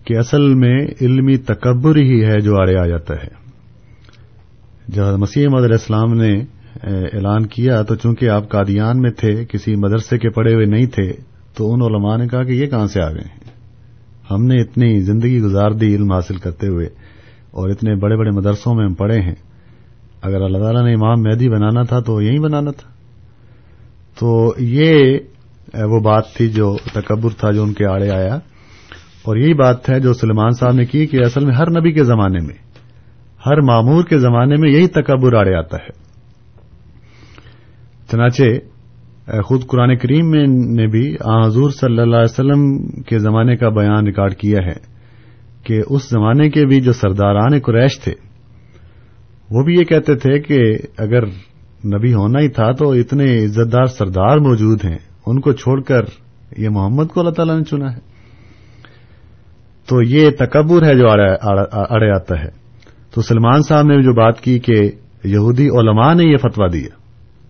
کہ 0.06 0.18
اصل 0.18 0.54
میں 0.54 0.88
علمی 1.02 1.38
تکبر 1.38 1.96
ہی 1.96 2.26
ہے 2.26 2.40
جو 2.40 2.56
آڑے 2.56 2.76
آ 2.76 2.86
جاتا 2.86 3.14
ہے۔ 3.14 3.28
جب 4.88 5.04
مسیح 5.04 5.48
علیہ 5.48 5.72
السلام 5.72 6.14
نے 6.14 6.40
اعلان 6.84 7.46
کیا 7.46 7.82
تو 7.82 7.96
چونکہ 7.96 8.30
آپ 8.30 8.50
قادیان 8.50 9.02
میں 9.02 9.12
تھے، 9.12 9.46
کسی 9.46 9.76
مدرسے 9.76 10.18
کے 10.18 10.30
پڑے 10.30 10.54
ہوئے 10.54 10.66
نہیں 10.66 10.86
تھے، 10.86 11.14
تو 11.58 11.74
ان 11.74 11.82
علماء 11.82 12.18
نے 12.18 12.28
کہا 12.28 12.44
کہ 12.44 12.52
یہ 12.52 12.66
کہاں 12.66 12.88
سے 12.88 13.02
آ 13.02 13.12
گئے 13.12 13.28
ہیں؟ 13.30 13.40
ہم 14.32 14.46
نے 14.46 14.62
اتنی 14.62 15.00
زندگی 15.00 15.40
گزار 15.42 15.72
دی 15.72 15.96
علم 15.96 16.12
حاصل 16.12 16.36
کرتے 16.36 16.68
ہوئے 16.68 16.86
اور 17.52 17.70
اتنے 17.70 17.96
بڑے 17.96 18.18
بڑے 18.18 18.32
مدرسوں 18.32 18.76
میں 18.76 18.86
ہم 18.86 18.94
پڑھے 18.94 19.22
ہیں۔ 19.22 19.36
اگر 20.22 20.42
اللہ 20.42 20.58
تعالیٰ 20.58 20.84
نے 20.84 20.94
امام 20.94 21.22
مہدی 21.22 21.50
بنانا 21.50 21.84
تھا 21.84 22.00
تو 22.00 22.22
یہی 22.22 22.40
بنانا 22.40 22.72
تھا۔ 22.72 22.99
تو 24.20 24.54
یہ 24.58 25.18
وہ 25.84 26.00
بات 26.00 26.34
تھی 26.34 26.50
جو 26.50 26.78
تکبر 26.94 27.30
تھا 27.30 27.52
جو 27.52 27.64
ان 27.64 27.74
کے 27.74 27.86
آڑے 27.86 28.10
آیا۔ 28.10 28.36
اور 29.24 29.38
یہی 29.38 29.54
بات 29.54 29.90
ہے 29.90 30.00
جو 30.00 30.14
سلمان 30.14 30.50
صاحب 30.50 30.74
نے 30.74 30.86
کی 30.86 31.08
کہ 31.08 31.18
اصل 31.26 31.46
میں 31.46 31.56
ہر 31.56 31.70
نبی 31.70 31.92
کے 31.92 32.04
زمانے 32.04 32.46
میں، 32.46 32.56
ہر 33.46 33.62
معمور 33.62 34.04
کے 34.04 34.18
زمانے 34.18 34.56
میں 34.56 34.70
یہی 34.70 34.88
تکبر 34.88 35.34
آڑے 35.34 35.56
آتا 35.56 35.78
ہے۔ 35.78 36.10
چنانچہ 38.12 38.44
خود 39.44 39.68
قرآن 39.68 39.98
کریم 39.98 40.30
میں 40.30 40.46
نے 40.48 40.88
بھی 40.88 41.16
حضور 41.46 41.70
صلی 41.70 42.00
اللہ 42.00 42.16
علیہ 42.16 42.34
وسلم 42.34 42.88
کے 43.02 43.20
زمانے 43.20 43.56
کا 43.56 43.70
بیان 43.70 44.06
ریکارڈ 44.06 44.36
کیا 44.36 44.60
ہے 44.66 44.76
کہ 45.64 45.82
اس 45.90 46.10
زمانے 46.10 46.50
کے 46.50 46.66
بھی 46.66 46.82
جو 46.82 46.94
سرداران 46.94 47.60
قریش 47.60 48.00
تھے، 48.00 48.14
وہ 49.52 49.64
بھی 49.64 49.74
یہ 49.74 49.84
کہتے 49.84 50.16
تھے 50.16 50.40
کہ 50.40 50.60
اگر 50.98 51.24
نبی 51.86 52.14
ہونا 52.14 52.40
ہی 52.40 52.48
تھا 52.48 52.72
تو 52.72 52.92
اتنے 52.92 53.46
عزت 53.46 53.72
دار 53.72 53.86
سردار 53.86 54.38
موجود 54.38 54.86
ہیں۔ 54.86 54.98
ان 55.26 55.40
کو 55.40 55.52
چھوڑ 55.52 55.82
کر 55.82 56.02
یہ 56.58 56.70
محمد 56.70 57.06
کو 57.06 57.20
اللہ 57.20 57.32
تعالیٰ 57.32 57.58
نے 57.58 57.64
چنا 57.64 57.94
ہے۔ 57.94 58.00
تو 59.90 60.02
یہ 60.02 60.30
تکبر 60.30 60.84
ہے 60.84 60.96
جو 60.96 61.10
اڑے 61.10 62.12
آتا 62.12 62.40
ہے۔ 62.40 62.50
تو 63.14 63.22
سلمان 63.22 63.62
صاحب 63.62 63.86
نے 63.86 64.04
جو 64.04 64.14
بات 64.14 64.42
کی 64.42 64.60
کہ 64.60 64.92
یہودی 65.24 65.68
علماء 65.68 66.14
نے 66.14 66.24
یہ 66.24 66.38
فتوا 66.38 66.68
دیا۔ 66.74 66.90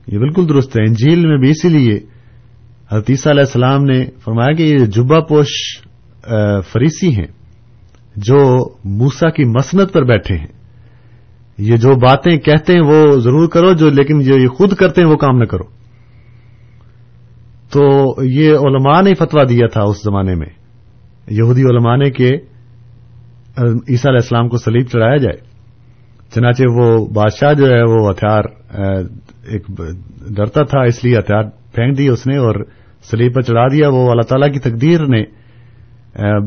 یہ 0.08 0.20
بالکل 0.20 0.50
درست 0.50 0.80
ہے۔ 0.80 0.84
انجیل 0.88 1.28
میں 1.28 1.38
بھی 1.38 1.50
اسی 1.50 1.70
لیے 1.70 2.00
حتیثہ 2.92 3.30
علیہ 3.30 3.42
السلام 3.42 3.84
نے 3.84 4.06
فرمایا 4.26 4.54
کہ 4.54 4.64
یہ 4.64 4.78
جبا 4.78 5.20
پوش 5.20 5.48
فریسی 6.72 7.16
ہیں 7.16 7.28
جو 8.16 8.70
موسا 8.84 9.30
کی 9.30 9.44
مسنت 9.44 9.94
پر 9.94 10.04
بیٹھے 10.04 10.36
ہیں۔ 10.36 10.59
یہ 11.60 11.78
جو 11.78 11.94
باتیں 12.00 12.36
کہتے 12.38 12.74
ہیں 12.74 12.82
وہ 12.82 13.20
ضرور 13.20 13.48
کرو، 13.50 13.74
جو 13.74 13.90
لیکن 13.90 14.20
جو 14.22 14.38
یہ 14.38 14.48
خود 14.48 14.74
کرتے 14.74 15.02
ہیں 15.02 15.10
وہ 15.10 15.16
کام 15.18 15.38
نہ 15.38 15.46
کرو۔ 15.46 15.64
تو 17.74 17.82
یہ 18.26 18.58
علماء 18.58 19.02
نے 19.02 19.14
فتوا 19.14 19.44
دیا 19.50 19.68
تھا 19.68 19.82
اس 19.82 20.04
زمانے 20.04 20.36
میں، 20.36 20.50
یہودی 21.32 21.64
علماء 21.64 21.96
نے 21.96 22.10
کہ 22.12 22.30
عیسیٰ 23.58 24.10
علیہ 24.12 24.24
السلام 24.24 24.50
کو 24.50 24.58
سلیب 24.58 24.88
چڑھایا 24.88 25.18
جائے۔ 25.18 25.38
چنانچہ 26.34 26.64
وہ 26.70 26.86
بادشاہ 27.14 27.54
جو 27.54 27.66
ہے 27.66 27.82
وہ 27.84 28.10
ہتھیار 28.10 28.44
ایک 29.48 29.68
ڈرتا 30.36 30.64
تھا، 30.64 30.82
اس 30.82 31.04
لیے 31.04 31.18
ہتھیار 31.20 31.44
پھینک 31.76 31.98
دی 31.98 32.08
اس 32.08 32.26
نے 32.28 32.38
اور 32.38 32.64
سلیب 33.04 33.34
پر 33.36 33.42
چڑھا 33.42 33.68
دیا۔ 33.68 33.90
وہ 33.90 34.10
اللہ 34.12 34.28
تعالیٰ 34.30 34.52
کی 34.54 34.60
تقدیر 34.60 35.06
نے 35.08 35.22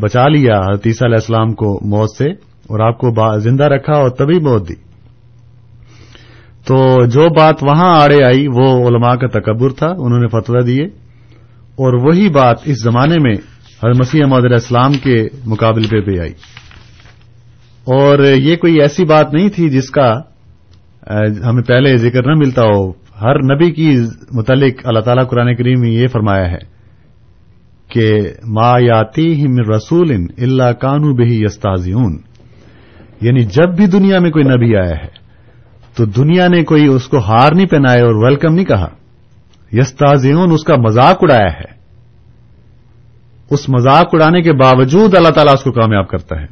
بچا 0.01 0.27
لیا 0.29 0.57
عیسیٰ 0.87 1.07
علیہ 1.07 1.21
السلام 1.21 1.53
کو 1.55 1.75
موت 1.89 2.17
سے 2.19 2.31
اور 2.71 2.81
آپ 2.81 2.99
کو 2.99 3.39
زندہ 3.41 3.65
رکھا 3.65 3.95
اور 3.95 4.11
تبھی 4.11 4.39
موت 4.41 4.69
دی۔ 4.69 4.75
تو 6.67 7.07
جو 7.07 7.29
بات 7.29 7.55
وہاں 7.63 8.01
آڑے 8.03 8.19
آئی 8.27 8.47
وہ 8.49 8.89
علماء 8.89 9.15
کا 9.15 9.27
تکبر 9.27 9.73
تھا، 9.73 9.87
انہوں 9.87 10.21
نے 10.21 10.29
فتویٰ 10.29 10.67
دیے۔ 10.67 10.85
اور 11.73 11.93
وہی 11.95 12.29
بات 12.29 12.57
اس 12.65 12.83
زمانے 12.83 13.19
میں 13.19 13.33
حضرت 13.85 13.97
مسیح 13.99 14.25
محمد 14.25 14.45
علیہ 14.45 14.55
السلام 14.55 14.93
کے 14.93 15.27
مقابلے 15.47 15.89
پہ 15.89 16.01
بھی 16.01 16.21
آئی۔ 16.21 16.33
اور 17.85 18.19
یہ 18.19 18.57
کوئی 18.57 18.81
ایسی 18.81 19.05
بات 19.05 19.35
نہیں 19.35 19.49
تھی 19.49 19.71
جس 19.71 19.91
کا 19.91 20.21
ہمیں 21.51 21.63
پہلے 21.63 21.97
ذکر 21.97 22.27
نہ 22.27 22.35
ملتا 22.35 22.63
ہو۔ 22.63 22.91
ہر 23.21 23.35
نبی 23.35 23.71
کی 23.71 23.97
متعلق 24.33 24.73
اللہ 24.85 25.01
تعالیٰ 25.01 25.29
قرآن 25.29 25.57
کریم 25.57 25.81
میں 25.81 25.91
یہ 25.91 26.07
فرمایا 26.09 26.51
ہے 26.51 26.73
کہ 27.89 28.19
ما 28.47 28.73
یاتی 28.79 29.45
رسول 29.77 30.11
اللہ 30.39 30.73
کانو 30.73 31.15
بہی 31.15 31.43
یستازیون 31.43 32.19
یعنی 33.21 33.45
جب 33.45 33.77
بھی 33.77 33.87
دنیا 33.87 34.19
میں 34.19 34.31
کوئی 34.31 34.45
نبی 34.45 34.77
آیا 34.77 34.91
ہے 34.91 35.22
تو 35.95 36.05
دنیا 36.05 36.49
نے 36.49 36.65
کوئی 36.65 36.87
اس 36.87 37.09
کو 37.09 37.19
ہار 37.19 37.53
نہیں 37.55 37.67
پہنائے 37.67 38.01
اور 38.01 38.15
ویلکم 38.15 38.55
نہیں 38.55 38.65
کہا۔ 38.65 38.89
یستازیون 39.73 40.53
اس 40.53 40.65
کا 40.65 40.75
مذاق 40.77 41.19
اڑایا 41.21 41.53
ہے۔ 41.53 41.83
اس 43.51 43.69
مذاق 43.69 44.09
اڑانے 44.13 44.43
کے 44.43 44.53
باوجود 44.53 45.15
اللہ 45.15 45.29
تعالیٰ 45.29 45.55
اس 45.55 45.63
کو 45.63 45.73
کامیاب 45.73 46.09
کرتا 46.09 46.41
ہے۔ 46.41 46.47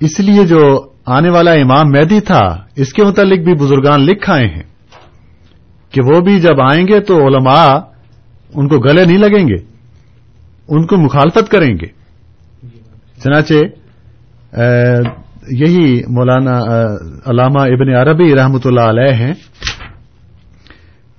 اس 0.00 0.20
لیے 0.20 0.44
جو 0.44 0.88
آنے 1.06 1.30
والا 1.30 1.52
امام 1.52 1.90
میدی 1.90 2.20
تھا، 2.20 2.56
اس 2.76 2.92
کے 2.92 3.04
متعلق 3.04 3.38
بھی 3.38 3.54
بزرگان 3.54 4.00
لکھ 4.00 4.30
آئے 4.30 4.46
ہیں 4.46 4.62
کہ 5.90 6.00
وہ 6.04 6.20
بھی 6.20 6.40
جب 6.40 6.60
آئیں 6.72 6.86
گے 6.86 7.00
تو 7.00 7.26
علماء 7.26 7.78
ان 8.54 8.68
کو 8.68 8.78
گلے 8.78 9.04
نہیں 9.04 9.18
لگیں 9.18 9.48
گے، 9.48 9.64
ان 10.68 10.86
کو 10.86 10.96
مخالفت 10.96 11.50
کریں 11.50 11.74
گے۔ 11.80 11.86
چنانچہ 13.22 13.54
یہی 15.48 16.00
مولانا 16.08 16.58
علامہ 17.26 17.60
ابن 17.60 17.94
عربی 17.94 18.34
رحمۃ 18.34 18.58
اللہ 18.64 18.80
علیہ 18.80 19.12
ہیں۔ 19.12 19.32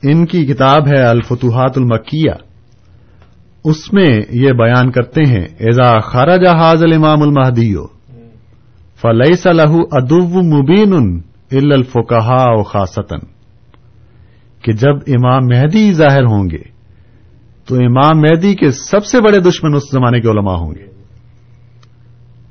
ان 0.03 0.26
کی 0.26 0.45
کتاب 0.45 0.88
ہے 0.88 1.01
الفتوحات 1.01 1.78
المکیہ۔ 1.78 2.32
اس 3.65 3.93
میں 3.93 4.22
یہ 4.30 4.51
بیان 4.51 4.91
کرتے 4.91 5.22
ہیں 5.24 5.41
ایزا 5.41 5.99
خارج 5.99 6.47
حاض 6.47 6.84
الامام 6.84 7.22
المہدیو 7.22 7.86
فلئی 9.01 9.36
صلاح 9.36 9.76
ادب 9.91 10.43
مبین 10.43 11.22
ال 11.51 11.72
الفقہ 11.72 12.28
و 12.30 12.63
خاصتن 12.63 13.19
کہ 14.63 14.72
جب 14.72 14.95
امام 15.07 15.45
مہدی 15.45 15.93
ظاہر 15.93 16.24
ہوں 16.24 16.49
گے، 16.49 16.69
تو 17.67 17.76
امام 17.76 18.22
مہدی 18.22 18.55
کے 18.55 18.72
سب 18.72 19.05
سے 19.05 19.22
بڑے 19.22 19.39
دشمن 19.39 19.76
اس 19.76 19.84
زمانے 19.91 20.22
کے 20.22 20.28
علماء 20.28 20.55
ہوں 20.55 20.74
گے۔ 20.76 20.90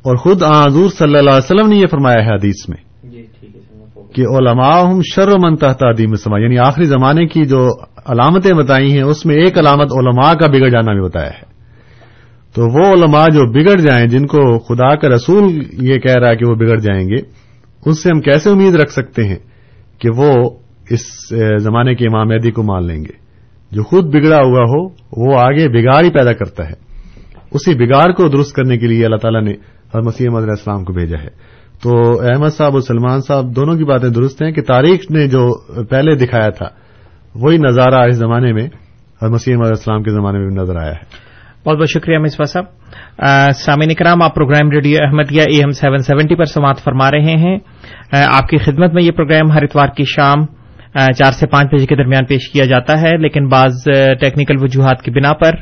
اور 0.02 0.16
خود 0.16 0.42
حضور 0.42 0.88
صلی 0.88 1.16
اللہ 1.18 1.30
علیہ 1.30 1.52
وسلم 1.52 1.68
نے 1.68 1.76
یہ 1.76 1.86
فرمایا 1.86 2.26
ہے 2.26 2.34
حدیث 2.34 2.68
میں 2.68 2.76
کہ 4.14 4.20
علماء 4.20 4.82
ہم 4.82 5.00
شر 5.14 5.28
من 5.38 5.56
تحت 5.56 5.82
عدیم 5.82 6.14
سما 6.14 6.38
یعنی 6.38 6.58
آخری 6.58 6.84
زمانے 6.84 7.26
کی 7.26 7.44
جو 7.44 7.68
علامتیں 8.06 8.56
بتائی 8.56 8.92
ہیں 8.92 9.02
اس 9.02 9.26
میں 9.26 9.34
ایک 9.34 9.58
علامت 9.58 9.92
علماء 9.92 10.32
کا 10.32 10.46
بگڑ 10.46 10.68
جانا 10.68 10.92
بھی 10.92 11.00
بتایا 11.00 11.30
ہے۔ 11.30 11.50
تو 12.54 12.62
وہ 12.62 12.92
علماء 12.92 13.24
جو 13.24 13.52
بگڑ 13.52 13.76
جائیں 13.76 14.06
جن 14.06 14.26
کو 14.26 14.58
خدا 14.58 14.94
کا 14.94 15.08
رسول 15.08 15.62
یہ 15.72 15.98
کہہ 15.98 16.14
رہا 16.14 16.30
ہے 16.30 16.36
کہ 16.36 16.44
وہ 16.48 16.54
بگڑ 16.54 16.76
جائیں 16.76 17.08
گے 17.08 17.16
اس 17.86 18.02
سے 18.02 18.08
ہم 18.08 18.20
کیسے 18.20 18.50
امید 18.50 18.74
رکھ 18.74 18.90
سکتے 18.90 19.24
ہیں 19.24 19.38
کہ 19.98 20.08
وہ 20.16 20.50
اس 20.90 21.28
زمانے 21.58 21.94
کے 21.94 22.04
امام 22.04 22.28
مہدی 22.28 22.50
کو 22.50 22.62
مان 22.62 22.86
لیں 22.86 22.98
گے؟ 22.98 23.18
جو 23.70 23.82
خود 23.82 24.04
بگڑا 24.04 24.38
ہوا 24.38 24.60
ہو 24.60 24.84
وہ 25.16 25.40
آگے 25.40 25.68
بگاڑ 25.68 26.04
ہی 26.04 26.10
پیدا 26.10 26.32
کرتا 26.32 26.64
ہے۔ 26.64 26.90
اسی 27.50 27.74
بگاڑ 27.74 28.12
کو 28.12 28.28
درست 28.28 28.56
کرنے 28.56 28.78
کے 28.78 28.86
لیے 28.86 29.04
اللہ 29.04 29.16
تعالیٰ 29.16 29.42
نے 29.42 29.52
ہر 29.94 30.00
مسیح 30.00 30.26
احمد 30.28 30.42
علیہ 30.42 30.50
السلام 30.50 30.84
کو 30.84 30.92
بھیجا 30.92 31.18
ہے۔ 31.22 31.28
تو 31.82 31.90
احمد 32.22 32.48
صاحب 32.48 32.72
اور 32.72 32.80
سلمان 32.80 33.20
صاحب 33.20 33.54
دونوں 33.56 33.76
کی 33.76 33.84
باتیں 33.84 34.08
درست 34.08 34.42
ہیں 34.42 34.50
کہ 34.52 34.62
تاریخ 34.62 35.10
نے 35.10 35.26
جو 35.28 35.42
پہلے 35.84 36.14
دکھایا 36.16 36.48
تھا، 36.48 36.66
وہی 37.34 37.56
نظارہ 37.56 38.06
اس 38.08 38.16
زمانے 38.16 38.52
میں 38.52 38.68
ہر 39.22 39.28
مسیح 39.28 39.54
احمد 39.54 39.68
السلام 39.68 40.02
کے 40.02 40.10
زمانے 40.10 40.38
میں 40.38 40.48
بھی 40.48 40.56
نظر 40.56 40.76
آیا 40.76 40.92
ہے۔ 40.92 41.04
بہت 41.64 41.78
بہت 41.78 41.90
شکریہ 41.90 42.18
مصباح 42.18 42.46
صاحب۔ 42.46 42.66
سامعین 43.54 43.94
کرام، 43.94 44.22
آپ 44.22 44.34
programme 44.34 44.70
radio 44.70 44.98
Ahmadiyya 45.02 45.42
AM 45.42 45.56
seven 45.56 45.70
seventy 45.70 45.98
seventy 45.98 46.34
پر 46.34 46.44
سماعت 46.44 46.78
فرما 46.78 47.10
رہے 47.10 47.36
ہیں۔ 47.36 47.58
آپ 48.26 48.48
کی 48.48 48.58
خدمت 48.58 48.94
میں 48.94 49.02
یہ 49.02 49.10
پروگرام 49.10 49.50
ہر 49.52 49.62
اتوار 49.62 49.88
کی 49.96 50.04
شام 50.06 50.44
چار 50.94 51.32
سے 51.32 51.46
پانچ 51.46 51.74
بجے 51.74 51.86
کے 51.86 51.96
درمیان 51.96 52.24
پیش 52.24 52.48
کیا 52.48 52.64
جاتا 52.64 53.00
ہے، 53.00 53.16
لیکن 53.16 53.48
بعض 53.48 53.72
ٹیکنیکل 54.20 54.54
وجوہات 54.60 55.02
کی 55.02 55.10
بنا 55.10 55.32
پر 55.32 55.52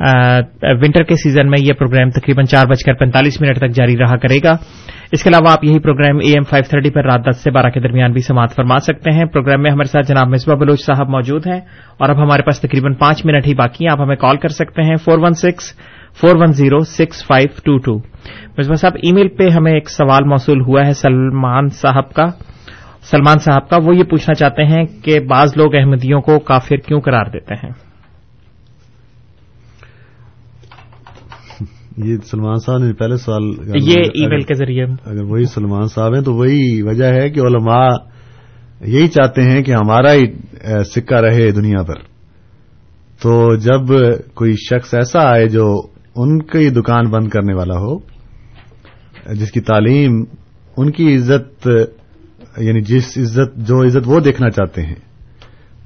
ونٹر 0.00 1.02
کے 1.02 1.14
سیزن 1.14 1.50
میں 1.50 1.58
یہ 1.60 1.72
پروگرام 1.72 2.10
تقریباً 2.10 2.44
چار 2.44 2.66
بج 2.66 2.84
کر 2.84 2.94
پینتالیس 2.94 3.40
منٹ 3.40 3.58
تک 3.58 3.70
جاری 3.70 3.96
رہا 3.96 4.16
کرے 4.16 4.38
گا۔ 4.44 4.56
اس 5.12 5.22
کے 5.22 5.28
علاوہ 5.28 5.52
آپ 5.52 5.64
یہی 5.64 5.78
programme 5.78 6.16
A 6.16 6.30
M 6.30 6.42
five 6.42 6.64
thirty 6.70 6.90
پر 6.90 7.04
رات 7.04 7.20
دس 7.30 7.36
سے 7.36 7.50
بارہ 7.50 7.70
کے 7.70 7.80
درمیان 7.80 8.12
بھی 8.12 8.22
سماعت 8.22 8.54
فرما 8.54 8.78
سکتے 8.78 9.10
ہیں۔ 9.10 9.24
پروگرام 9.24 9.62
میں 9.62 9.70
ہمارے 9.70 9.88
ساتھ 9.88 10.06
جناب 10.06 10.28
مصباح 10.28 10.56
بلوچ 10.56 10.80
صاحب 10.80 11.08
موجود 11.08 11.46
ہیں 11.46 11.60
اور 11.98 12.08
اب 12.08 12.22
ہمارے 12.22 12.42
پاس 12.42 12.60
تقریباً 12.60 12.94
پانچ 12.94 13.26
منٹ 13.26 13.46
ہی 13.46 13.54
باقی 13.54 13.84
ہیں۔ 13.84 13.92
آپ 13.92 14.00
ہمیں 14.00 14.16
کال 14.16 14.36
کر 14.36 14.48
سکتے 14.48 14.82
ہیں 14.82 14.96
four 14.96 15.18
one 15.18 15.34
six 15.34 15.72
four 16.20 16.36
one 16.36 16.52
zero 16.52 16.78
six 16.78 17.26
five 17.26 17.48
two 17.64 17.78
two 17.78 17.98
Misbah 18.58 18.76
Sahib 18.76 18.92
email 19.12 19.28
پہ 19.28 19.48
ہمیں 19.48 19.72
ایک 19.72 19.90
سوال 19.90 20.24
موصول 20.24 20.60
ہوا 20.60 20.86
ہے 20.86 20.92
سلمان 20.92 21.68
صاحب 21.68 22.12
کا۔ 22.12 22.26
سلمان 23.02 23.38
صاحب 23.38 23.68
کا، 23.68 23.76
وہ 23.84 23.96
یہ 23.96 24.02
پوچھنا 24.02 24.34
چاہتے 24.34 24.64
ہیں 24.64 24.84
کہ 25.04 25.20
بعض 25.20 25.52
لوگ 25.56 25.74
احمدیوں 25.74 26.20
کو 26.20 26.38
کافر 26.38 26.76
کیوں 26.76 27.00
قرار 27.00 27.24
دیتے 27.32 27.54
ہیں؟ 27.54 27.87
یہ 32.04 32.16
سلمان 32.24 32.56
صاحب 32.56 32.78
نے 32.78 32.92
پہلے 32.92 33.16
سوال 33.16 33.44
یہ 33.88 34.00
ای 34.00 34.28
میل 34.28 34.42
کے 34.42 34.54
ذریعے۔ 34.54 34.84
اگر 34.84 35.22
وہی 35.22 35.44
سلمان 35.44 35.86
صاحب 35.86 36.14
ہیں 36.14 36.22
تو 36.22 36.34
وہی 36.34 36.82
وجہ 36.82 37.04
ہے 37.04 37.30
کہ 37.30 37.40
علماء 37.40 37.88
یہی 38.80 39.08
چاہتے 39.08 39.42
ہیں 39.42 39.62
کہ 39.62 39.72
ہمارا 39.72 40.12
ہی 40.12 40.26
سکہ 40.94 41.14
رہے 41.14 41.50
دنیا 41.50 41.82
پر۔ 41.82 41.94
تو 43.22 43.56
جب 43.56 43.94
کوئی 44.34 44.52
شخص 44.52 44.94
ایسا 44.94 45.30
آئے 45.30 45.48
جو 45.48 45.82
ان 46.16 46.42
کی 46.42 46.70
دکان 46.70 47.10
بند 47.10 47.28
کرنے 47.28 47.54
والا 47.54 47.74
ہو 47.74 47.98
جس 49.34 49.50
کی 49.50 49.60
تعلیم 49.60 50.24
ان 50.76 50.90
کی 50.90 51.16
عزت 51.16 51.68
یعنی 52.58 52.80
جس 52.80 53.18
عزت 53.18 53.56
جو 53.56 53.84
عزت 53.84 54.02
وہ 54.06 54.20
دیکھنا 54.20 54.50
چاہتے 54.50 54.82
ہیں 54.82 54.94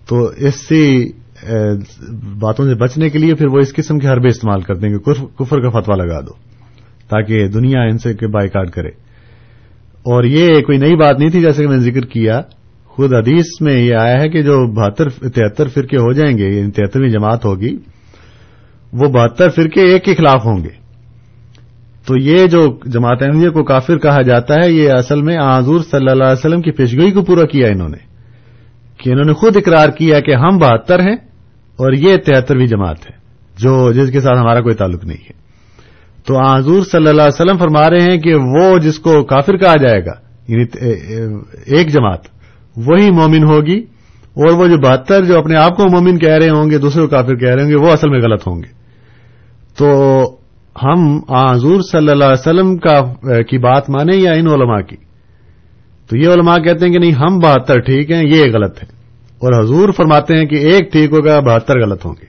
تو 0.09 0.25
اس 0.25 0.55
سے 0.55 1.07
باتوں 2.41 2.65
سے 2.65 2.75
بچنے 2.75 3.09
کے 3.11 3.19
لیے 3.19 3.35
پھر 3.35 3.47
وہ 3.47 3.59
اس 3.59 3.73
قسم 3.75 3.99
کے 3.99 4.09
حربے 4.09 4.29
استعمال 4.29 4.61
کرتے 4.61 4.87
ہیں 4.87 4.99
کہ 4.99 5.13
کفر 5.39 5.61
کا 5.61 5.69
فتوا 5.71 5.97
لگا 5.97 6.21
دو، 6.21 6.35
تاکہ 7.11 7.47
دنیا 7.49 7.83
ان 7.83 7.99
سے 7.99 8.27
بائیکاٹ 8.29 8.71
کرے۔ 8.71 8.89
اور 10.05 10.25
یہ 10.25 10.61
کوئی 10.61 10.79
نئی 10.79 10.97
بات 10.97 11.19
نہیں 11.19 11.31
تھی 11.31 11.41
جیسے 11.41 11.63
کہ 11.63 11.69
میں 11.69 11.77
نے 11.77 11.83
ذکر 11.83 12.07
کیا، 12.07 12.41
خود 12.87 13.15
حدیث 13.15 13.61
میں 13.61 13.77
یہ 13.81 13.95
آیا 13.97 14.21
ہے 14.21 14.29
کہ 14.29 14.43
جو 14.43 14.57
بہتر، 14.73 15.09
تہتر 15.09 15.69
فرقے 15.69 15.97
ہو 15.97 16.13
جائیں 16.13 16.37
گے 16.39 16.49
یعنی 16.49 16.71
تہترویں 16.71 17.09
جماعت 17.09 17.45
ہوگی، 17.45 17.77
وہ 18.93 19.09
بہتر 19.09 19.51
فرقے 19.51 19.81
ایک 19.81 20.05
کے 20.05 20.15
خلاف 20.15 20.45
ہوں 20.45 20.65
گے۔ 20.65 20.81
تو 22.07 22.17
یہ 22.17 22.47
جو 22.47 22.67
جماعت 22.87 23.23
احمدیہ 23.23 23.51
کو 23.51 23.65
کافر 23.65 23.99
کہا 23.99 24.23
جاتا 24.23 24.55
ہے، 24.55 24.71
یہ 24.71 24.91
اصل 24.91 25.23
میں 25.23 25.37
حضور 25.39 25.81
صلی 25.81 26.11
اللہ 26.11 26.25
علیہ 26.25 26.39
وسلم 26.39 26.61
کی 26.61 26.71
پیشگوئی 26.71 27.13
کو 27.13 27.23
پورا 27.23 27.47
کیا 27.47 27.69
انہوں 27.69 27.89
نے، 27.89 27.99
کہ 28.97 29.11
انہوں 29.11 29.25
نے 29.25 29.33
خود 29.33 29.57
اقرار 29.57 29.89
کیا 29.89 30.21
کہ 30.21 30.35
ہم 30.35 30.59
بہتر 30.59 31.01
ہیں 31.01 31.17
اور 31.79 31.93
یہ 31.95 32.17
تہترویں 32.17 32.67
جماعت 32.67 33.07
ہے، 33.07 33.15
جو 33.59 33.93
جس 33.93 34.11
کے 34.13 34.21
ساتھ 34.21 34.39
ہمارا 34.39 34.61
کوئی 34.61 34.75
تعلق 34.75 35.05
نہیں 35.05 35.23
ہے۔ 35.27 35.41
تو 36.27 36.35
حضور 36.39 36.83
صلی 36.83 37.09
اللہ 37.09 37.23
علیہ 37.23 37.41
وسلم 37.41 37.59
فرما 37.59 37.89
رہے 37.91 38.03
ہیں 38.03 38.19
کہ 38.19 38.35
وہ 38.35 38.79
جس 38.79 38.99
کو 38.99 39.23
کافر 39.25 39.57
کہا 39.57 39.75
جائے 39.83 40.05
گا 40.07 40.15
یعنی 40.49 40.65
ایک 41.77 41.89
جماعت، 41.89 42.27
وہی 42.77 43.11
مومن 43.11 43.45
ہوگی، 43.45 43.79
اور 44.37 44.53
وہ 44.53 44.67
جو 44.67 44.77
بہتر 44.81 45.25
جو 45.25 45.39
اپنے 45.39 45.57
آپ 45.57 45.77
کو 45.77 45.87
مومن 45.93 46.19
کہہ 46.19 46.39
رہے 46.41 46.51
ہوں 46.51 46.71
گے، 46.71 46.79
دوسرے 46.79 47.03
کو 47.03 47.09
کافر 47.09 47.37
کہہ 47.37 47.49
رہے 47.49 47.63
ہوں 47.63 47.71
گے، 47.71 47.77
وہ 47.77 47.91
اصل 47.93 48.11
میں 48.11 48.21
غلط 48.21 48.47
ہوں 48.47 48.63
گے۔ 48.63 48.71
تو 49.79 49.89
ہم 50.77 51.01
حضور 51.31 51.81
صلی 51.83 52.11
اللہ 52.11 52.25
علیہ 52.25 52.41
وسلم 52.41 52.77
کا 52.79 53.01
کی 53.43 53.59
بات 53.59 53.91
مانیں 53.91 54.17
یا 54.17 54.33
ان 54.33 54.49
علماء 54.49 54.81
کی؟ 54.81 54.97
تو 56.11 56.17
یہ 56.17 56.29
علماء 56.29 56.57
کہتے 56.59 56.87
ہیں 56.87 56.93
کہ 56.93 56.99
نہیں، 56.99 57.13
ہم 57.13 57.39
بہتر 57.39 57.81
ٹھیک 57.81 58.11
ہیں، 58.11 58.23
یہ 58.25 58.53
غلط 58.53 58.83
ہے۔ 58.83 58.89
اور 59.43 59.63
حضور 59.63 59.93
فرماتے 59.93 60.37
ہیں 60.37 60.47
کہ 60.47 60.57
ایک 60.57 60.93
ٹھیک 60.93 61.13
ہوگا، 61.13 61.41
بہتر 61.41 61.81
غلط 61.81 62.05
ہوں 62.07 62.15
گے۔ 62.23 62.27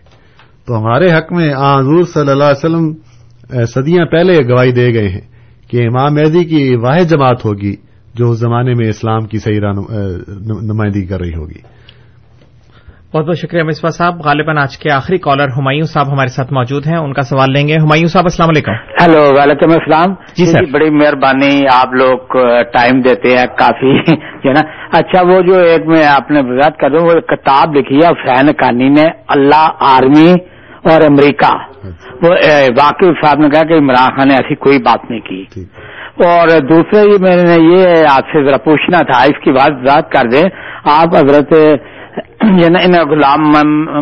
تو 0.66 0.78
ہمارے 0.80 1.08
حق 1.12 1.32
میں 1.32 1.54
آ 1.54 1.80
حضور 1.80 2.04
صلی 2.04 2.32
اللہ 2.32 2.44
علیہ 2.44 2.66
وسلم 2.66 2.94
صدیاں 3.66 4.06
پہلے 4.06 4.38
گواہی 4.50 4.72
دے 4.72 4.94
گئے 4.94 5.10
ہیں 5.10 5.22
کہ 5.68 5.88
امام 5.88 6.14
مہدی 6.14 6.44
کی 6.44 6.76
واحد 6.76 7.10
جماعت 7.10 7.46
ہوگی، 7.46 7.76
جو 8.14 8.30
اس 8.30 8.40
زمانے 8.40 8.74
میں 8.74 8.90
اسلام 8.90 9.26
کی 9.26 9.38
صحیح 9.38 9.60
نمائندگی 10.62 11.06
کر 11.06 11.20
رہی 11.20 11.36
ہوگی۔ 11.38 11.62
بہت 13.14 13.26
بہت 13.26 13.38
شکریہ 13.38 13.64
مصباح 13.64 13.92
صاحب۔ 13.92 14.22
غالباً 14.26 14.58
آج 14.58 14.78
کے 14.78 14.92
آخری 14.92 15.18
کالر 15.18 15.48
ہمایوں 15.58 15.84
صاحب 15.84 16.14
ہمارے 16.14 16.28
ساتھ 16.28 16.54
موجود 16.54 16.88
ہیں 16.88 16.98
ان 16.98 17.14
کا 17.14 17.22
سوال 17.22 17.52
لیں 17.52 17.68
گے۔ 17.68 17.74
ہمایوں 17.74 18.08
صاحب 18.08 18.24
السلام 18.26 18.50
علیکم۔ 18.50 18.72
ہیلو 18.72 19.34
وعلیکم 19.38 19.72
السلام۔ 19.72 20.14
جی 20.38 20.46
سر۔ 20.46 20.60
بڑی 20.72 20.90
مہربانی 20.90 21.66
آپ 21.74 21.94
لوگ 21.94 22.18
ٹائم 22.74 23.02
دیتے 23.02 23.30
ہیں 23.38 23.46
کافی 23.46 24.16
جو 24.44 24.52
نا۔ 24.52 24.62
اچھا 24.92 25.22
وہ 25.22 25.42
جو 25.42 25.56
ایک 25.56 25.88
میں 25.88 26.06
آپ 26.06 26.32
نے 26.32 26.42
بات 26.42 26.78
کر 26.78 26.88
ہوں 26.88 27.06
وہ 27.06 27.20
کتاب 27.20 27.76
لکھی 27.76 27.96
ہے 27.96 28.26
فین 28.26 28.54
کانی 28.54 28.90
نے 28.90 29.04
اللہ 29.28 29.70
آرمی 29.80 30.32
اور 30.92 31.02
امریکہ۔ 31.02 31.56
وہ 32.22 32.30
واقعی 32.78 33.26
صاحب 33.26 33.40
نے 33.40 33.50
کہا 33.50 33.64
کہ 33.64 33.74
عمران 33.74 34.18
خان 34.18 34.28
نے 34.28 34.34
ایسی 34.34 34.56
کوئی 34.56 34.78
بات 34.78 35.12
نہیں 35.12 35.22
کی۔ 35.22 35.46
اور 36.18 36.48
دوسرے 36.48 37.12
یہ 37.12 37.18
میں 37.22 37.36
نے 37.36 37.76
یہ 37.76 37.88
آپ 38.12 38.26
سے 38.26 38.46
ذرا 38.46 38.58
پوچھنا 38.58 38.98
تھا 39.12 39.22
اس 39.22 39.44
کی 39.44 39.52
بات 39.52 39.72
بات 39.72 40.12
کر 40.12 40.30
دیں 40.30 40.44
آپ 40.84 41.16
حضرت 41.16 41.54
ان 42.14 42.96
غلام 43.10 43.52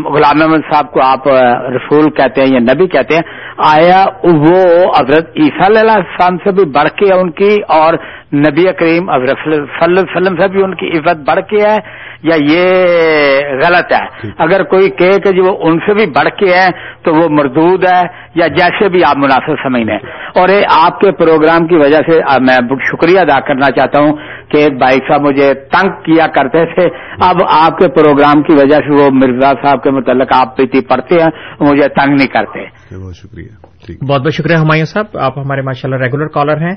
غلام 0.06 0.42
احمد 0.42 0.64
صاحب 0.72 0.92
کو 0.94 1.02
آپ 1.04 1.28
رسول 1.76 2.10
کہتے 2.18 2.42
ہیں 2.42 2.54
یا 2.54 2.60
نبی 2.62 2.88
کہتے 2.96 3.16
ہیں، 3.16 3.22
آیا 3.68 4.04
وہ 4.24 4.58
حضرت 4.98 5.30
عیسیٰ 5.38 5.68
علیہ 5.70 5.92
السلام 5.92 6.38
سے 6.44 6.52
بھی 6.56 6.66
بڑھ 6.78 6.90
کے 7.00 7.14
ان 7.14 7.30
کی 7.40 7.56
اور 7.78 7.94
نبی 8.36 8.64
کریم 8.80 9.12
صلی 9.12 9.56
اللہ 9.56 9.86
علیہ 9.86 10.02
وسلم 10.02 10.36
سے 10.42 10.48
بھی 10.52 10.64
ان 10.64 10.74
کی 10.76 10.88
عزت 10.98 11.30
بڑھ 11.30 11.40
کے 11.50 11.62
ہے 11.62 11.78
یا 12.30 12.36
یہ 12.42 12.66
غلط 13.62 13.92
ہے؟ 13.94 14.30
اگر 14.46 14.64
کوئی 14.74 14.90
کہے 15.00 15.20
کہ 15.24 15.32
جو 15.38 15.44
وہ 15.46 15.56
ان 15.70 15.80
سے 15.86 15.94
بھی 15.94 16.06
بڑھ 16.18 16.30
کے 16.40 16.54
ہے 16.54 16.68
تو 17.04 17.14
وہ 17.16 17.28
مردود 17.38 17.86
ہے 17.86 18.02
یا 18.36 18.48
جیسے 18.58 18.90
بھی 18.90 19.04
آپ 19.04 19.18
مناسب 19.18 19.56
سمجھ 19.64 19.82
لیں 19.90 19.98
اور 20.42 20.50
آپ 20.78 21.00
کے 21.00 21.12
پروگرام 21.24 21.68
کی 21.68 21.78
وجہ 21.84 22.02
سے 22.10 22.20
میں 22.48 22.58
شکریہ 22.92 23.20
ادا 23.20 23.40
کرنا 23.48 23.70
چاہتا 23.80 24.00
ہوں 24.00 24.14
کہ 24.52 24.58
ایک 24.58 24.78
بھائی 24.78 25.00
صاحب 25.08 25.22
مجھے 25.22 25.54
تنگ 25.74 26.02
کیا 26.06 26.28
کرتے 26.36 26.66
تھے۔ 26.74 26.88
اب 27.30 27.44
آپ 27.50 27.78
کے 27.80 27.88
پروگرام 28.04 28.44
کی 28.44 28.54
وجہ 28.54 28.76
سے 28.76 29.04
وہ 29.04 29.10
مرزا 29.14 29.54
صاحب 29.54 29.84
کے 29.84 29.92
متعلق 29.92 30.28
آپ 30.34 30.58
پیتی 30.58 30.82
پڑھتے 30.82 31.16
ہیں 31.16 31.30
مجھے 31.60 31.88
تنگ 31.88 32.16
نہیں 32.16 32.28
کرتے۔ 32.28 32.66
بہت 32.96 33.16
شکریہ۔ 33.16 34.04
بہت 34.06 34.22
بہت 34.22 34.34
شکریہ 34.34 34.56
ہمایوں 34.56 34.86
صاحب 34.86 35.18
آپ 35.18 35.40
ہمارے 35.40 35.62
ماشاء 35.62 35.90
اللہ 35.90 36.04
ریگولر 36.04 36.28
کالر 36.28 36.58
ہیں 36.58 36.76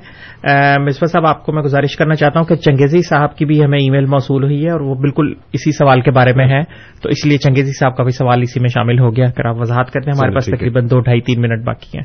مصباح 0.79 1.07
صاحب 1.07 1.27
آپ 1.27 1.47
کو 1.47 1.53
میں 1.53 1.62
گزارش 1.62 1.97
کرنا 1.97 2.14
چاہتا 2.14 2.39
ہوں 2.39 2.47
کہ 2.47 2.55
چنگیزی 2.55 3.03
صاحب 3.03 3.37
کی 3.37 3.45
بھی 3.45 3.64
ہمیں 3.64 3.79
ای 3.79 3.91
میل 3.91 4.07
موصول 4.07 4.45
ہوئی 4.45 4.64
ہے 4.64 4.70
اور 4.70 4.81
وہ 4.81 4.95
بالکل 4.95 5.35
اسی 5.53 5.72
سوال 5.72 6.01
کے 6.01 6.11
بارے 6.11 6.33
میں 6.33 6.49
ہے۔ 6.49 6.62
تو 7.03 7.09
اس 7.09 7.27
لیے 7.27 7.39
چنگیزی 7.39 7.72
صاحب 7.72 7.97
کا 7.97 8.03
بھی 8.03 8.12
سوال 8.12 8.43
اسی 8.43 8.61
میں 8.61 8.68
شامل 8.68 8.99
ہو 8.99 9.16
گیا۔ 9.16 9.25
اگر 9.25 9.47
آپ 9.47 9.57
وضاحت 9.59 9.91
کرتے 9.91 10.11
ہیں 10.11 10.18
ہمارے 10.18 10.35
پاس 10.35 10.47
تقریباً 10.47 10.87
دو 10.91 11.01
ڈھائی 11.01 11.20
تین 11.20 11.41
منٹ 11.41 11.66
باقی 11.66 11.99
ہیں۔ 11.99 12.05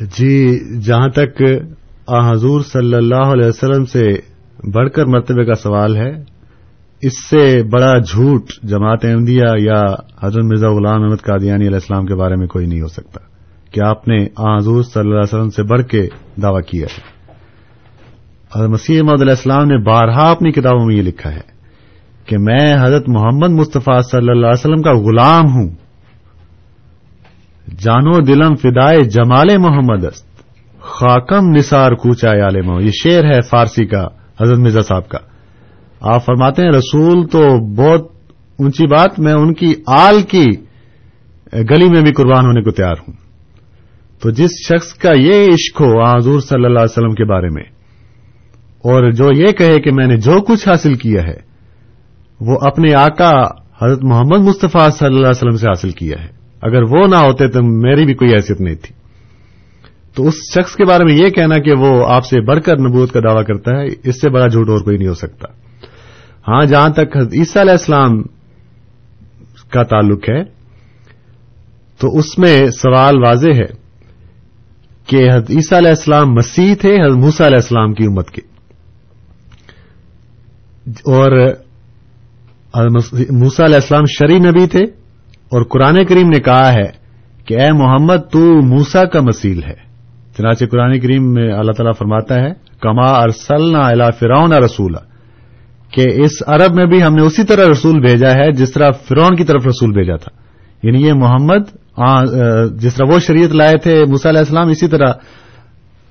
جی 0.00 0.34
جہاں 0.80 1.08
تک 1.08 1.42
حضور 2.30 2.60
صلی 2.60 2.94
اللہ 2.94 3.32
علیہ 3.32 3.46
وسلم 3.46 3.84
سے 3.84 4.08
بڑھ 4.74 4.90
کر 4.90 5.06
مرتبے 5.06 5.44
کا 5.44 5.54
سوال 5.54 5.96
ہے 5.96 6.33
اس 7.04 7.30
سے 7.30 7.62
بڑا 7.62 7.98
جھوٹ 7.98 8.44
جماعت 8.62 9.04
احمدیہ 9.04 9.44
یا 9.58 9.82
حضرت 10.22 10.44
مرزا 10.44 10.68
غلام 10.68 11.02
احمد 11.02 11.22
قادیانی 11.22 11.64
علیہ 11.64 11.74
السلام 11.74 12.06
کے 12.06 12.14
بارے 12.14 12.36
میں 12.36 12.46
کوئی 12.46 12.66
نہیں 12.66 12.80
ہو 12.80 12.86
سکتا۔ 12.86 13.20
کہ 13.72 13.80
آپ 13.86 14.08
نے 14.08 14.24
حضور 14.24 14.82
صلی 14.82 15.00
اللہ 15.00 15.14
علیہ 15.14 15.38
وسلم 15.38 15.50
سے 15.50 15.62
بڑھ 15.62 15.82
کے 15.82 16.08
دعویٰ 16.42 16.60
کیا 16.62 16.86
ہے۔ 16.86 17.14
حضرت 18.54 18.70
مسیح 18.70 19.02
محمد 19.02 19.20
علیہ 19.20 19.32
السلام 19.32 19.64
نے 19.64 19.76
بارہا 19.76 20.30
اپنی 20.30 20.52
کتابوں 20.52 20.86
میں 20.86 20.96
یہ 20.96 21.02
لکھا 21.02 21.32
ہے 21.32 21.54
کہ 22.26 22.38
میں 22.38 22.74
حضرت 22.80 23.08
محمد 23.08 23.50
مصطفیٰ 23.50 24.02
صلی 24.02 24.30
اللہ 24.30 24.46
علیہ 24.46 24.60
وسلم 24.60 24.82
کا 24.82 24.92
غلام 24.92 25.44
ہوں۔ 25.44 25.68
جانو 27.78 28.20
دلم 28.20 28.54
فدائے 28.54 29.00
جمال 29.00 29.58
محمد 29.58 30.04
است۔ 30.04 30.26
خاکم 30.80 31.56
نثار 31.56 31.92
کوچا 31.92 32.30
عالم 32.30 32.70
یہ 32.70 32.90
شعر 32.94 33.24
ہے 33.24 33.40
فارسی 33.40 33.86
کا، 33.86 34.08
حضرت 34.42 34.58
مرزا 34.58 34.80
صاحب 34.80 35.08
کا۔ 35.08 35.33
آپ 36.04 36.24
فرماتے 36.24 36.62
ہیں 36.62 36.70
رسول 36.70 37.26
تو 37.26 37.40
بہت 37.74 38.06
اونچی 38.58 38.86
بات، 38.86 39.18
میں 39.18 39.32
ان 39.32 39.52
کی 39.54 39.72
آل 39.96 40.20
کی 40.22 40.46
گلی 41.70 41.88
میں 41.88 42.02
بھی 42.02 42.12
قربان 42.12 42.46
ہونے 42.46 42.62
کو 42.62 42.70
تیار 42.70 42.98
ہوں۔ 42.98 43.14
تو 44.22 44.30
جس 44.30 44.50
شخص 44.64 44.92
کا 44.94 45.12
یہ 45.18 45.46
عشق 45.46 45.80
ہو 45.80 46.02
حضور 46.02 46.40
صلی 46.40 46.64
اللہ 46.64 46.78
علیہ 46.78 46.92
وسلم 46.92 47.14
کے 47.14 47.24
بارے 47.24 47.48
میں، 47.48 47.62
اور 48.84 49.10
جو 49.10 49.32
یہ 49.32 49.52
کہے 49.52 49.80
کہ 49.80 49.90
میں 49.92 50.06
نے 50.06 50.16
جو 50.16 50.40
کچھ 50.40 50.68
حاصل 50.68 50.94
کیا 50.94 51.22
ہے، 51.22 51.36
وہ 52.40 52.58
اپنے 52.62 52.94
آقا 52.94 53.32
حضرت 53.82 54.04
محمد 54.04 54.40
مصطفیٰ 54.40 54.90
صلی 54.90 55.06
اللہ 55.06 55.18
علیہ 55.18 55.28
وسلم 55.28 55.56
سے 55.56 55.68
حاصل 55.68 55.90
کیا 55.90 56.22
ہے۔ 56.22 56.28
اگر 56.62 56.82
وہ 56.82 57.06
نہ 57.06 57.16
ہوتے 57.16 57.48
تو 57.48 57.62
میری 57.62 58.04
بھی 58.04 58.14
کوئی 58.14 58.34
حیثیت 58.34 58.60
نہیں 58.60 58.74
تھی۔ 58.74 58.94
تو 60.16 60.26
اس 60.26 60.34
شخص 60.54 60.74
کے 60.76 60.84
بارے 60.84 61.04
میں 61.04 61.14
یہ 61.14 61.30
کہنا 61.30 61.54
کہ 61.54 61.72
وہ 61.72 61.90
آپ 62.06 62.24
سے 62.24 62.40
بڑھ 62.40 62.60
کر 62.60 62.78
نبوت 62.78 63.12
کا 63.12 63.20
دعویٰ 63.20 63.44
کرتا 63.44 63.70
ہے، 63.70 63.86
اس 64.04 64.20
سے 64.20 64.30
بڑا 64.30 64.46
جھوٹ 64.46 64.68
اور 64.68 64.78
کوئی 64.78 64.96
نہیں 64.96 65.08
ہو 65.08 65.14
سکتا۔ 65.14 65.63
ہاں 66.48 66.64
جہاں 66.64 66.88
تک 66.88 67.16
عیسیٰ 67.16 67.62
علیہ 67.62 67.72
السلام 67.72 68.22
کا 69.70 69.82
تعلق 69.82 70.28
ہے، 70.30 70.42
تو 71.98 72.18
اس 72.18 72.38
میں 72.38 72.66
سوال 72.70 73.18
واضح 73.18 73.52
ہے 73.54 73.72
کہ 75.06 75.28
حضرت 75.32 75.50
عیسیٰ 75.50 75.78
علیہ 75.78 75.88
السلام 75.88 76.34
مسیح 76.34 76.74
تھے، 76.80 76.94
حضرت 76.94 77.18
موسیٰ 77.18 77.46
علیہ 77.46 77.56
السلام 77.56 77.94
کی 77.94 78.04
امت 78.04 78.30
کے۔ 78.30 78.42
اور 80.90 81.30
موسا 83.30 83.64
علیہ 83.64 83.74
السلام 83.74 84.04
شری 84.04 84.38
نبی 84.38 84.66
تھے، 84.66 84.82
اور 85.52 85.62
قرآن 85.64 86.04
کریم 86.04 86.28
نے 86.28 86.40
کہا 86.40 86.72
ہے 86.72 86.90
کہ 87.46 87.60
اے 87.60 87.72
محمد، 87.72 88.30
تو 88.32 88.40
موسا 88.66 89.04
کا 89.04 89.20
مسیل 89.20 89.62
ہے۔ 89.62 89.74
چنانچہ 90.36 90.64
قرآن 90.64 91.00
کریم 91.00 91.32
میں 91.32 91.52
اللہ 91.52 91.72
تعالیٰ 91.72 91.92
فرماتا 91.98 92.34
ہے، 92.34 92.52
کما 92.80 93.10
ارسلنا 93.12 93.86
الا 93.88 94.10
فرعون 94.10 94.52
رسولہ 94.52 95.13
کہ 95.94 96.04
اس 96.22 96.42
عرب 96.46 96.74
میں 96.74 96.86
بھی 96.86 97.02
ہم 97.02 97.14
نے 97.14 97.22
اسی 97.22 97.44
طرح 97.44 97.70
رسول 97.72 98.00
بھیجا 98.00 98.30
ہے، 98.30 98.52
جس 98.52 98.72
طرح 98.72 98.90
فرعون 99.08 99.36
کی 99.36 99.44
طرف 99.44 99.66
رسول 99.66 99.92
بھیجا 99.92 100.16
تھا۔ 100.16 100.32
یعنی 100.82 101.06
یہ 101.06 101.12
محمد 101.12 101.70
جس 102.82 102.94
طرح 102.94 103.14
وہ 103.14 103.18
شریعت 103.18 103.50
لائے 103.50 103.74
تھے، 103.82 104.04
موسیٰ 104.04 104.30
علیہ 104.30 104.38
السلام، 104.38 104.68
اسی 104.68 104.88
طرح 104.88 105.12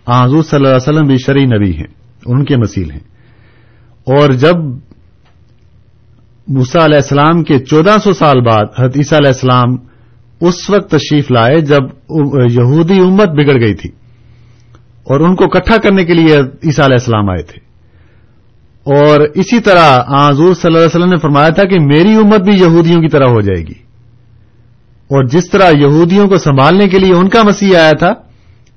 حضور 0.08 0.44
صلی 0.44 0.58
اللہ 0.58 0.68
علیہ 0.68 0.76
وسلم 0.76 1.08
بھی 1.08 1.18
شرعی 1.18 1.46
نبی 1.46 1.76
ہیں، 1.76 1.92
ان 2.26 2.46
کے 2.46 2.58
مسیل 2.58 2.92
ہیں۔ 2.92 3.00
اور 4.06 4.32
جب 4.32 4.56
موسا 6.48 6.86
علیہ 6.86 6.96
السلام 6.96 7.44
کے 7.44 7.60
چودہ 7.60 7.98
سو 8.04 8.14
سال 8.14 8.42
بعد 8.42 8.66
حضرت 8.80 8.98
عیسیٰ 8.98 9.18
علیہ 9.18 9.32
السلام 9.34 9.76
اس 10.42 10.70
وقت 10.70 10.90
تشریف 10.92 11.32
لائے، 11.32 11.62
جب 11.62 11.84
یہودی 12.52 13.00
امت 13.00 13.30
بگڑ 13.30 13.62
گئی 13.62 13.74
تھی، 13.74 13.90
اور 15.04 15.20
ان 15.20 15.36
کو 15.36 15.44
اکٹھا 15.44 15.78
کرنے 15.78 16.06
کے 16.06 16.14
لیے 16.14 16.36
عیسیٰ 16.38 16.86
علیہ 16.86 16.98
السلام 17.00 17.30
آئے 17.30 17.44
تھے۔ 17.44 17.73
اور 18.84 19.20
اسی 19.20 19.60
طرح 19.60 19.98
حضور 20.30 20.54
صلی 20.54 20.66
اللہ 20.66 20.78
علیہ 20.78 20.88
وسلم 20.88 21.10
نے 21.10 21.18
فرمایا 21.18 21.50
تھا 21.50 21.64
کہ 21.64 21.80
میری 21.80 22.16
امت 22.16 22.40
بھی 22.40 22.54
یہودیوں 22.54 23.02
کی 23.02 23.08
طرح 23.08 23.26
ہو 23.26 23.42
جائے 23.42 23.62
گی۔ 23.62 23.84
اور 25.04 25.24
جس 25.24 25.50
طرح 25.50 25.72
یہودیوں 25.80 26.28
کو 26.28 26.38
سنبھالنے 26.38 26.88
کے 26.88 27.00
لیے 27.00 27.14
ان 27.14 27.30
کا 27.30 27.44
مسیح 27.44 27.78
آیا 27.78 27.92
تھا، 28.00 28.14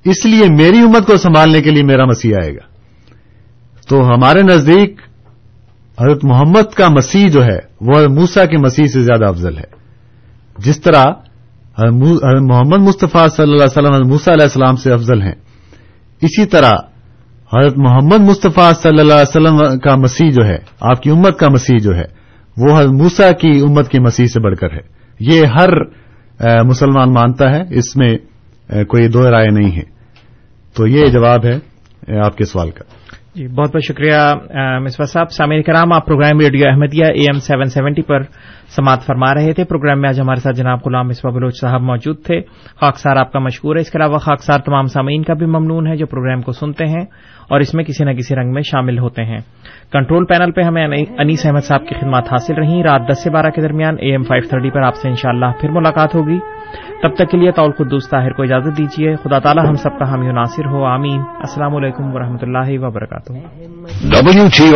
اس 0.05 0.25
لیے 0.25 0.45
میری 0.49 0.79
امت 0.79 1.07
کو 1.07 1.17
سنبھالنے 1.17 1.61
کے 1.61 1.71
لیے 1.71 1.83
میرا 1.83 2.05
مسیح 2.05 2.35
آئے 2.35 2.53
گا۔ 2.53 2.77
تو 3.89 4.07
ہمارے 4.07 4.41
نزدیک 4.41 5.01
حضرت 6.01 6.25
محمد 6.25 6.73
کا 6.73 6.89
مسیح 6.89 7.29
جو 7.29 7.43
ہے، 7.43 7.59
وہ 7.81 8.07
موسا 8.07 8.45
کے 8.45 8.57
مسیح 8.57 8.85
سے 8.85 9.01
زیادہ 9.01 9.25
افضل 9.25 9.57
ہے۔ 9.57 9.77
جس 10.57 10.81
طرح 10.81 11.03
حضرت 11.77 12.41
محمد 12.41 12.77
مصطفیٰ 12.77 13.29
صلی 13.29 13.43
اللہ 13.43 13.63
علیہ 13.63 13.87
وسلم 13.87 14.07
موسا 14.07 14.33
علیہ 14.33 14.43
السلام 14.43 14.75
سے 14.75 14.91
افضل 14.91 15.21
ہیں۔ 15.21 15.35
اسی 16.21 16.45
طرح 16.45 16.71
حضرت 17.55 17.77
محمد 17.77 18.19
مصطفیٰ 18.19 18.73
صلی 18.73 18.99
اللہ 18.99 19.13
علیہ 19.13 19.29
وسلم 19.29 19.79
کا 19.79 19.95
مسیح 19.95 20.29
جو 20.29 20.45
ہے، 20.47 20.57
آپ 20.79 21.01
کی 21.01 21.09
امت 21.09 21.39
کا 21.39 21.49
مسیح 21.49 21.77
جو 21.83 21.95
ہے، 21.95 22.03
وہ 22.57 22.79
حضرت 22.79 22.91
موسا 22.91 23.31
کی 23.31 23.59
امت 23.69 23.89
کی 23.89 23.99
مسیح 23.99 24.25
سے 24.25 24.39
بڑھ 24.39 24.55
کر 24.55 24.71
ہے۔ 24.71 24.79
یہ 25.19 25.45
ہر 25.45 25.69
مسلمان 26.63 27.13
مانتا 27.13 27.51
ہے، 27.51 27.61
اس 27.69 27.95
میں 27.95 28.17
کوئی 28.83 29.07
دو 29.07 29.31
رائے 29.31 29.47
نہیں 29.51 29.75
ہے۔ 29.75 29.83
تو 30.75 30.87
یہ 30.87 31.07
جواب 31.07 31.45
ہے 31.45 31.55
آپ 32.19 32.37
کے 32.37 32.45
سوال 32.45 32.69
کا۔ 32.71 32.83
جی 33.35 33.47
بہت 33.47 33.75
بہت 33.75 33.83
شکریہ 33.87 34.33
مصباح 34.79 35.05
صاحب 35.05 35.31
سامع 35.31 35.61
کرام، 35.61 35.93
آپ 35.93 36.05
programme 36.05 36.39
radio 36.39 36.67
Ahmadiyya 36.67 37.05
AM 37.05 37.21
seven 37.21 37.39
seventy 37.39 37.65
seventy 37.65 38.01
پر 38.01 38.21
سماعت 38.75 39.01
فرما 39.01 39.33
رہے 39.33 39.53
تھے۔ 39.53 39.63
پروگرام 39.63 40.01
میں 40.01 40.09
آج 40.09 40.19
ہمارے 40.19 40.39
ساتھ 40.39 40.55
جناب 40.55 40.79
غلام 40.85 41.07
مصباح 41.07 41.33
بلوچ 41.33 41.61
صاحب 41.61 41.81
موجود 41.81 42.23
تھے۔ 42.23 42.41
خاکسار 42.79 43.15
آپ 43.15 43.31
کا 43.31 43.39
مشکور 43.39 43.75
ہے۔ 43.75 43.81
اس 43.81 43.91
کے 43.91 43.97
علاوہ 43.97 44.17
خاکسار 44.17 44.59
تمام 44.59 44.85
سامعین 44.85 45.23
کا 45.23 45.33
بھی 45.33 45.45
ممنون 45.45 45.87
ہے 45.87 45.95
جو 45.95 46.05
پروگرام 46.05 46.41
کو 46.41 46.51
سنتے 46.51 46.85
ہیں 46.85 47.05
اور 47.49 47.59
اس 47.59 47.73
میں 47.73 47.83
کسی 47.83 48.03
نہ 48.03 48.11
کسی 48.11 48.35
رنگ 48.35 48.53
میں 48.53 48.61
شامل 48.61 48.99
ہوتے 48.99 49.23
ہیں۔ 49.23 49.37
کنٹرول 49.91 50.25
پینل 50.25 50.51
پہ 50.51 50.61
ہمیں 50.61 50.87
انیس 51.17 51.45
احمد 51.45 51.59
صاحب 51.59 51.81
کی 51.81 51.95
خدمات 51.95 52.23
حاصل 52.31 52.53
رہیں۔ 52.55 52.83
رات 52.83 53.01
دس 53.11 53.23
سے 53.23 53.29
بارہ 53.29 53.49
کے 53.49 53.61
درمیان 53.61 53.95
اے 53.99 54.11
ایم 54.11 54.23
فائیو 54.23 54.49
تھرٹی 54.49 54.69
پر 54.69 54.81
آپ 54.81 54.95
سے 54.95 55.09
انشاءاللہ 55.09 55.45
پھر 55.61 55.69
ملاقات 55.69 56.15
ہوگی۔ 56.15 56.39
تب 57.01 57.15
تک 57.15 57.31
کے 57.31 57.37
لیے 57.37 57.51
طول 57.51 57.71
قدوس 57.71 58.09
طاہر 58.09 58.31
کو 58.31 58.43
اجازت 58.43 58.77
دیجیے۔ 58.77 59.15
خدا 59.15 59.39
تعالی 59.39 59.67
ہم 59.67 59.73
سب 59.73 59.99
کا 59.99 60.11
حامی 60.11 60.31
ناصر 60.31 60.65
ہو۔ 60.65 60.85
آمین۔ 60.85 61.19
السلام 61.19 61.75
علیکم 61.75 62.15
ورحمۃ 62.15 62.37
اللہ 62.41 62.85
وبرکاتہ۔ 62.85 63.33